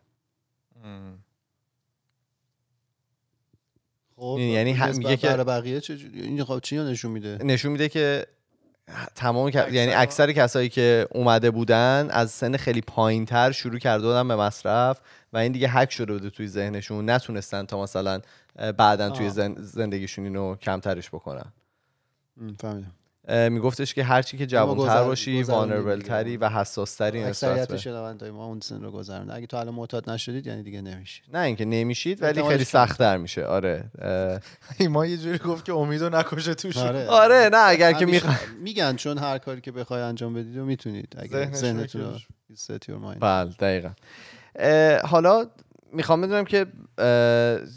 خب 4.16 4.36
یعنی 4.40 4.72
هم- 4.72 4.96
میگه 4.96 5.16
که- 5.16 5.26
برای 5.28 5.44
بقیه 5.44 5.80
چه 5.80 5.98
این 6.14 6.44
خب 6.44 6.60
چی 6.62 6.76
نشون 6.78 7.10
میده؟ 7.10 7.38
نشون 7.44 7.72
میده 7.72 7.88
که 7.88 8.26
تمام 9.14 9.48
یعنی 9.48 9.92
اکثر 9.92 10.32
کسایی 10.32 10.68
که 10.68 11.08
اومده 11.10 11.50
بودن 11.50 12.08
از 12.10 12.30
سن 12.30 12.56
خیلی 12.56 12.80
پایین 12.80 13.24
تر 13.26 13.52
شروع 13.52 13.78
کرده 13.78 14.06
بودن 14.06 14.28
به 14.28 14.36
مصرف 14.36 15.00
و 15.32 15.36
این 15.36 15.52
دیگه 15.52 15.68
حک 15.68 15.90
شده 15.90 16.12
بوده 16.12 16.30
توی 16.30 16.48
ذهنشون 16.48 17.10
نتونستن 17.10 17.66
تا 17.66 17.82
مثلا 17.82 18.20
بعدا 18.76 19.10
توی 19.10 19.30
زندگیشون 19.58 20.24
اینو 20.24 20.54
کمترش 20.56 21.08
بکنن. 21.08 21.52
فهمیدم. 22.60 22.92
میگفتش 23.28 23.94
که 23.94 24.04
هرچی 24.04 24.38
که 24.38 24.46
جوانتر 24.46 25.04
باشی 25.04 25.42
وانربل. 25.42 26.00
تری 26.00 26.36
و 26.36 26.48
حساس 26.48 26.94
تری 26.94 27.20
نسبت 27.20 27.50
اکثریت 27.50 27.68
به 27.68 27.76
شنوندای 27.76 28.30
ما 28.30 28.46
اون 28.46 28.60
سن 28.60 28.82
رو 28.82 28.90
گذرونده 28.90 29.34
اگه 29.34 29.46
تو 29.46 29.56
الان 29.56 29.74
معتاد 29.74 30.10
نشدید 30.10 30.46
یعنی 30.46 30.62
دیگه 30.62 30.80
نمیشید. 30.80 31.24
نه 31.32 31.38
اینکه 31.38 31.64
نمیشید 31.64 32.22
ولی 32.22 32.42
خیلی. 32.42 32.64
سختتر 32.64 33.16
میشه. 33.16 33.44
آره. 33.44 33.84
ایمان 34.78 35.08
یه 35.10 35.16
جوری 35.16 35.38
گفت 35.38 35.64
که 35.64 35.72
امیدو 35.72 36.08
نکشه 36.08 36.54
توش. 36.54 36.76
آره. 36.76 37.08
آره 37.08 37.48
نه 37.52 37.58
اگر 37.58 37.92
که 37.92 38.06
می‌خوای 38.06 38.36
میگن 38.62 38.96
چون 38.96 39.18
هر 39.18 39.38
کاری 39.38 39.60
که 39.60 39.72
بخوای 39.72 40.02
انجام 40.02 40.34
بدید 40.34 40.56
و 40.56 40.64
می‌تونید. 40.64 41.16
اگه 41.18 41.52
ذهنتون. 41.52 42.20
بله 43.20 43.50
دقیقا. 43.50 43.90
حالا 45.06 45.46
می‌خوام 45.92 46.20
بدونم 46.20 46.44
که 46.44 46.66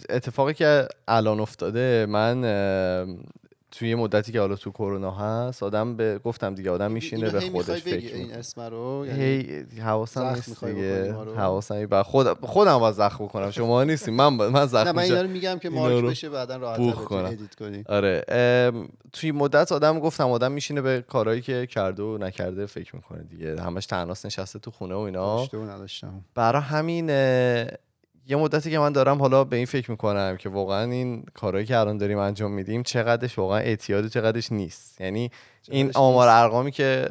اتفاقی 0.09 0.53
که 0.53 0.87
الان 1.07 1.39
افتاده 1.39 2.05
من 2.09 2.43
توی 3.79 3.95
مدتی 3.95 4.31
که 4.31 4.39
حالا 4.39 4.55
تو 4.55 4.71
کرونا 4.71 5.11
هست 5.11 5.63
آدم 5.63 5.95
به 5.95 6.19
گفتم 6.23 6.55
دیگه 6.55 6.71
آدم 6.71 6.91
میشینه 6.91 7.29
به 7.29 7.39
خودش 7.39 7.81
فکر 7.81 8.15
این 8.15 8.33
اسم 8.33 8.61
رو؟ 8.61 9.05
یعنی 9.07 9.21
هی 9.21 9.65
حواسم 9.81 10.25
نیست 10.25 10.65
دیگه؟ 10.65 11.13
حواسم 11.13 11.85
بعد 11.85 12.05
خود 12.05 12.27
خودم 12.45 12.77
باید 12.77 12.95
زخم 12.95 13.25
بکنم. 13.25 13.51
شما 13.51 13.83
نیستیم 13.83 14.13
من 14.13 14.37
با- 14.37 14.49
من 14.49 14.65
زخم 14.65 14.91
من 14.91 15.03
اینا 15.03 15.21
رو 15.21 15.27
میگم 15.29 15.59
که 15.59 15.69
مارک 15.69 16.03
بشه 16.03 16.29
بعدا 16.29 16.55
راحت. 16.55 16.79
ادیت 16.79 17.55
کنی. 17.55 17.83
آره. 17.89 18.23
ام، 18.27 18.87
توی 19.13 19.31
مدت 19.31 19.71
آدم 19.71 19.99
گفتم 19.99 20.29
آدم 20.31 20.51
میشینه 20.51 20.81
به 20.81 21.01
کارهایی 21.07 21.41
که 21.41 21.67
کرده 21.67 22.03
و 22.03 22.17
نکرده 22.17 22.65
فکر 22.65 22.95
می‌کنه 22.95 23.23
دیگه. 23.23 23.61
همش 23.61 23.85
تناس 23.85 24.25
نشسته 24.25 24.59
تو 24.59 24.71
خونه 24.71 24.95
و 24.95 24.99
اینا. 24.99 25.47
برای 26.35 26.61
همین 26.61 27.09
یه 28.29 28.37
مدتی 28.37 28.71
که 28.71 28.79
من 28.79 28.91
دارم 28.91 29.19
حالا 29.19 29.43
به 29.43 29.55
این 29.55 29.65
فکر 29.65 29.91
می‌کنم 29.91 30.37
که 30.37 30.49
واقعا 30.49 30.91
این 30.91 31.25
کارهایی 31.33 31.65
که 31.65 31.77
الان 31.77 31.97
داریم 31.97 32.17
انجام 32.17 32.51
میدیم 32.51 32.83
چقدرش 32.83 33.37
واقعا 33.37 33.57
اعتیاد 33.57 34.05
و 34.05 34.09
چقدرش 34.09 34.51
نیست 34.51 35.01
یعنی 35.01 35.31
این 35.71 35.91
آمار. 35.95 36.27
ارقامی 36.27 36.71
که 36.71 37.09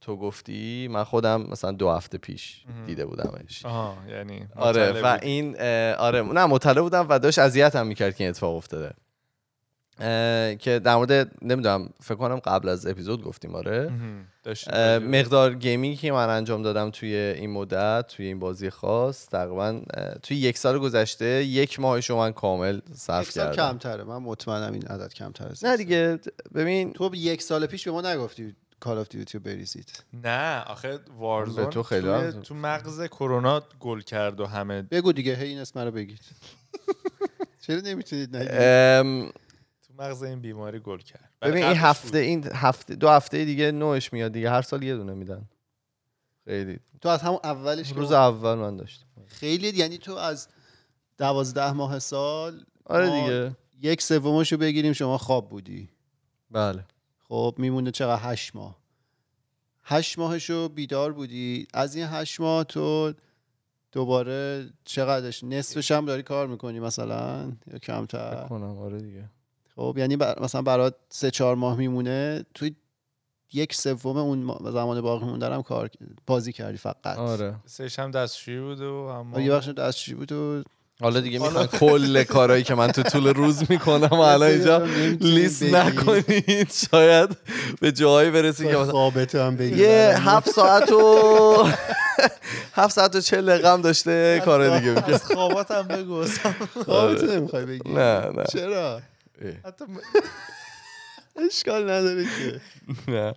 تو 0.00 0.16
گفتی 0.16 0.88
من 0.90 1.04
خودم 1.04 1.42
مثلا 1.42 1.72
دو 1.72 1.90
هفته 1.90 2.18
پیش. 2.18 2.64
دیده 2.86 3.06
بودمش 3.06 3.66
آها 3.66 3.96
یعنی 4.08 4.46
آره 4.56 5.02
و. 5.02 5.18
این 5.22 5.60
آره 5.94 6.22
نه 6.22 6.46
مطلع 6.46 6.80
بودم 6.80 7.06
و 7.08 7.18
داشت 7.18 7.38
اذیتم 7.38 7.86
می‌کرد 7.86 8.16
که 8.16 8.24
این 8.24 8.30
اتفاق 8.30 8.56
افتاده 8.56 8.90
که 10.58 10.80
در 10.84 10.96
مورد 10.96 11.32
نمی‌دونم 11.42 11.88
فکر 12.00 12.14
کنم 12.14 12.36
قبل 12.36 12.68
از 12.68 12.86
اپیزود 12.86 13.24
گفتیم 13.24 13.54
آره. 13.54 13.90
مقدار 14.98 15.54
gaming 15.54 15.96
که 15.96 16.12
من 16.12 16.28
انجام 16.28 16.62
دادم 16.62 16.90
توی 16.90 17.14
این 17.14 17.50
مدت 17.50 18.06
توی 18.06 18.26
این 18.26 18.38
بازی 18.38 18.70
خاص 18.70 19.28
تقریبا 19.28 19.80
توی 20.22 20.36
یک 20.36 20.58
سال 20.58 20.78
گذشته 20.78 21.44
یک 21.44 21.80
ماهش 21.80 22.10
رو 22.10 22.16
من 22.16 22.32
کامل 22.32 22.80
صرف 22.94 23.26
یک 23.26 23.32
سال 23.32 23.56
کردم. 23.56 23.72
کمتره. 23.72 24.04
من 24.04 24.16
مطمئنم 24.16 24.72
این 24.72 24.86
عدد 24.86 25.14
کمتره. 25.14 25.52
نه 25.62 25.76
دیگه 25.76 26.18
ببین 26.54 26.92
تو 26.92 27.10
یک 27.14 27.42
سال 27.42 27.66
پیش 27.66 27.84
به 27.84 27.90
ما 27.90 28.00
نگفتی 28.00 28.54
Call 28.80 28.98
of 28.98 29.08
Duty 29.08 29.38
رو 29.38 29.44
بریزید. 29.44 30.04
نه 30.24 30.62
آخه 30.62 30.98
Warzone 31.18 31.70
تو 31.70 31.82
خیلی 31.82 32.32
تو 32.32 32.54
مغز 32.54 33.02
کرونا 33.02 33.62
گل 33.80 34.00
کرد 34.00 34.40
و 34.40 34.46
همه 34.46 34.82
بگو 34.82 35.12
دیگه 35.12 35.34
هی 35.34 35.48
این 35.48 35.58
اسم 35.58 35.80
رو 35.80 35.90
بگید. 35.90 36.20
چرا 37.66 37.80
نمی‌تونید 37.80 38.36
نگید؟ 38.36 39.34
مغز 39.98 40.22
این 40.22 40.40
بیماری 40.40 40.78
گل 40.78 40.98
کرد. 40.98 41.30
ببین 41.42 41.64
این 41.64 41.76
هفته 41.76 42.06
بود. 42.08 42.16
این 42.16 42.46
هفته 42.52 42.94
دو 42.94 43.08
هفته 43.08 43.44
دیگه 43.44 43.72
نوش 43.72 44.12
میاد 44.12 44.32
دیگه. 44.32 44.50
هر 44.50 44.62
سال 44.62 44.82
یه 44.82 44.96
دونه 44.96 45.14
میدن. 45.14 45.48
خیلی. 46.44 46.78
تو 47.00 47.08
از 47.08 47.22
همون 47.22 47.38
اولش 47.44 47.92
روز 47.92 48.12
ما- 48.12 48.16
اول 48.18 48.54
من 48.54 48.76
داشتم. 48.76 49.06
خیلی 49.26 49.68
یعنی 49.68 49.98
تو 49.98 50.14
از 50.14 50.48
دوازده 51.18 51.72
ماه 51.72 51.98
سال 51.98 52.64
آره 52.84 53.10
دیگه. 53.20 53.56
یک 53.80 54.02
سومش 54.02 54.52
رو 54.52 54.58
بگیریم 54.58 54.92
شما 54.92 55.18
خواب 55.18 55.48
بودی. 55.50 55.88
بله. 56.50 56.84
خب 57.28 57.54
میمونه 57.58 57.90
چقدر؟ 57.90 58.32
هشت 58.32 58.56
ماه. 58.56 58.78
هشت 59.84 60.18
ماهشو 60.18 60.68
بیدار 60.68 61.12
بودی. 61.12 61.66
از 61.74 61.94
این 61.96 62.06
هشت 62.10 62.40
ماه 62.40 62.64
تو 62.64 63.12
دوباره 63.92 64.70
چقدرش؟ 64.84 65.44
نصفش 65.44 65.90
هم 65.90 66.04
داری 66.06 66.22
کار 66.22 66.46
می‌کنی 66.46 66.80
مثلا؟ 66.80 67.52
یا 67.72 67.78
کمتر؟ 67.78 68.46
کنم 68.48 68.78
آره 68.78 68.98
دیگه. 68.98 69.30
خب 69.76 69.94
یعنی 69.98 70.16
بر... 70.16 70.42
مثلا 70.42 70.62
برات 70.62 70.94
سه 71.08 71.30
چهار 71.30 71.56
ماه 71.56 71.76
میمونه 71.76 72.44
توی 72.54 72.74
یک 73.52 73.74
سوم 73.74 74.16
اون 74.16 74.38
ما- 74.38 74.70
زمان 74.72 75.00
باقی 75.00 75.24
مونده 75.26 75.54
هم 75.54 75.62
کار 75.62 75.90
بازی 76.26 76.52
کردی 76.52 76.76
فقط. 76.76 77.06
آره. 77.18 77.54
سهش 77.66 77.98
هم 77.98 78.10
دستشویی 78.10 78.60
بود 78.60 78.80
و 78.80 78.92
اما 78.94 79.34
آره، 79.36 79.44
یه 79.44 79.50
بخش 79.52 79.68
دستشویی 79.68 80.14
بود 80.16 80.32
و 80.32 80.62
حالا 81.00 81.20
دیگه 81.20 81.38
می‌خوان 81.38 81.66
کل 81.66 82.22
کارهایی 82.24 82.62
که 82.62 82.74
من 82.74 82.86
تو 82.92 83.02
طول 83.02 83.26
روز 83.26 83.70
می‌کنم 83.70 84.08
و 84.12 84.20
الان 84.20 84.48
اینجا 84.50 84.84
لیست. 85.20 85.62
نکنید. 85.62 86.70
شاید 86.90 87.30
به 87.80 87.92
جایی 87.92 88.30
برسی 88.30 88.68
که 88.68 88.76
خوابت 88.76 89.34
هم 89.34 89.56
بگی 89.56 89.76
یه 89.82 90.14
هفت 90.18 90.50
ساعت 90.50 90.92
و 90.92 91.54
هفت 92.78 92.94
ساعت 92.94 93.16
و 93.16 93.20
چل 93.20 93.64
هم 93.66 93.82
داشته 93.82 94.42
کار 94.44 94.78
دیگه 94.78 94.90
می‌کنه. 94.94 95.14
از 95.14 95.24
خواباتم 95.24 95.82
بگو. 95.82 96.24
خوابت 96.84 97.24
نمی‌خوای 97.24 97.66
بگی. 97.66 97.92
نه 97.92 98.20
نه. 98.20 98.44
چرا؟ 98.52 99.00
حتی 99.66 99.84
اشکال 101.46 101.90
نداره 101.90 102.24
که. 102.24 102.60
نه. 103.12 103.34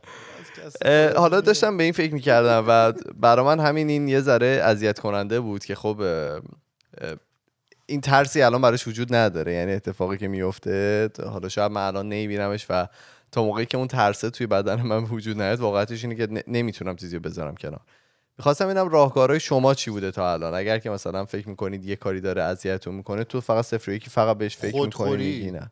حالا. 1.16 1.42
داشتم 1.42 1.78
به 1.78 1.84
این 1.84 1.94
فکر 1.94 2.14
می‌کردم 2.14 2.66
و 2.68 2.92
برا 3.16 3.44
من 3.44 3.60
همین 3.60 3.90
این 3.90 4.08
یه 4.08 4.22
ذره 4.22 4.48
اذیت 4.48 5.00
کننده 5.00 5.40
بود 5.40 5.66
که 5.66 5.76
خب 5.76 6.02
این 7.86 8.02
ترسی 8.02 8.42
الان 8.42 8.62
براش 8.62 8.88
وجود 8.88 9.16
نداره. 9.16 9.54
یعنی 9.54 9.72
اتفاقی 9.74 10.18
که 10.18 10.28
میفته 10.28 11.10
حالا 11.26 11.50
شاید 11.50 11.72
من 11.72 11.88
الان 11.88 12.10
نمیبینمش 12.10 12.66
و 12.70 12.88
تا 13.32 13.44
موقعی 13.44 13.66
که 13.66 13.78
اون 13.78 13.88
ترسه 13.88 14.30
توی 14.30 14.48
بدن 14.48 14.82
من 14.82 15.04
وجود 15.04 15.42
نیاد 15.42 15.60
واقعیتش 15.60 16.04
اینه 16.04 16.16
که 16.16 16.44
نمی‌تونم 16.48 16.96
چیزی 16.96 17.16
رو 17.16 17.22
بذارم 17.22 17.56
کنار. 17.56 17.82
می‌خواستم 18.38 18.66
ببینم 18.66 18.90
راهکارهای 18.90 19.40
شما 19.40 19.74
چی 19.74 19.92
بوده 19.92 20.12
تا 20.12 20.34
الان. 20.34 20.54
اگر 20.54 20.78
که 20.78 20.90
مثلا 20.90 21.26
فکر 21.26 21.50
می‌کنید 21.50 21.86
یه 21.86 21.96
کاری 21.96 22.22
داره 22.22 22.42
اذیتتون 22.42 22.96
می‌کنه 22.96 23.24
تو 23.24 23.42
فقط 23.42 23.66
صفر 23.66 23.92
یکی 23.92 24.10
فقط 24.10 24.38
بهش 24.38 24.58
فکر 24.58 24.72
خودخوری. 24.72 25.38
میگی 25.38 25.52
نه. 25.52 25.72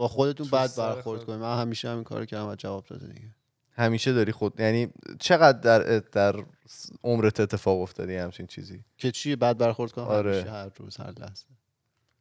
با 0.00 0.08
خودتون 0.08 0.48
بد 0.48 0.66
سر 0.66 0.94
برخورد. 0.94 1.24
کنید 1.24 1.38
من 1.38 1.60
همیشه 1.60 1.88
همین 1.88 2.04
کارو 2.04 2.24
کردم 2.24 2.48
و 2.48 2.54
جواب 2.54 2.84
داده 2.86 3.06
دیگه. 3.06 3.34
همیشه 3.72 4.12
داری 4.12 4.32
خود 4.32 4.60
یعنی 4.60 4.88
چقدر 5.18 5.58
در 5.58 5.98
در 5.98 6.44
عمرت 7.04 7.40
اتفاق 7.40 7.80
افتادی 7.80 8.16
همچین 8.16 8.46
چیزی؟ 8.46 8.84
که 8.98 9.10
چی؟ 9.10 9.36
بد 9.36 9.58
برخورد 9.58 9.92
کنم؟ 9.92 10.04
آره. 10.04 10.34
همیشه 10.34 10.50
هر 10.50 10.70
روز 10.76 10.96
هر 10.96 11.10
لحظه. 11.10 11.44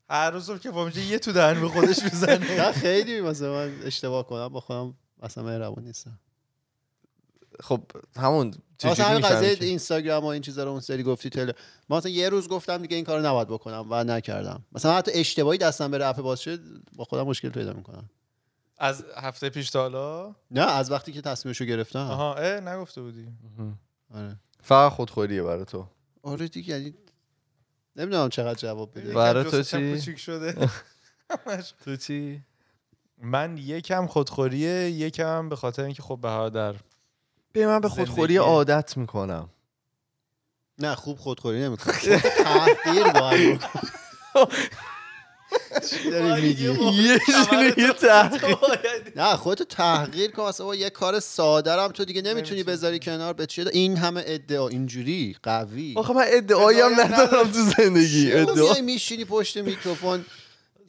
هر 0.09 0.31
روز 0.31 0.59
که 0.59 0.71
با 0.71 0.85
میشه 0.85 1.05
یه 1.05 1.19
تو 1.19 1.31
دهن 1.31 1.61
به 1.61 1.67
خودش 1.67 2.03
می‌زنه. 2.03 2.55
نه 2.61 2.71
خیلی. 2.71 3.21
مثلا 3.21 3.53
من 3.53 3.73
اشتباه 3.83 4.27
کنم 4.27 4.47
با 4.47 4.59
خودم 4.59 4.93
اصلا 5.21 5.43
مهربون 5.43 5.83
نیستم. 5.83 6.19
خب 7.59 7.81
همون 8.15 8.53
مثلا 8.83 9.05
همین 9.05 9.21
قضیه 9.21 9.57
اینستاگرام 9.67 10.23
و 10.23 10.27
این 10.27 10.41
چیزا 10.41 10.63
رو 10.63 10.71
اون 10.71 10.79
سری 10.79 11.03
گفتی 11.03 11.29
تل 11.29 11.51
ما 11.89 11.97
مثلا 11.97 12.11
یه 12.11 12.29
روز 12.29 12.47
گفتم 12.47 12.77
دیگه 12.77 12.95
این 12.95 13.05
کارو 13.05 13.25
نباید 13.25 13.47
بکنم 13.47 13.85
و 13.89 14.03
نکردم. 14.03 14.65
مثلا 14.71 14.97
حتی 14.97 15.11
اشتباهی 15.13 15.57
دستم 15.57 15.91
بره 15.91 16.05
اپ 16.05 16.21
باز 16.21 16.39
شد 16.39 16.59
با 16.95 17.03
خودم 17.03 17.23
مشکل 17.23 17.49
پیدا 17.49 17.73
می‌کنم. 17.73 18.09
از 18.77 19.05
هفته 19.17 19.49
پیش 19.49 19.69
تا 19.69 19.81
حالا؟ 19.81 20.35
نه 20.51 20.61
از 20.61 20.91
وقتی 20.91 21.11
که 21.11 21.21
تصمیمشو 21.21 21.65
گرفتم. 21.65 21.99
آها 21.99 22.35
اه 22.35 22.59
نگفته 22.59 23.01
بودی. 23.01 23.27
آره. 24.13 24.35
فقط 24.63 24.91
خودخوریه 24.91 25.43
برای 25.43 25.65
تو. 25.65 25.87
آره 26.23 26.47
دیگه 26.47 26.73
یعنی 26.79 26.93
نمی‌دونم 27.95 28.29
چقدر 28.29 28.59
جواب 28.59 28.99
بده. 28.99 29.13
برای 29.13 29.41
یکم 29.41 29.51
تو 29.51 29.63
چی؟ 29.63 29.93
کوچیک 29.95 30.19
شده. 30.19 30.55
تو 31.85 31.95
چی؟ 31.95 32.41
من 33.21 33.57
یکم 33.57 34.07
خودخوریه 34.07 34.89
یکم 34.89 35.49
به 35.49 35.55
خاطر 35.55 35.83
اینکه 35.83 36.01
خب 36.01 36.19
بهادر 36.21 36.75
به 37.53 37.67
من 37.67 37.79
به. 37.79 37.89
خودخوری 37.89 38.37
عادت 38.37 38.97
می‌کنم. 38.97 39.49
نه 40.77 40.95
خوب 40.95 41.17
خودخوری 41.17 41.59
نمی‌کنه 41.61 41.95
تحقیر 42.43 43.03
باید 43.03 43.61
داری 46.11 46.41
میگی؟ 46.41 46.63
یه 47.03 47.19
نه 49.15 49.35
خودتو 49.35 49.63
تحقیر 49.63 50.31
کن 50.31 50.43
اصلا 50.43 50.75
یه 50.75 50.89
کار 50.89 51.19
ساده 51.19 51.75
رو 51.75 51.81
هم 51.81 51.91
تو 51.91 52.05
دیگه 52.05 52.21
نمی‌تونی. 52.21 52.63
بذاری 52.63 52.99
کنار. 52.99 53.33
به 53.33 53.45
چیه 53.45 53.65
این 53.73 53.97
همه 53.97 54.23
ادعا 54.25 54.67
اینجوری 54.67 55.35
قوی. 55.43 55.93
آخه 55.97 56.13
من 56.13 56.25
ادعایی 56.27 56.79
هم 56.79 56.99
ندارم 57.01 57.51
تو 57.51 57.59
زندگی. 57.77 58.31
ادعا. 58.31 58.81
میشینی 58.81 59.25
پشت 59.25 59.57
میکروفون 59.57 60.25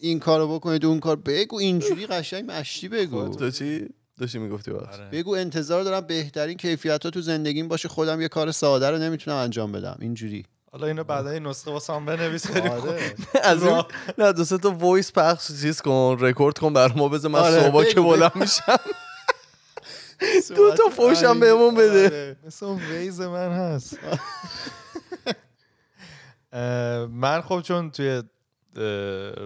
این 0.00 0.18
کارو 0.20 0.54
بکنید 0.54 0.84
اون 0.84 1.00
کار. 1.00 1.16
بگو 1.16 1.58
اینجوری 1.58 2.06
قشنگ 2.06 2.50
مشتی 2.50 2.88
بگو. 2.88 3.28
تو 3.28 3.50
چی؟ 3.50 3.88
داشتی 4.20 4.38
می‌گفتی 4.38 4.70
آره. 4.70 5.08
بگو 5.12 5.34
انتظار 5.34 5.82
دارم 5.82 6.00
بهترین 6.00 6.56
کیفیت 6.56 7.04
ها 7.04 7.10
تو 7.10 7.20
زندگیم 7.20 7.68
باشه 7.68 7.88
خودم 7.88 8.20
یه 8.20 8.28
کار 8.28 8.50
ساده 8.50 8.90
رو 8.90 8.98
نمی‌تونم 8.98 9.36
انجام 9.36 9.72
بدم. 9.72 9.96
اینجوری. 10.00 10.44
حالا 10.72 10.86
اینو 10.86 11.04
بعدا 11.04 11.34
یه 11.34 11.40
نسخه 11.40 11.70
واسه 11.70 11.92
هم 11.92 12.06
بنویس 12.06 12.50
آره. 12.50 13.14
از 13.42 13.62
این 13.62 13.82
نه 14.18 14.32
دو 14.32 14.44
سه 14.44 14.58
تا 14.58 14.70
voice 14.70 15.12
پخش 15.12 15.46
چیز 15.46 15.80
کن 15.80 16.16
رکورد 16.20 16.58
کن 16.58 16.72
بر 16.72 16.92
ما 16.92 17.08
بذار 17.08 17.30
من 17.30 17.38
آره، 17.38 17.70
صبح 17.70 17.84
که 17.84 18.00
بلند 18.00 18.32
میشم. 18.34 18.76
دو 20.56 20.74
تا 20.74 20.88
فوشم 20.88 21.40
بهمون 21.40 21.74
بده. 21.74 22.06
آره. 22.06 22.36
مثل 22.46 22.66
اون 22.66 22.78
voice 22.78 23.20
من 23.20 23.52
هست. 23.52 23.98
من 27.22 27.40
خب 27.40 27.60
چون 27.60 27.90
توی 27.90 28.22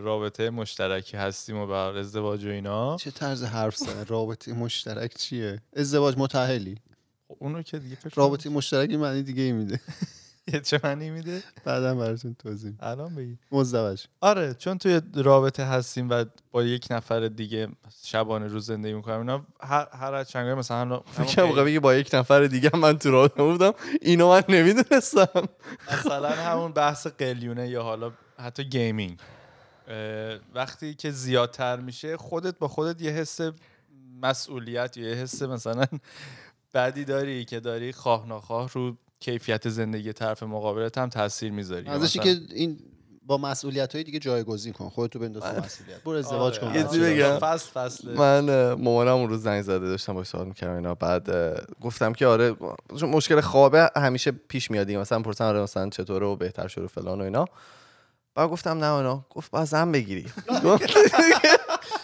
رابطه 0.03 0.51
مشترکی 0.51 1.16
هستیم 1.16 1.57
و 1.57 1.66
بر 1.66 1.97
ازدواج 1.97 2.45
و 2.45 2.49
اینا. 2.49 2.97
چه 2.97 3.11
طرز 3.11 3.45
حرف 3.45 3.77
زدن 3.77 4.05
رابطه 4.07 4.53
مشترک 4.53 5.14
چیه؟ 5.14 5.62
ازدواج 5.77 6.14
متأهلی 6.18 6.77
خب 7.29 7.37
اونو 7.39 7.62
که 7.62 7.79
دیگه 7.79 7.97
فکر 7.97 8.14
رابطه 8.14 8.51
مشترکی 8.51 8.97
معنی 8.97 9.22
دیگه 9.22 9.43
ای 9.43 9.53
میده. 9.53 9.81
چه 10.64 10.81
معنی 10.85 11.11
میده؟ 11.11 11.43
بعدا 11.64 11.95
براتون 11.95 12.35
توضیح. 12.35 12.72
الان 12.81 13.14
بگی. 13.14 13.39
مزدوج. 13.53 14.05
آره 14.20 14.55
چون 14.55 14.79
توی 14.79 15.01
رابطه 15.14 15.64
هستیم 15.64 16.11
و 16.11 16.25
با 16.51 16.62
یک 16.64 16.87
نفر 16.91 17.29
دیگه 17.29 17.68
شبانه 18.05 18.47
روز 18.47 18.66
زندگی 18.66 18.93
می‌کنم 18.93 19.18
اینا 19.18 19.47
هر 19.61 19.89
هر 19.93 20.14
از 20.14 20.29
چنگای 20.29 20.55
مثلا 20.55 20.77
هم 20.79 21.03
فکر 21.25 21.64
بگی 21.64 21.79
با 21.79 21.95
یک 21.95 22.11
نفر 22.14 22.47
دیگه 22.47 22.77
من 22.77 22.99
تو 22.99 23.11
رابطه 23.11 23.43
بودم 23.43 23.72
اینو 24.03 24.29
من 24.29 24.43
نمی‌دونستم. 24.49 25.49
مثلا 25.93 26.29
همون 26.31 26.72
بحث 26.72 27.07
قلیونه 27.07 27.68
یا 27.68 27.83
حالا 27.83 28.12
حتی 28.39 28.64
gaming. 28.65 29.19
وقتی 30.55 30.95
که 30.95 31.11
زیادتر 31.11 31.76
میشه 31.76 32.16
خودت 32.16 32.59
با 32.59 32.68
خودت 32.68 33.03
یه 33.03 33.11
حس 33.11 33.41
مسئولیت 34.22 34.97
یا 34.97 35.09
یه 35.09 35.14
حس 35.14 35.43
مثلا 35.43 35.85
بدی 36.74 37.05
داری 37.05 37.45
که 37.45 37.61
داری 37.61 37.93
خواه 37.93 38.28
ناخواه 38.28 38.70
رو 38.72 38.97
کیفیت 39.20 39.68
زندگی 39.68 40.12
طرف 40.12 40.43
مقابلت 40.43 40.99
هم 40.99 41.09
تاثیر 41.09 41.53
می‌ذاری. 41.53 41.89
ازشی 41.89 42.18
که 42.18 42.37
این 42.51 42.78
با 43.26 43.39
مسئولیت 43.39 43.95
های 43.95 44.05
دیگه 44.05 44.18
جایگزین 44.18 44.72
کن 44.72 44.89
خودتو 44.89 45.18
بنداز 45.18 45.43
تو 45.43 45.49
مسئولیت. 45.49 46.03
برو 46.05 46.16
ازدواج 46.18 46.61
کن. 46.61 46.72
دار. 46.72 46.85
بگم. 46.85 47.39
فصل 47.39 47.70
فصل 47.70 48.14
من 48.14 48.72
مامانم 48.72 49.14
اون 49.14 49.28
روز 49.28 49.43
زنگ 49.43 49.62
زده 49.62 49.78
داشتم 49.78 50.14
باش 50.14 50.26
صحبت 50.26 50.47
می‌کردم 50.47 50.74
اینا. 50.74 50.95
بعد 50.95 51.30
گفتم 51.80 52.12
که 52.12 52.26
آره 52.26 52.57
چون 53.01 53.11
مشکل 53.11 53.41
خوابه 53.41 53.91
همیشه 53.97 54.30
پیش 54.30 54.70
میاد 54.70 54.87
دیگه. 54.87 54.99
مثلا 54.99 55.22
پرسن 55.22 55.45
آره 55.45 55.61
مثلا 55.61 55.91
چطوره 55.91 56.26
و 56.26 56.37
بهتر 56.37 56.68
شده 56.68 56.85
و 56.85 56.89
فلان 56.89 57.20
و 57.20 57.24
اینا. 57.24 57.45
بعد 58.35 58.51
گفتم 58.51 58.85
نه 58.85 58.93
اینا 58.93 59.26
گفت 59.30 59.51
باید 59.51 59.66
زن 59.66 59.93
بگیری. 59.93 60.26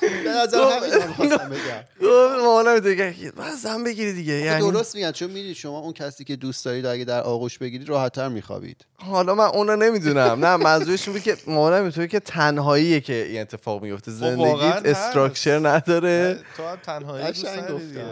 به 0.00 0.30
نظر 0.30 0.58
همین 0.58 1.48
بگم. 1.48 1.84
گفت 2.02 3.34
باید 3.36 3.54
زن 3.62 3.84
بگیری 3.84 4.12
دیگه. 4.12 4.32
یعنی 4.32 4.70
درست 4.70 4.94
میگن. 4.94 5.12
چون 5.12 5.30
می‌دید 5.30 5.56
شما 5.56 5.78
اون 5.78 5.92
کسی 5.92 6.24
که 6.24 6.36
دوست 6.36 6.64
دارید 6.64 6.86
اگه 6.86 7.04
در 7.04 7.20
آغوش 7.20 7.58
بگیرید 7.58 7.88
راحتتر 7.88 8.28
میخوابید. 8.28 8.86
حالا 8.96 9.34
من 9.34 9.44
اون 9.44 9.68
رو 9.68 9.76
نمی‌دونم. 9.76 10.44
نه 10.44 10.56
منظورش 10.56 11.08
این 11.08 11.16
بود 11.16 11.22
که 11.22 11.36
مامانم 11.46 11.82
اینطوری 11.82 12.08
که 12.08 12.20
تنهاییه 12.20 13.00
که 13.00 13.26
این 13.30 13.40
اتفاق 13.40 13.82
میفته 13.82 14.10
زندگیت 14.10 14.62
هست. 14.64 14.86
استراکچر 14.86 15.68
نداره. 15.68 16.38
تو 16.56 16.62
هم 16.62 16.76
تنهایی. 16.76 17.34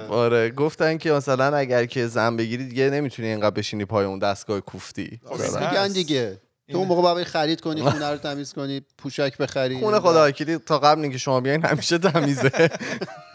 آره 0.09 0.51
گفتن 0.51 0.99
که 0.99 1.13
مثلا 1.13 1.57
اگر 1.57 1.87
که 1.87 2.07
زن 2.07 2.37
بگیری 2.37 2.65
دیگه 2.65 2.91
نمی‌تونی 2.91 3.29
اینقدر 3.29 3.51
بشینی 3.51 3.85
پای 3.85 4.07
اون 4.07 4.19
دستگاه 4.19 4.61
کوفتی. 4.61 5.21
آره. 5.31 5.69
میگن. 5.71 5.89
دیگه. 5.89 6.39
تو 6.69 6.79
اون 6.79 6.89
موقع 6.89 7.03
باید 7.03 7.27
خرید 7.27 7.61
کنی 7.61 7.83
خونه 7.83 8.11
رو 8.11 8.17
تمیز 8.17 8.53
کنی 8.53 8.81
پوشک 8.99 9.37
بخری. 9.37 9.81
خونه 9.81 10.01
خدا 10.01 10.29
وکیلی 10.29 10.59
تا 10.59 10.79
قبل 10.79 11.03
اینکه 11.03 11.19
شما 11.19 11.41
بیاین 11.41 11.65
همیشه 11.65 11.99
تمیزه. 11.99 12.71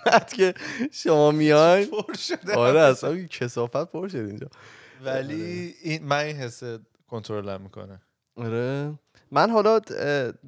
بعد 0.05 0.34
که 0.34 0.53
شما 0.91 1.31
میاین. 1.31 1.86
پر 1.86 2.13
شده. 2.13 2.53
آره 2.55 2.79
اصلا 2.79 3.23
کسافت 3.23 3.91
پر 3.91 4.07
شد 4.07 4.17
اینجا. 4.17 4.47
ولی 5.05 5.75
این 5.84 6.03
من 6.03 6.17
این 6.17 6.36
حس 6.36 6.63
کنترلم 7.07 7.61
می‌کنه. 7.61 8.01
آره. 8.36 8.93
من 9.31 9.49
حالا 9.49 9.79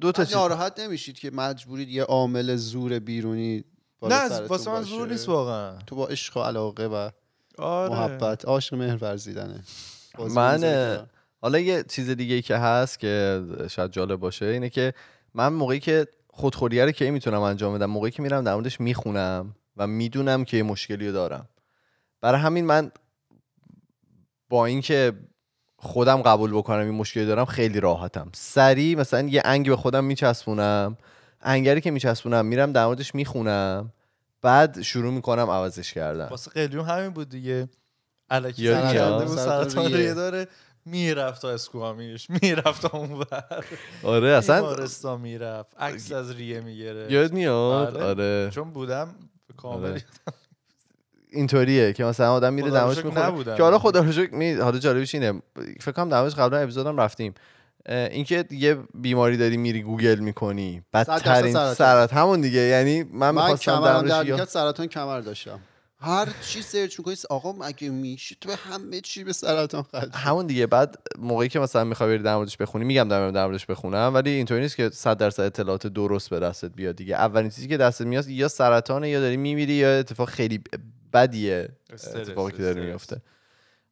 دو 0.00 0.12
تا 0.12 0.26
ناراحت 0.32 0.80
نمیشید 0.80 1.18
که 1.18 1.30
مجبورید 1.30 1.88
یه 1.88 2.02
عامل 2.02 2.56
زور 2.56 2.98
بیرونی 2.98 3.64
نه 4.02 4.40
واسه 4.40 4.70
من؟ 4.70 4.82
زور 4.82 5.08
نیست 5.08 5.28
واقعا. 5.28 5.78
تو 5.86 5.96
با 5.96 6.06
عشق 6.06 6.36
و 6.36 6.40
علاقه 6.40 6.86
و 6.86 7.10
آره. 7.58 7.90
محبت 7.90 8.44
عاشق 8.44 8.74
مهر 8.74 8.96
ورزیدنه 8.96 9.60
من. 10.18 11.06
حالا 11.46 11.58
یه 11.58 11.82
چیز 11.82 12.10
دیگه 12.10 12.34
ای 12.34 12.42
که 12.42 12.56
هست 12.56 12.98
که 12.98 13.42
شاید 13.70 13.90
جالب 13.90 14.20
باشه 14.20 14.46
اینه 14.46 14.68
که 14.68 14.94
من 15.34 15.48
موقعی 15.48 15.80
که 15.80 16.06
خودخوریه 16.28 16.84
رو 16.84 16.90
کی 16.90 17.10
می‌تونم 17.10 17.40
انجام 17.40 17.74
بدم 17.74 17.86
موقعی 17.86 18.10
که 18.10 18.22
میرم 18.22 18.44
در 18.44 18.54
موردش 18.54 18.80
می‌خونم 18.80 19.54
و 19.76 19.86
می‌دونم 19.86 20.44
که 20.44 20.56
یه 20.56 20.62
مشکلی 20.62 21.06
رو 21.06 21.12
دارم. 21.12 21.48
برای 22.20 22.40
همین 22.40 22.64
من 22.64 22.90
با 24.48 24.66
اینکه 24.66 25.12
خودم 25.76 26.22
قبول 26.22 26.52
بکنم 26.52 26.84
این 26.84 26.94
مشکلی 26.94 27.26
دارم 27.26 27.44
خیلی 27.44 27.80
راحتم. 27.80 28.30
سریع 28.34 28.98
مثلا 28.98 29.28
یه 29.28 29.42
انگ 29.44 29.68
به 29.68 29.76
خودم 29.76 30.04
میچسبونم 30.04 30.96
انگری 31.40 31.80
که 31.80 31.90
میچسبونم 31.90 32.46
میرم 32.46 32.72
در 32.72 32.86
موردش 32.86 33.14
می‌خونم 33.14 33.92
بعد 34.42 34.82
شروع 34.82 35.12
می‌کنم 35.12 35.50
عوضش 35.50 35.92
کردن. 35.92 36.26
واسه 36.26 36.50
قلیون 36.50 36.84
همین 36.84 37.10
بود 37.10 37.28
دیگه. 37.28 37.68
الکی 38.30 38.74
سرطان 39.26 40.14
داره. 40.14 40.48
می‌رفت 40.86 41.42
تا 41.42 41.50
اسکوامیش 41.50 42.30
می‌رفت 42.30 42.82
تا 42.82 42.98
اون 42.98 43.18
بر 43.18 43.64
آره 44.02 44.28
اصلا 44.28 44.60
بیمارستان 44.60 45.20
می‌رفت 45.20 45.76
عکس 45.78 46.12
از 46.12 46.36
ریه 46.36 46.60
می‌گرفت. 46.60 47.10
یاد 47.10 47.32
میاد 47.32 47.94
بله. 47.94 48.04
آره. 48.04 48.50
چون 48.50 48.70
بودم 48.70 49.14
کامل 49.56 49.90
آره. 49.90 50.04
اینطوریه 51.28 51.92
که 51.92 52.04
مثلا 52.04 52.32
آدم 52.32 52.52
میره 52.52 52.70
دمش 52.70 53.04
می‌خوره. 53.04 53.56
که 53.56 53.62
حالا 53.62 53.78
خدا 53.78 54.00
رو 54.00 54.12
شکر 54.12 54.34
می 54.34 54.52
حالا 54.52 54.78
جالبش 54.78 55.14
اینه 55.14 55.42
فکر 55.80 55.92
کنم 55.92 56.08
دمش 56.08 56.34
قبلا 56.34 56.58
اپیزودم 56.58 57.00
رفتیم. 57.00 57.34
اینکه 57.88 58.44
یه 58.50 58.78
بیماری 58.94 59.36
داری 59.36 59.56
میری 59.56 59.82
گوگل 59.82 60.18
می‌کنی 60.18 60.82
بدترین 60.92 61.52
سرطان. 61.52 61.74
سرط 61.74 62.12
همون 62.12 62.40
دیگه. 62.40 62.60
یعنی 62.60 63.02
من 63.02 63.30
من 63.30 63.34
می‌خواستم 63.34 64.44
سرطان 64.44 64.86
کمر 64.86 65.20
داشتم. 65.20 65.60
هر 66.06 66.28
چی 66.42 66.62
سرچ 66.62 66.98
می‌کنی 66.98 67.14
آقا 67.30 67.52
مگه 67.52 67.90
میشه 67.90 68.36
تو 68.40 68.50
همه 68.52 69.00
چی 69.00 69.24
به 69.24 69.32
سرطان 69.32 69.82
خرج 69.82 70.08
همون 70.14 70.46
دیگه. 70.46 70.66
بعد 70.66 70.98
موقعی 71.18 71.48
که 71.48 71.58
مثلا 71.60 71.84
می‌خوای 71.84 72.08
بری 72.08 72.22
در 72.22 72.36
موردش 72.36 72.56
بخونی 72.56 72.84
میگم 72.84 73.08
در 73.08 73.46
موردش 73.46 73.66
بخونم 73.66 74.10
ولی 74.14 74.30
اینطوری 74.30 74.60
نیست 74.60 74.76
که 74.76 74.90
100 74.90 75.16
درصد 75.16 75.42
اطلاعات 75.42 75.86
درست 75.86 76.30
به 76.30 76.40
دستت 76.40 76.72
بیاد 76.72 76.96
دیگه. 76.96 77.14
اولین 77.14 77.50
چیزی 77.50 77.68
که 77.68 77.76
دستت 77.76 78.06
میاد 78.06 78.28
یا 78.28 78.48
سرطانه 78.48 79.10
یا 79.10 79.20
داری 79.20 79.36
میمیری 79.36 79.72
یا 79.72 79.98
اتفاق 79.98 80.28
خیلی 80.28 80.60
بدیه 81.12 81.68
اتفاقی 81.92 82.52
که 82.52 82.62
داره. 82.62 82.86
میفته 82.86 83.22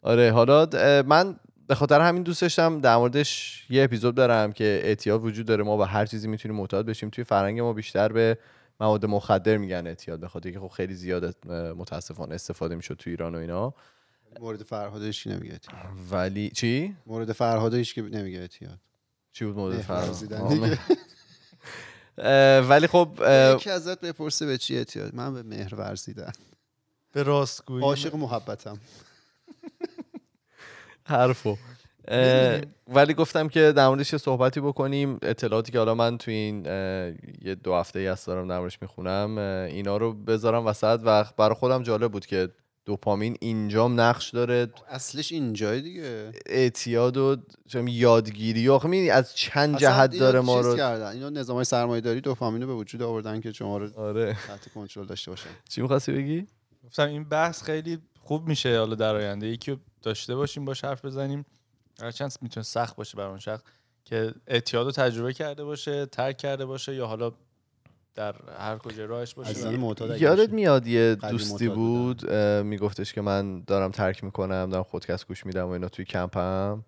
آره 0.03 0.33
حالا 0.33 0.69
من 1.07 1.37
به 1.67 1.75
خاطر 1.75 2.01
همین 2.01 2.23
دوست 2.23 2.43
داشتم 2.43 2.81
در 2.81 2.97
موردش 2.97 3.63
یه 3.71 3.85
اپیزود 3.85 4.15
دارم 4.15 4.53
که 4.53 4.81
اعتیاد 4.85 5.25
وجود 5.25 5.47
داره. 5.47 5.65
ما 5.65 5.77
به 5.77 5.87
هر 5.87 6.07
چیزی 6.07 6.29
می‌تونیم 6.29 6.57
معتاد 6.57 6.87
بشیم. 6.87 7.11
توی 7.11 7.25
فرهنگ 7.25 7.61
ما 7.61 7.73
بیشتر 7.73 8.09
به 8.09 8.39
مواد 8.81 9.07
مخدر 9.07 9.57
میگن 9.57 9.87
اعتیاد 9.87 10.21
به 10.21 10.29
خاطر 10.29 10.51
که 10.51 10.61
خب 10.61 10.69
خیلی 10.69 10.95
زیاد 10.95 11.47
متاسفانه 11.49 12.35
استفاده 12.35 12.75
می‌شد 12.75 12.95
تو 12.95 13.11
ایران 13.11 13.35
و 13.35 13.39
اینا. 13.39 13.75
مورد 14.41 14.63
فرهادش 14.63 15.27
نمیگه 15.27 15.53
اعتیاد. 15.53 15.83
ولی 16.11 16.51
چی؟ 16.51 16.97
مورد 17.07 17.33
فرهادش 17.33 17.95
که 17.95 18.03
نمیگه 18.03 18.39
اعتیاد. 18.39 18.79
چی 19.33 19.45
بود 19.45 19.57
مورد 19.57 19.81
فرهاد؟ 19.81 20.79
ولی 22.71 22.87
خب 22.87 23.23
اه، 23.23 23.55
یکی 23.55 23.71
ازت 23.71 24.01
بپرسه 24.01 24.47
به 24.47 24.59
چی 24.59 24.77
اعتیاد. 24.77 25.15
من 25.15 25.35
به 25.35 25.43
مهر 25.43 25.75
ورزیدن 25.75 26.33
به 27.13 27.23
راستگویی 27.23 27.85
عاشق 27.85 28.15
محبتم. 28.15 28.79
حرفو. 31.05 31.57
ولی 32.89 33.15
گفتم 33.15 33.49
که 33.49 33.73
در 33.73 33.89
موردش 33.89 34.13
یه 34.13 34.19
صحبتی 34.19 34.61
بکنیم. 34.61 35.19
اطلاعاتی 35.23 35.73
که 35.73 35.79
حالا 35.79 35.95
من 35.95 36.19
تو 36.19 36.31
این 36.31 36.65
یه 37.43 37.55
دو 37.55 37.75
هفته 37.75 37.99
ای 37.99 38.07
هست 38.07 38.27
دارم 38.27 38.49
در 38.49 38.59
موردش 38.59 38.83
می‌خونم 38.83 39.39
اینا 39.69 39.97
رو 39.97 40.13
بذارم 40.13 40.67
وسط 40.67 41.01
و 41.05 41.25
برای 41.37 41.55
خودم 41.55 41.83
جالب 41.83 42.13
بود 42.13 42.27
که 42.27 42.49
دوپامین 42.85 43.37
اینجام 43.41 44.01
نقش 44.01 44.31
داره. 44.31 44.67
اصلش 44.89 45.33
اینجای 45.33 45.81
دیگه. 45.81 46.31
اعتیاد 46.47 47.17
و 47.17 47.37
یادگیری 47.75 48.69
و 48.69 48.73
آخه 48.73 48.89
می‌بینی 48.89 49.11
از 49.11 49.35
چند 49.35 49.79
جهت 49.79 50.19
داره 50.19 50.41
ما 50.41 50.61
رو. 50.61 50.77
کردن. 50.77 51.07
اینا 51.07 51.31
نظام 51.31 51.57
های 51.57 51.65
سرمایه 51.65 52.01
داری 52.01 52.21
دوپامین 52.21 52.63
رو 52.63 52.69
به 52.69 52.75
وجود 52.75 53.03
آوردن 53.03 53.41
که 53.41 53.53
شما 53.53 53.79
رو 53.79 54.01
آره. 54.01 54.37
تحت 54.47 54.69
کنترل 54.75 55.07
داشته 55.07 55.31
باشن. 55.31 55.51
چی 55.69 55.83
می‌خواستی 55.83 56.13
بگی؟ 56.13 56.47
گفتم 56.85 57.09
این 57.09 57.25
بحث 57.25 57.63
خیلی 57.63 57.99
خوب 58.21 58.49
میشه 58.49 58.79
حالا 58.79 58.95
در 58.95 59.15
آینده. 59.15 59.47
یکی 59.47 59.77
داشته 60.03 60.35
باشیم 60.35 60.65
باش 60.65 60.85
حرف 60.85 61.05
بزنیم. 61.05 61.45
هرچند 62.01 62.33
می‌تونه 62.41 62.65
سخت 62.65 62.97
باشه 62.97 63.17
برای 63.17 63.31
اون 63.31 63.39
شخص 63.39 63.63
که 64.05 64.35
اعتیاد 64.47 64.87
رو 64.87 64.93
تجربه 64.93 65.33
کرده 65.33 65.65
باشه 65.65 66.07
ترک 66.07 66.37
کرده 66.37 66.67
باشه 66.67 66.95
یا 66.95 67.07
حالا 67.07 67.33
در 68.15 68.35
هر 68.59 68.79
کجا 68.79 69.05
راهش 69.05 69.35
باشه. 69.35 69.73
یادت. 70.21 70.51
میاد 70.51 70.87
یه 70.87 71.15
دوستی 71.15 71.69
بود 71.69 72.31
میگفتش 72.65 73.13
که 73.13 73.21
من 73.21 73.61
دارم 73.61 73.91
ترک 73.91 74.25
می‌کنم 74.25 74.71
دارم 74.71 74.83
خودکست 74.83 75.29
گوش 75.29 75.47
میدم 75.47 75.67
و 75.67 75.71
اینا 75.71 75.89
توی 75.89 76.05
کمپم. 76.05 76.85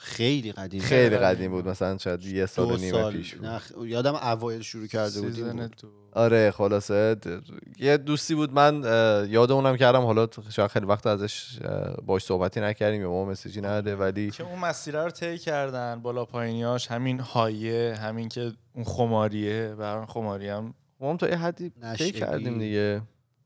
خیلی 0.00 0.52
قدیم 0.52 0.80
خیلی 0.80 1.16
قدیم 1.16 1.50
بود 1.50 1.68
مثلا 1.68 1.98
شاید 1.98 2.24
یه 2.24 2.46
سال 2.46 2.70
و 2.72 2.76
نیمه 2.76 3.10
پیش 3.10 3.34
بود. 3.34 3.46
نه 3.46 3.58
خ- 3.58 3.84
یادم 3.84 4.14
اوایل 4.14 4.62
شروع 4.62 4.86
کرده 4.86 5.20
بودیم. 5.20 5.52
بود. 5.52 5.76
آره 6.12 6.50
خلاصه. 6.50 7.16
د- 7.24 7.52
یه 7.82 7.96
دوستی 7.96 8.34
بود 8.34 8.52
من 8.52 8.82
یاد 9.30 9.52
اونم 9.52 9.76
کردم 9.76 10.00
حالا 10.00 10.28
شاید 10.50 10.70
خیلی 10.70 10.86
وقت 10.86 11.06
ازش 11.06 11.58
باش 12.06 12.24
صحبتی 12.24 12.60
نکردیم 12.60 13.00
یا 13.00 13.10
ما 13.10 13.24
مسیجی 13.24 13.60
نده 13.60 13.96
ولی 13.96 14.30
که 14.30 14.44
اون 14.44 14.58
مسیره 14.58 15.04
رو 15.04 15.10
طی 15.10 15.38
کردن 15.38 16.00
بالا 16.02 16.24
پایینیاش 16.24 16.86
همین 16.90 17.20
هایه 17.20 17.94
همین 18.02 18.28
که 18.28 18.52
اون 18.74 18.84
خماریه 18.84 19.74
برای 19.78 20.06
خماری 20.06 20.48
هم 20.48 20.74
ما 21.00 21.10
هم 21.10 21.16
تا 21.16 21.28
یه 21.28 21.36
حدی 21.36 21.72
طی. 21.98 22.12
کردیم 22.12 22.58
دیگه. 22.58 23.02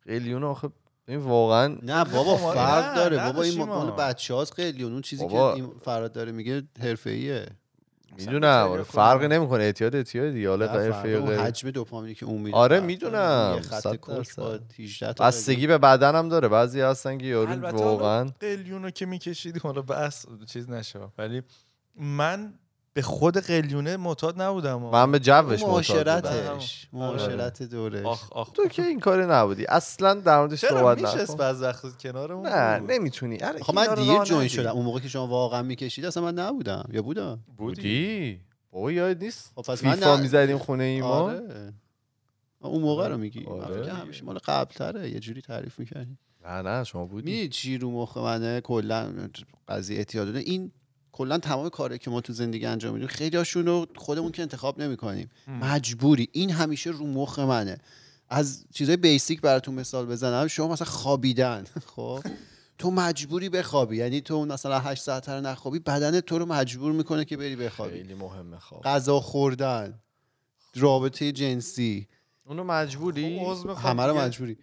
قلیون 0.07 0.45
آخه 0.45 0.69
این 1.09 1.19
واقعا 1.19 1.79
نه 1.83 2.05
بابا 2.05 2.37
فرق 2.55 2.95
داره 2.97 3.17
نه 3.17 3.27
بابا 3.27 3.43
این 3.43 3.59
مال 3.59 3.87
ما. 3.87 3.91
بچه 3.91 4.35
هاست 4.35 4.55
خیلی 4.55 4.83
اون 4.85 5.01
چیزی 5.01 5.23
بابا. 5.23 5.55
که 5.55 5.63
این 5.63 5.73
فراد 5.85 6.13
داره 6.13 6.33
میگه 6.33 6.63
حرفه‌ایه 6.81 7.47
می‌دونم 8.19 8.69
آره 8.71 8.83
فرقی. 8.83 9.29
نمی‌کنه 9.29 9.65
اعتیاد 9.65 9.95
اعتیاد 9.97 10.33
دیگه 10.33 10.49
حالا 10.49 10.69
حجم 11.45 11.71
دوپامینی 11.71 12.15
که 12.15 12.27
اون 12.27 12.43
میره 12.43 12.57
آره، 12.57 12.81
می‌دونم. 12.81 13.13
داره. 13.13 13.57
یه 13.57 13.63
خط 13.63 13.81
صد 13.81 13.95
کوک 13.97 14.17
درصد. 14.17 14.43
با 14.43 14.59
18 14.79 15.13
تا 15.13 15.25
بستگی 15.27 15.67
به 15.67 15.79
بدن 15.79 16.15
هم 16.15 16.29
داره 16.29 16.49
بعضی 16.49 16.81
هستن 16.81 17.19
که 17.19 17.27
یارو 17.27 17.61
واقعا 17.71 18.19
حالا 18.19 18.33
قلیون 18.41 18.83
رو 18.83 18.91
که 18.91 19.07
میکشیدی 19.07 19.59
حالا 19.59 19.83
بس 19.83 20.27
چیز 20.47 20.71
نشه 20.71 20.99
ولی 21.19 21.43
من 21.97 22.55
به 22.95 23.03
خود 23.03 23.37
قلیونه 23.37 23.97
معتاد 23.97 24.43
نبودم 24.43 24.83
من 24.83 25.13
به 25.13 25.19
جوش 25.19 25.35
معتاد 25.35 25.59
بودم. 25.59 25.71
معاشرتش 25.71 26.89
معاشرت 26.93 27.63
دورش 27.63 28.07
آخ 28.07 28.33
آخ 28.33 28.51
تو 28.51 28.69
که 28.69 28.83
این 28.83 29.01
کاری 29.01 29.27
نبودی. 29.27 29.67
اصلا 29.67 30.15
در 30.15 30.39
موردش 30.39 30.61
چرا 30.61 30.71
صحبت 30.71 31.03
نکن. 31.03 31.37
بعض 31.37 31.63
وقت 31.63 31.99
کنارمون؟ 31.99 32.47
نه 32.47 32.81
بود. 32.81 32.93
نمی‌تونی 32.93 33.39
خب 33.39 33.75
من 33.75 33.95
دیر 33.95 34.25
جوین 34.25 34.49
شدم. 34.49 34.71
اون 34.71 34.85
موقع 34.85 35.01
که 35.01 35.09
شما 35.09 35.27
واقعا 35.27 35.63
می‌کشید 35.63 36.05
اصلا 36.05 36.23
من 36.23 36.35
نبودم. 36.35 36.89
یا 36.93 37.03
بودم 37.03 37.39
بودی. 37.57 38.41
بابا 38.71 38.93
یاد 38.93 39.25
نیست. 39.25 39.53
خب 39.57 39.63
پس 39.63 39.85
من 39.85 39.95
فیفا 39.95 40.15
نه- 40.15 40.23
می‌زدیم 40.23 40.59
خونه 40.59 40.85
ایمان 40.85 41.35
آره. 41.35 41.73
اون 42.61 42.83
موقع 42.83 43.09
رو 43.09 43.19
میگی. 43.19 43.45
آره. 43.45 43.93
همیشه 43.93 44.25
مال 44.25 44.39
قبل 44.39 44.75
تره 44.75 45.11
یه 45.11 45.21
جوری 45.21 45.41
تعریف 45.41 45.79
می‌کردی. 45.79 46.19
نه 46.45 46.63
نه 46.63 46.85
شما 46.85 47.05
بودی. 47.05 47.31
می‌دید 47.31 47.51
چی 47.51 47.79
رو 47.79 47.91
مخ 47.91 48.17
منه 48.17 48.61
کلا 48.61 49.13
قضیه 49.69 49.99
اعتیاد 49.99 50.37
این 50.37 50.73
کلا 51.13 51.39
تمام 51.39 51.69
کاری 51.69 51.99
که 51.99 52.11
ما 52.11 52.21
تو 52.21 52.33
زندگی 52.33 52.67
انجام 52.67 52.95
میدیم 52.95 53.09
خیلی 53.09 53.37
هاشون 53.37 53.67
رو 53.67 53.87
خودمون 53.97 54.33
که 54.33 54.43
انتخاب 54.43 54.83
نمی‌کنیم. 54.83 55.31
مجبوری. 55.49 56.29
این 56.33 56.51
همیشه 56.51 56.91
رو 56.91 57.07
مخ 57.07 57.39
منه. 57.39 57.79
از 58.29 58.65
چیزای 58.75 58.97
بیسیک 58.97 59.41
براتون 59.41 59.75
مثال 59.75 60.07
بزنم. 60.07 60.47
شما 60.49 60.69
مثلا 60.69 60.87
خوابیدن. 60.87 61.65
خب؟ 61.97 62.25
تو 62.79 62.91
مجبوری 62.91 63.49
بخوابی. 63.49 63.97
یعنی 63.97 64.21
تو 64.21 64.45
مثلا 64.45 64.79
8 64.79 65.03
ساعت 65.03 65.29
رو 65.29 65.41
نخوابی 65.41 65.79
بدن 65.79 66.21
تو 66.21 66.39
رو 66.39 66.47
مجبور 66.47 66.93
می‌کنه 66.93 67.25
که 67.25 67.37
بری 67.37 67.57
بخوابی. 67.57 67.93
خیلی 67.93 68.15
مهمه 68.15 68.59
خواب. 68.59 68.83
غذا 68.83 69.21
خوردن 69.21 70.01
رابطه 70.75 71.33
جنسی. 71.33 72.09
اونو 72.45 72.65
مجبوری؟ 72.65 73.41
خب، 73.55 73.69
همه 73.69 74.03
رو. 74.03 74.19
مجبوری. 74.19 74.57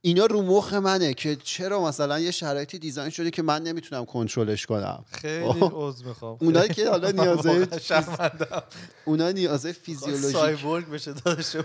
اینا 0.00 0.26
رو 0.26 0.42
مخ 0.42 0.72
منه 0.72 1.14
که 1.14 1.36
چرا 1.36 1.84
مثلا 1.84 2.20
یه 2.20 2.30
شرایطی 2.30 2.78
دیزاین 2.78 3.10
شده 3.10 3.30
که 3.30 3.42
من 3.42 3.62
نمی‌تونم 3.62 4.04
کنترلش 4.04 4.66
کنم. 4.66 5.04
خیلی 5.10 5.52
خب. 5.52 5.72
عضو 5.74 6.08
می‌خوام. 6.08 6.38
اونایی 6.40 6.68
که 6.68 6.90
حالا 6.90 7.12
شرمنده‌ام. 7.78 8.62
اونا 9.04 9.30
نیازهای 9.30 9.72
فیزیولوژیک 9.72 10.30
سایبورگ 10.30 10.90
بشه 10.90 11.12
داداشمون. 11.12 11.64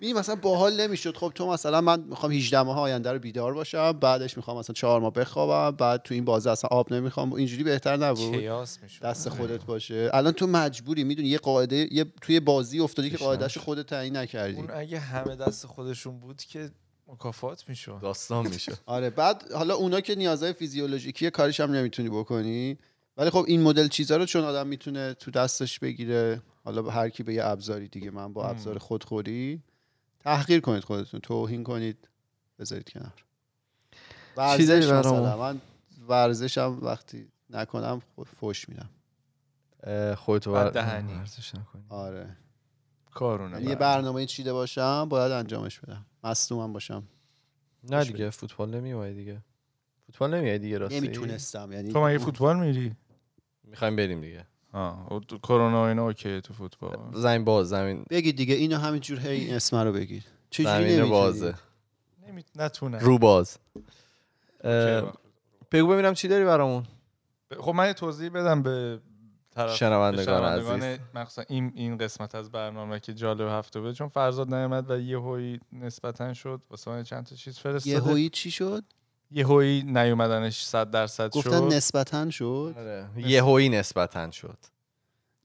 می 0.00 0.12
مثلا 0.12 0.34
باحال 0.34 0.80
نمی‌شد. 0.80 1.16
خب 1.16 1.32
تو 1.34 1.46
مثلا 1.46 1.80
من 1.80 2.00
می‌خوام 2.00 2.32
18 2.32 2.62
ماه 2.62 2.78
آینده 2.78 3.12
رو 3.12 3.18
بیدار 3.18 3.54
باشم 3.54 3.92
بعدش 3.92 4.36
می‌خوام 4.36 4.58
مثلا 4.58 4.74
4 4.74 5.00
ماه 5.00 5.12
بخوابم 5.12 5.76
بعد 5.76 6.02
تو 6.02 6.14
این 6.14 6.24
بازه 6.24 6.50
اصلا 6.50 6.68
آب 6.70 6.92
نمی‌خوام. 6.92 7.32
اینجوری 7.32 7.64
بهتر 7.64 7.96
نبود. 7.96 8.36
دست 9.02 9.28
خودت 9.28 9.64
باشه. 9.64 10.10
الان 10.12 10.32
تو 10.32 10.46
مجبوری 10.46 11.04
می‌دونی 11.04 11.28
یه 11.28 11.38
قاعده 11.38 11.88
یه 11.94 12.04
توی 12.20 12.40
بازی 12.40 12.80
افتادی 12.80 13.10
که. 13.10 13.16
قاعدهش 13.16 13.58
خودت 13.58 13.86
تعیین 13.86 14.16
نکردی. 14.16 14.56
اون 14.56 14.70
اگه 14.70 14.98
همه 14.98 15.36
دست 15.36 15.66
خودشون 15.66 16.20
بود 16.20 16.42
که 16.42 16.70
مکافات 17.12 17.68
می‌شد 17.68 17.98
داستان 18.02 18.48
میشه 18.48 18.72
آره 18.86 19.10
بعد 19.10 19.52
حالا 19.52 19.74
اونا 19.74 20.00
که 20.00 20.14
نیازهای 20.14 20.52
فیزیولوژیکی 20.52 21.30
کارش 21.30 21.60
هم 21.60 21.72
نمی‌تونی 21.72 22.08
بکنی 22.08 22.78
ولی 23.16 23.30
خب 23.30 23.44
این 23.48 23.62
مدل 23.62 23.88
چیزا 23.88 24.16
رو 24.16 24.24
چون 24.26 24.44
آدم 24.44 24.66
می‌تونه 24.66 25.14
تو 25.14 25.30
دستش 25.30 25.78
بگیره 25.78 26.42
حالا 26.64 26.82
به 26.82 26.92
هر 26.92 27.08
کی 27.08 27.22
به 27.22 27.34
یه 27.34 27.44
ابزاری 27.44 27.88
دیگه 27.88 28.10
من 28.10 28.32
با. 28.32 28.48
ابزار 28.48 28.78
خودخوری 28.78 29.62
تحقیر 30.20 30.60
کنید 30.60 30.84
خودتون 30.84 31.20
توهین 31.20 31.64
کنید 31.64 32.08
بذارید 32.58 32.90
کنار 32.90 33.24
ورزش؟ 34.36 34.84
مثلا 34.90 35.36
من 35.36 35.60
ورزشم 36.08 36.78
وقتی 36.82 37.28
نکنم 37.50 38.02
فوش 38.40 38.68
میدم 38.68 38.90
خودتو. 40.14 40.52
ورزش 40.52 41.54
نکنی. 41.54 41.82
آره 41.88 42.36
کارونه 43.14 43.62
یه 43.62 43.74
برنامه 43.74 44.26
چیده 44.26 44.52
باشم 44.52 45.08
باید 45.08 45.32
انجامش 45.32 45.80
بدم. 45.80 46.06
مصدومم 46.24 46.72
باشم. 46.72 47.02
نه 47.84 48.04
دیگه 48.04 48.30
فوتبال 48.30 48.70
نمیای 48.70 49.14
دیگه. 49.14 49.42
فوتبال 50.06 50.34
نمیای 50.34 50.58
دیگه 50.58 50.78
راستی؟ 50.78 51.00
نمی‌تونستم 51.00 51.72
یعنی 51.72 51.92
تو 51.92 52.04
مگه 52.04 52.18
فوتبال 52.18 52.58
میری؟ 52.58 52.96
می‌خوایم 53.64 53.96
بریم 53.96 54.20
دیگه. 54.20 54.46
آه 54.72 55.20
کرونا 55.42 55.88
اینا 55.88 56.06
اوکی 56.06 56.40
تو 56.40 56.54
فوتبال. 56.54 56.98
زمین 57.14 57.44
باز 57.44 57.68
زمین. 57.68 58.04
بگید 58.10 58.36
دیگه 58.36 58.54
اینو 58.54 58.76
همینجور 58.76 59.18
هی 59.18 59.40
این 59.40 59.54
اسم 59.54 59.76
رو 59.76 59.92
بگید. 59.92 60.24
چجوری 60.50 60.96
زمین؟ 60.96 61.10
بازه. 61.10 61.54
نمی 62.28 62.44
نتونه 62.56 62.98
رو 62.98 63.18
باز. 63.18 63.58
بگو 65.72 65.88
ببینم 65.88 66.14
چی 66.14 66.28
داری 66.28 66.44
برامون. 66.44 66.86
خب 67.58 67.72
من 67.74 67.86
یه 67.86 67.92
توضیح 67.92 68.28
بدم 68.28 68.62
به 68.62 69.00
طرف 69.50 69.76
شنوندگان 69.76 70.44
عزیز. 70.44 70.98
مخصوصا 71.14 71.42
این 71.48 71.72
این 71.74 71.98
قسمت 71.98 72.34
از 72.34 72.50
برنامه 72.50 73.00
که 73.00 73.14
جالب 73.14 73.48
هفته 73.48 73.80
بود. 73.80 73.94
چون 73.94 74.08
فرزاد 74.08 74.54
نیامد 74.54 74.90
و 74.90 75.00
یهویی 75.00 75.60
نسبتا 75.72 76.34
شد 76.34 76.62
واسه 76.70 76.90
من 76.90 77.02
چند 77.02 77.26
تا 77.26 77.36
چیز 77.36 77.58
فرستاده. 77.58 77.90
یهویی 77.90 78.28
چی 78.28 78.50
شد؟ 78.50 78.84
یهویی 79.30 79.82
نیومدنش 79.82 80.64
100 80.64 80.90
درصد 80.90 81.30
گفتن 81.30 81.50
شد. 81.50 81.74
نسبتا 81.74 82.30
شد؟ 82.30 82.74
آره. 82.78 83.08
یهویی 83.16 83.68
نسبتا 83.68 84.30
شد. 84.30 84.58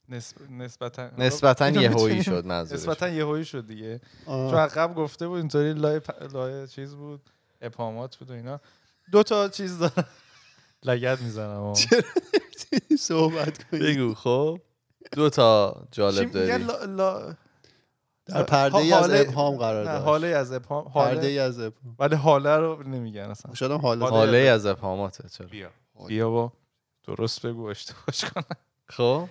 نسب... 0.09 0.51
نسبتا 0.51 1.09
نسبتا 1.17 1.69
یهویی 1.69 2.23
شد 2.23 2.45
منظورش. 2.45 2.79
نسبتا 2.79 3.09
یهویی 3.09 3.45
شد 3.45 3.67
دیگه. 3.67 4.01
آه. 4.25 4.51
چون 4.51 4.67
قبل 4.67 4.93
گفته 4.93 5.27
بود 5.27 5.37
اینطوری 5.37 5.73
لای, 5.73 5.99
پ... 5.99 6.33
لای 6.33 6.67
چیز 6.67 6.95
بود 6.95 7.21
ابهامات 7.61 8.15
بود 8.17 8.31
و 8.31 8.33
اینا. 8.33 8.59
دو 9.11 9.23
تا 9.23 9.49
چیز 9.49 9.79
دارم. 9.79 10.05
لگت 10.83 11.21
می‌زنم 11.21 11.73
صحبت 12.99 13.63
کنید 13.63 13.83
بگو 13.83 14.13
خب؟ 14.13 14.59
دو 15.11 15.29
تا 15.29 15.83
جالب 15.91 16.31
داری. 16.31 16.63
لا... 16.63 16.85
لا... 16.85 17.35
در 18.25 18.43
پرده 18.43 18.77
ای 18.77 18.93
از 18.93 18.99
حاله- 19.01 19.19
ابهام 19.19 19.55
قرار 19.55 19.85
نه 19.85 19.91
داشت. 19.91 20.05
حاله 20.05 20.27
از 20.27 20.51
ابهام 20.51 20.91
پرده 20.93 21.27
ای 21.27 21.39
از 21.39 21.59
ابهام. 21.59 21.95
ولی 21.99 22.15
حاله 22.15 22.57
رو 22.57 22.83
نمیگن 22.83 23.21
اصلا. 23.21 23.53
شدم 23.53 23.77
حالا 23.77 24.05
حاله- 24.05 24.17
حاله 24.17 24.37
از 24.37 24.65
ابهاماته 24.65 25.29
چرا؟ 25.29 25.47
بیا. 25.47 25.69
بیا 26.07 26.29
با. 26.29 26.53
درست 27.07 27.45
بگو 27.45 27.65
اشتباهش 27.65 28.25
کنم. 28.25 28.43
خب؟ 28.89 29.27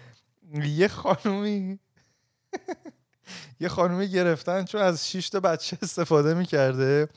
یه 0.64 0.88
خانومی 0.88 1.78
یه 3.60 3.68
خانومی 3.68 4.08
گرفتن 4.08 4.64
چون 4.64 4.80
از 4.80 5.10
6 5.10 5.28
تا 5.28 5.40
بچه 5.40 5.78
استفاده 5.82 6.34
می‌کرده 6.34 7.08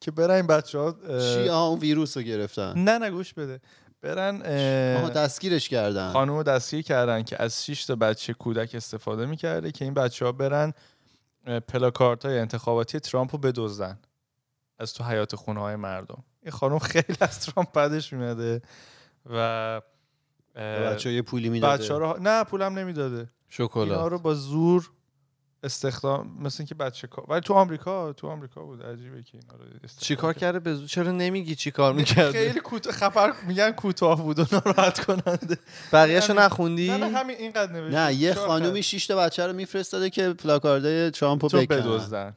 که 0.00 0.10
برن 0.10 0.34
این 0.34 0.46
بچه 0.46 0.78
ها 0.78 0.96
چی 1.18 1.48
اون 1.48 1.78
ویروس 1.78 2.16
رو 2.16 2.22
گرفتن. 2.22 2.72
نه 2.78 2.98
نه 2.98 3.10
گوش 3.10 3.34
بده. 3.34 3.60
برن 4.04 4.36
آها 4.96 5.08
دستگیرش 5.08 5.68
کردن. 5.68 6.12
خانوم 6.12 6.36
رو 6.36 6.42
دستگیر 6.42 6.82
کردن 6.82 7.22
که 7.22 7.42
از 7.42 7.64
6 7.64 7.84
تا 7.84 7.96
بچه 7.96 8.34
کودک 8.34 8.74
استفاده 8.74 9.26
می‌کرده 9.26 9.72
که 9.72 9.84
این 9.84 9.94
بچه 9.94 10.24
ها 10.24 10.32
برن 10.32 10.72
پلاکارت 11.68 12.26
های 12.26 12.38
انتخاباتی 12.38 13.00
ترامپ 13.00 13.32
رو 13.32 13.38
بدزدن 13.38 13.98
از 14.78 14.94
تو 14.94 15.04
حیات 15.04 15.36
خونه 15.36 15.60
های 15.60 15.76
مردم. 15.76 16.24
این 16.42 16.52
خانوم 16.52 16.78
خیلی 16.78 17.16
از 17.20 17.40
ترامپ 17.40 17.72
بدش 17.72 18.12
میاد 18.12 18.62
و 19.26 19.80
بچه 20.56 21.12
یه 21.12 21.22
پولی 21.22 21.48
می‌داده. 21.48 21.82
بچه 21.82 21.94
رو 21.94 22.18
نه 22.20 22.44
پولم 22.44 22.78
نمی‌داده. 22.78 23.16
اینا 23.16 23.28
شکلات 23.48 24.10
رو 24.10 24.18
با 24.18 24.34
زور 24.34 24.90
استخدام 25.64 26.36
مثل 26.40 26.56
اینکه 26.60 26.74
بچه 26.74 27.06
کار 27.06 27.24
ولی 27.28 27.40
تو 27.40 27.54
آمریکا 27.54 28.12
تو 28.12 28.28
آمریکا 28.28 28.62
بود 28.62 28.82
عجیبه 28.82 29.22
که 29.22 29.38
اینا 29.38 29.64
رو 29.64 29.88
چیکار 29.98 30.32
کرد. 30.32 30.40
کرده 30.40 30.58
به 30.58 30.74
زور 30.74 30.86
چرا 30.88 31.10
نمیگی 31.12 31.54
چی 31.54 31.70
کار 31.70 31.92
می‌کرده؟ 31.92 32.32
خیلی 32.32 32.60
کوتاه 32.60 32.92
خبر 32.92 33.32
میگن 33.46 33.70
کوتاه 33.70 34.22
بود 34.22 34.38
و 34.38 34.46
ناراحت 34.52 35.04
کننده. 35.04 35.58
بقیهشو 35.92 36.32
همین- 36.32 36.42
نخوندی؟ 36.44 36.90
نه 36.90 36.96
نه 36.96 37.18
همین 37.18 37.36
اینقدر 37.36 37.72
نوشته 37.72 37.98
نه 38.00 38.14
یه 38.14 38.34
خانومی. 38.34 38.82
6 38.82 39.06
تا 39.06 39.16
بچه 39.16 39.46
رو 39.46 39.52
میفرستاده 39.52 40.10
که 40.10 40.32
پلاکاردهای 40.32 41.10
ترامپ 41.10 41.42
رو 41.44 41.48
تو 41.48 41.58
بکنن 41.60 41.78
بدزدن. 41.80 42.30
که 42.30 42.36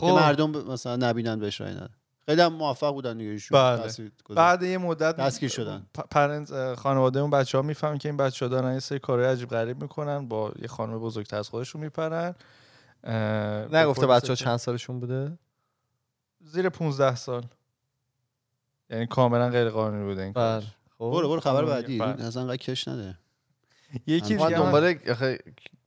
خب. 0.00 0.06
مردم 0.06 0.52
ب- 0.52 0.70
مثلا 0.70 0.96
نبینن 0.96 1.38
بهش 1.38 1.60
رای 1.60 1.70
ندن. 1.74 1.88
خیلی 2.26 2.40
هم 2.40 2.52
موفق 2.52 2.92
بودن 2.92 3.18
دیگه 3.18 3.30
ایشون. 3.30 3.58
بله. 3.58 4.10
بعد 4.36 4.62
یه 4.62 4.78
مدت 4.78 5.16
دستگیر 5.16 5.48
شدن. 5.50 5.86
پرنت 6.10 6.74
خانواده 6.74 7.20
اون 7.20 7.30
بچه 7.30 7.58
ها 7.58 7.62
می‌فهمن 7.62 7.98
که 7.98 8.08
این 8.08 8.16
بچه 8.16 8.44
ها 8.44 8.48
دارن 8.48 8.72
یه 8.74 8.78
سری 8.80 8.98
کارهای 8.98 9.28
عجیب 9.32 9.48
غریب 9.48 9.82
می‌کنن 9.82 10.28
با 10.28 10.52
یه 10.62 10.68
خانم 10.68 10.98
بزرگتر 10.98 11.36
از 11.36 11.48
خودشون 11.48 11.80
میپرن. 11.80 12.34
نگفته 13.72 14.06
بچه 14.06 14.28
ها 14.28 14.34
چند 14.34 14.56
سالشون 14.56 15.00
بوده؟ 15.00 15.38
زیر 16.40 16.68
15 16.68 17.14
سال. 17.14 17.44
یعنی 18.90 19.06
کاملا 19.06 19.48
غیر 19.48 19.70
قانونی 19.70 20.04
بوده 20.04 20.22
این 20.22 20.32
بله. 20.32 20.42
کارش 20.44 20.64
خب. 20.98 21.10
برو 21.10 21.28
برو 21.28 21.40
خبر. 21.40 21.64
بعدی. 21.64 21.98
بله. 21.98 22.24
اصلا 22.24 22.42
انقدر 22.42 22.56
کش 22.56 22.88
نده. 22.88 23.18
یکی 24.06 24.36
دیگه 24.36 24.48
دنبال 24.48 24.94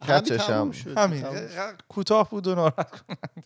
کچشم. 0.01 0.71
همین 0.97 1.25
کوتاه 1.89 2.29
بود 2.29 2.47
و 2.47 2.55
ناراحت 2.55 2.89
کنند 2.91 3.45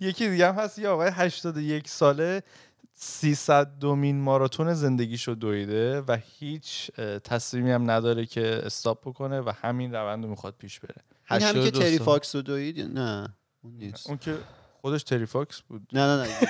یکی 0.00 0.28
دیگه 0.28 0.48
هم 0.48 0.54
هست 0.54 0.78
یه 0.78 0.88
آقای 0.88 1.10
81 1.10 1.88
ساله 1.88 2.42
300 2.94 3.78
دومین 3.78 4.20
ماراتون 4.20 4.74
زندگیشو 4.74 5.32
دویده 5.32 6.00
و 6.00 6.18
هیچ 6.38 6.90
تصمیمی 7.24 7.70
هم 7.70 7.90
نداره 7.90 8.26
که 8.26 8.60
stop 8.64 9.08
بکنه 9.08 9.40
و 9.40 9.52
همین 9.62 9.94
روند 9.94 10.24
رو 10.24 10.30
می‌خواد 10.30 10.54
پیش 10.58 10.80
بره. 10.80 11.02
این 11.30 11.42
هم 11.42 11.52
که 11.52 11.58
82 11.58 11.78
Terry. 11.78 11.98
Fox 11.98 12.34
رو 12.34 12.42
دوید 12.42 12.80
نه؟ 12.80 13.36
اون 13.62 13.72
نیست. 13.72 14.06
اون 14.08 14.18
که 14.18 14.38
خودش 14.80 15.02
Terry 15.02 15.38
Fox 15.38 15.60
بود. 15.60 15.88
نه 15.92 16.06
نه 16.06 16.22
نه. 16.22 16.38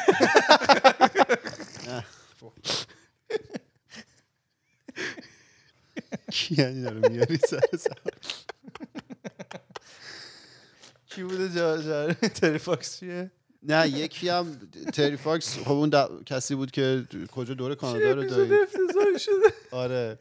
کی 6.30 6.54
یعنی 6.54 6.82
داره 6.82 7.08
میاری 7.08 7.36
سر 7.36 7.60
سر. 7.78 7.98
کی 11.06 11.22
بوده 11.22 11.48
جا 11.54 11.82
جا 11.82 12.12
Terry 12.12 12.66
Fox 12.66 12.98
چیه؟ 13.00 13.30
نه 13.62 13.88
یکی 13.88 14.28
هم 14.28 14.58
Terry 14.92 15.16
Fox 15.16 15.58
خب 15.58 15.70
اون 15.72 15.90
کسی 16.26 16.54
بود 16.54 16.70
که 16.70 17.04
کجا 17.32 17.54
دور 17.54 17.74
کانادا 17.74 18.12
رو 18.12 18.24
دارید 18.24 18.52
آره. 19.70 20.18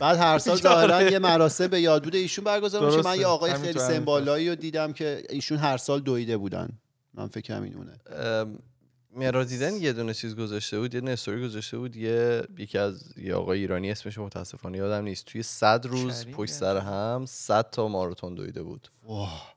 بعد 0.00 0.16
هر 0.18 0.38
سال 0.38 0.56
ظاهرا 0.68 1.10
یه 1.10 1.18
مراسم 1.18 1.66
به 1.66 1.80
یاد 1.80 2.04
بوده 2.04 2.18
ایشون 2.18 2.44
برگزار 2.44 2.96
میشه. 2.96 3.08
من. 3.08 3.20
یه 3.20 3.26
آقای 3.26 3.54
خیلی 3.54 3.78
سمبالایی 3.78 4.48
رو 4.48 4.54
دیدم 4.54 4.92
که 4.92 5.22
ایشون 5.28 5.58
هر 5.58 5.76
سال 5.76 6.00
دویده 6.00 6.36
بودن. 6.36 6.68
من 7.14 7.28
فکر 7.28 7.54
همین 7.54 7.74
اونه. 7.76 8.00
ام، 8.20 8.58
مرا 9.16 9.44
دیدن 9.44 9.74
یه 9.74 9.92
دونه 9.92 10.14
چیز 10.14 10.36
گذاشته 10.36 10.78
بود 10.78 10.94
یه 10.94 11.00
دونه 11.00 11.12
استوری 11.12 11.44
گذاشته 11.44 11.78
بود. 11.78 11.96
یه 11.96 12.42
یکی 12.58 12.78
از 12.78 13.18
یه 13.18 13.34
آقای 13.34 13.58
ایرانی 13.58 13.90
اسمش 13.90 14.18
متاسفانه 14.18 14.78
یادم 14.78 15.04
نیست. 15.04 15.24
توی 15.26 15.42
صد 15.42 15.86
روز 15.86 16.22
کریم 16.22 16.34
پشت 16.34 16.52
سر 16.52 16.76
هم 16.76 17.24
صد 17.28 17.70
تا 17.70 17.88
ماراتون 17.88 18.34
دویده 18.34 18.62
بود. 18.62 18.88
wow. 19.02 19.54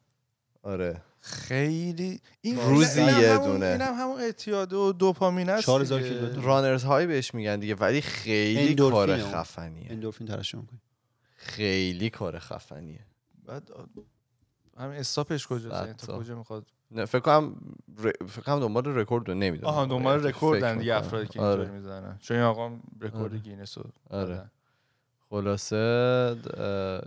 آره. 0.63 1.01
خیلی 1.25 2.21
این 2.41 2.59
روزی 2.59 3.01
اینم 3.01 3.21
یه 3.21 3.33
همون- 3.33 3.47
دونه. 3.51 3.65
اینم 3.65 3.93
همون 3.93 4.19
اعتیاد 4.21 4.73
و 4.73 4.93
دوپامین 4.93 5.49
است 5.49 5.65
4000 5.65 5.99
دیگه. 6.01 6.13
کیلومتر. 6.13 6.41
runner's 6.41 6.83
high 6.83 7.07
بهش 7.07 7.33
میگن 7.33 7.59
دیگه 7.59 7.75
ولی 7.75 8.01
خیلی 8.01 8.75
کار. 8.75 9.17
خفنیه 9.17 9.91
اندورفین 9.91 10.27
ترشح 10.27 10.57
می‌کنی 10.57 10.79
خیلی 11.35 12.09
کار 12.09 12.39
خفنیه 12.39 12.99
بعد 13.45 13.69
همین 14.77 14.99
stop 14.99 15.31
ش 15.31 15.47
کجاست 15.47 15.81
یعنی 15.81 15.93
تا. 15.93 16.19
کجا 16.19 16.35
می‌خواد 16.35 16.65
نه 16.91 17.05
فکر 17.05 17.19
کنم 17.19 17.55
ر... 18.03 18.11
فکر 18.27 18.41
کنم 18.41 18.59
دنبال 18.59 18.85
رکورد 18.85 19.27
رو 19.27 19.33
نمی‌دونم 19.33 19.69
آها 19.73 19.85
دنبال 19.85 20.27
رکوردن 20.27 20.77
دیگه 20.77 20.95
افرادی 20.95 21.27
که 21.27 21.41
آره. 21.41 21.69
می‌زنن 21.69 22.17
چون 22.21 22.37
این 22.37 22.45
آقا 22.45 22.71
رکورد 23.01 23.31
آره. 23.31 23.37
گینس 23.39 23.77
رو 23.77 23.83
آره. 24.09 24.51
خلاصه 25.29 25.75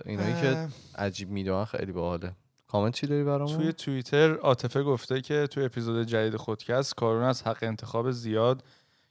اینایی 0.06 0.40
که 0.40 0.68
عجیب 0.94 1.30
می‌دونن 1.30 1.64
خیلی 1.64 1.92
باحاله 1.92 2.32
کامنت 2.68 2.94
چی 2.94 3.06
داری 3.06 3.24
برامون؟ 3.24 3.56
توی 3.56 3.72
توییتر 3.72 4.34
عاطفه 4.34 4.82
گفته 4.82 5.20
که 5.20 5.46
توی 5.46 5.64
اپیزود 5.64 6.06
جدید 6.06 6.36
خودکست 6.36 6.94
کارون 6.94 7.22
از 7.22 7.42
حق 7.42 7.58
انتخاب 7.62 8.10
زیاد 8.10 8.64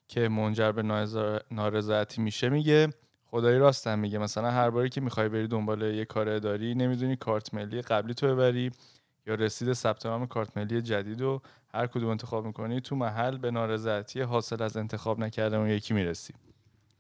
که 0.08 0.30
منجر 0.30 0.72
به 0.72 0.82
نارضا- 0.82 1.44
نارضایتی 1.52 2.22
میشه 2.22 2.50
میگه. 2.50 2.90
خدایی 3.26 3.60
راستم 3.60 4.00
میگه. 4.00 4.18
مثلا 4.18 4.52
هر 4.52 4.70
باری 4.70 4.90
که 4.90 5.02
می‌خوای 5.02 5.30
بری 5.30 5.48
دنبال 5.48 5.82
یه 5.82 6.06
کار 6.06 6.30
اداری 6.30 6.76
نمی‌دونی 6.76 7.16
کارت 7.16 7.54
ملی 7.54 7.82
قبلی 7.82 8.14
تو 8.14 8.28
ببری 8.28 8.72
یا 9.28 9.36
رسید 9.36 9.74
ثبت 9.74 10.06
نام 10.06 10.28
کارت 10.28 10.58
ملی 10.58 10.82
جدید 10.82 11.22
و 11.22 11.42
هر 11.74 11.88
کدوم 11.88 12.10
انتخاب 12.10 12.46
می‌کنی 12.46 12.82
تو 12.82 12.96
محل 12.96 13.38
به 13.38 13.52
نارضایتی 13.52 14.22
حاصل 14.22 14.62
از 14.62 14.78
انتخاب 14.78 15.20
نکردن 15.20 15.58
اون 15.58 15.70
یکی 15.70 15.94
می‌رسی. 15.94 16.34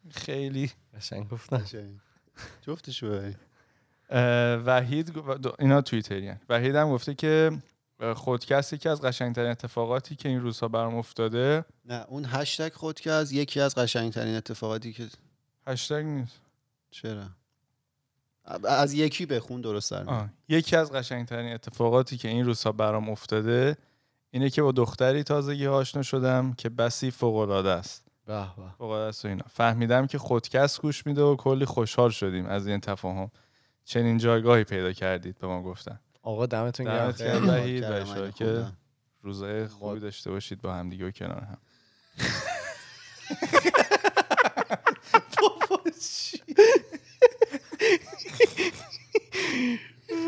خیلی 0.09 0.71
قشنگ 0.95 1.29
گفتن 1.29 1.65
جفتش 2.61 3.03
ببری. 3.03 3.27
اه، 3.27 3.33
وحید 4.65 5.13
اینا 5.59 5.81
توییتری 5.81 6.33
وحید 6.49 6.75
هم 6.75 6.89
گفته 6.89 7.13
که 7.15 7.51
خودکست 8.15 8.73
یکی 8.73 8.89
از 8.89 9.01
قشنگترین 9.01 9.51
اتفاقاتی 9.51 10.15
که 10.15 10.29
این 10.29 10.41
روزها 10.41 10.67
برام 10.67 10.95
افتاده. 10.95 11.65
نه 11.85 12.05
اون 12.07 12.25
هشتگ 12.25 12.73
خود 12.73 12.99
که 12.99 13.11
از 13.11 13.31
یکی 13.31 13.59
از 13.61 13.75
قشنگترین 13.75 14.35
اتفاقاتی 14.35 14.93
که 14.93 15.07
هشتگ 15.67 16.05
نیست. 16.05 16.41
چرا؟ 16.91 17.23
از 18.63 18.93
یکی 18.93 19.25
بخون 19.25 19.61
درست 19.61 19.91
در. 19.91 20.29
یکی 20.49 20.75
از 20.75 20.91
قشنگترین 20.91 21.53
اتفاقاتی 21.53 22.17
که 22.17 22.27
این 22.27 22.45
روزها 22.45 22.71
برام 22.71 23.09
افتاده 23.09 23.77
اینه 24.31 24.49
که 24.49 24.61
با 24.61 24.71
دختری 24.71 25.23
تازگی 25.23 25.67
آشنا 25.67 26.01
شدم 26.01 26.53
که 26.53 26.69
بسی 26.69 27.11
فوق 27.11 27.49
است. 27.49 28.05
به 28.25 28.33
به. 28.33 28.71
فوق 28.77 28.91
است 28.91 29.25
و 29.25 29.27
اینا. 29.27 29.45
فهمیدم 29.49 30.07
که 30.07 30.17
خودکست 30.17 30.81
گوش 30.81 31.05
میده 31.05 31.21
و 31.21 31.35
کلی 31.35 31.65
خوشحال 31.65 32.09
شدیم 32.09 32.45
از 32.45 32.67
این 32.67 32.79
تفاهم. 32.79 33.31
چنین 33.88 34.17
جایگاهی 34.17 34.63
پیدا 34.63 34.93
کردید 34.93 35.38
به 35.39 35.47
ما 35.47 35.63
گفتن. 35.63 35.99
آقا 36.23 36.45
دمتون 36.45 36.85
گرم. 36.85 37.11
دمت 37.11 37.61
خیلی. 37.61 37.81
و 37.81 38.31
که. 38.31 38.65
روزای 39.21 39.67
خوبی 39.67 39.99
داشته 39.99 40.31
باشید 40.31 40.61
با 40.61 40.73
همدیگه 40.73 41.07
و 41.07 41.11
کنار 41.11 41.41
هم. 41.41 41.57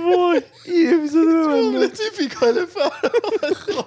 وای 0.05 0.41
این 0.66 0.93
اپیزود 0.93 1.28
جمله 1.45 1.88
تیپیکال 1.88 2.66
فرهاد. 2.66 3.53
خب 3.53 3.86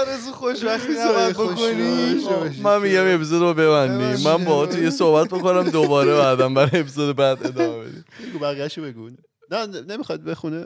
آرزو 0.00 0.32
خوشبختی 0.32 0.92
نباید 0.92 1.40
نباید 1.40 1.52
بکنی. 1.52 2.60
من 2.62 2.82
میگم 2.82 3.14
اپیزود 3.14 3.42
رو 3.42 3.54
ببندیم. 3.54 4.24
من 4.24 4.44
با 4.44 4.66
تو 4.66 4.82
یه 4.82 4.90
صحبت 4.90 5.28
بکنم 5.28 5.62
دوباره 5.62 6.14
بعدم 6.14 6.54
برای 6.54 6.80
اپیزود 6.80 7.16
بعد 7.16 7.46
ادامه 7.46 7.78
بدیم. 7.78 8.04
بگو 8.28 8.38
بقیه‌شو 8.38 8.82
بگو. 8.82 9.10
نه 9.50 9.66
نمی‌خواد 9.66 10.24
بخونه. 10.24 10.64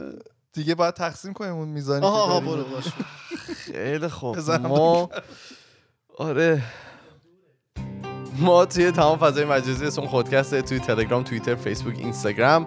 دیگه 0.52 0.74
باید 0.74 0.94
تقسیم 0.94 1.32
کنیم 1.32 1.52
اون 1.52 1.68
میزانی 1.68 2.06
آها 2.06 2.22
آها. 2.22 2.40
برو 2.40 2.64
باش. 2.64 2.84
خیلی 3.72 4.08
خوب. 4.08 4.38
ما 4.50 5.10
آره. 6.18 6.62
ما 8.38 8.66
توی 8.66 8.90
تمام 8.90 9.18
فضای 9.18 9.44
مجازی 9.44 9.86
اسم 9.86 10.06
خودکسته 10.06 10.62
توی 10.62 10.78
تلگرام 10.78 11.22
توییتر 11.22 11.54
فیسبوک 11.54 11.98
اینستاگرام 11.98 12.66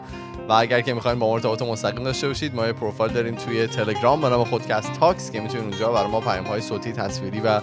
و 0.52 0.54
اگر 0.54 0.82
که 0.82 0.94
می‌خواین 0.94 1.20
با 1.20 1.28
ما 1.28 1.34
ارتباط 1.34 1.62
مستقیم 1.62 2.04
داشته 2.04 2.28
باشید 2.28 2.56
ما 2.56 2.68
یه 2.68 2.74
پروفایل 2.74 3.14
داریم 3.14 3.36
توی 3.36 3.68
تلگرام 3.68 4.22
به 4.22 4.30
نام 4.30 4.44
خودکست 4.44 4.94
تاکس 4.94 5.32
که 5.32 5.40
می‌تونید 5.40 5.64
اونجا 5.68 5.92
برای 5.92 6.12
ما 6.12 6.22
پیام 6.22 6.46
های 6.46 6.62
صوتی 6.62 6.92
تصویری 6.92 7.40
و 7.40 7.62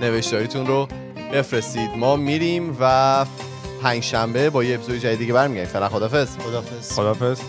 نوشتاریتون 0.00 0.66
رو 0.66 0.88
بفرستید. 1.32 1.90
ما 1.96 2.16
میریم 2.16 2.76
و 2.80 3.26
پنج 3.82 4.02
شنبه 4.02 4.50
با 4.50 4.64
یه 4.64 4.74
اپیزود 4.74 4.96
جدید 4.96 5.18
دیگه 5.18 5.32
برمیگردیم. 5.32 5.72
فعلا 5.72 5.88
خدافظ 5.88 6.36
خدافظ 6.38 6.92
خدافظ 6.92 7.40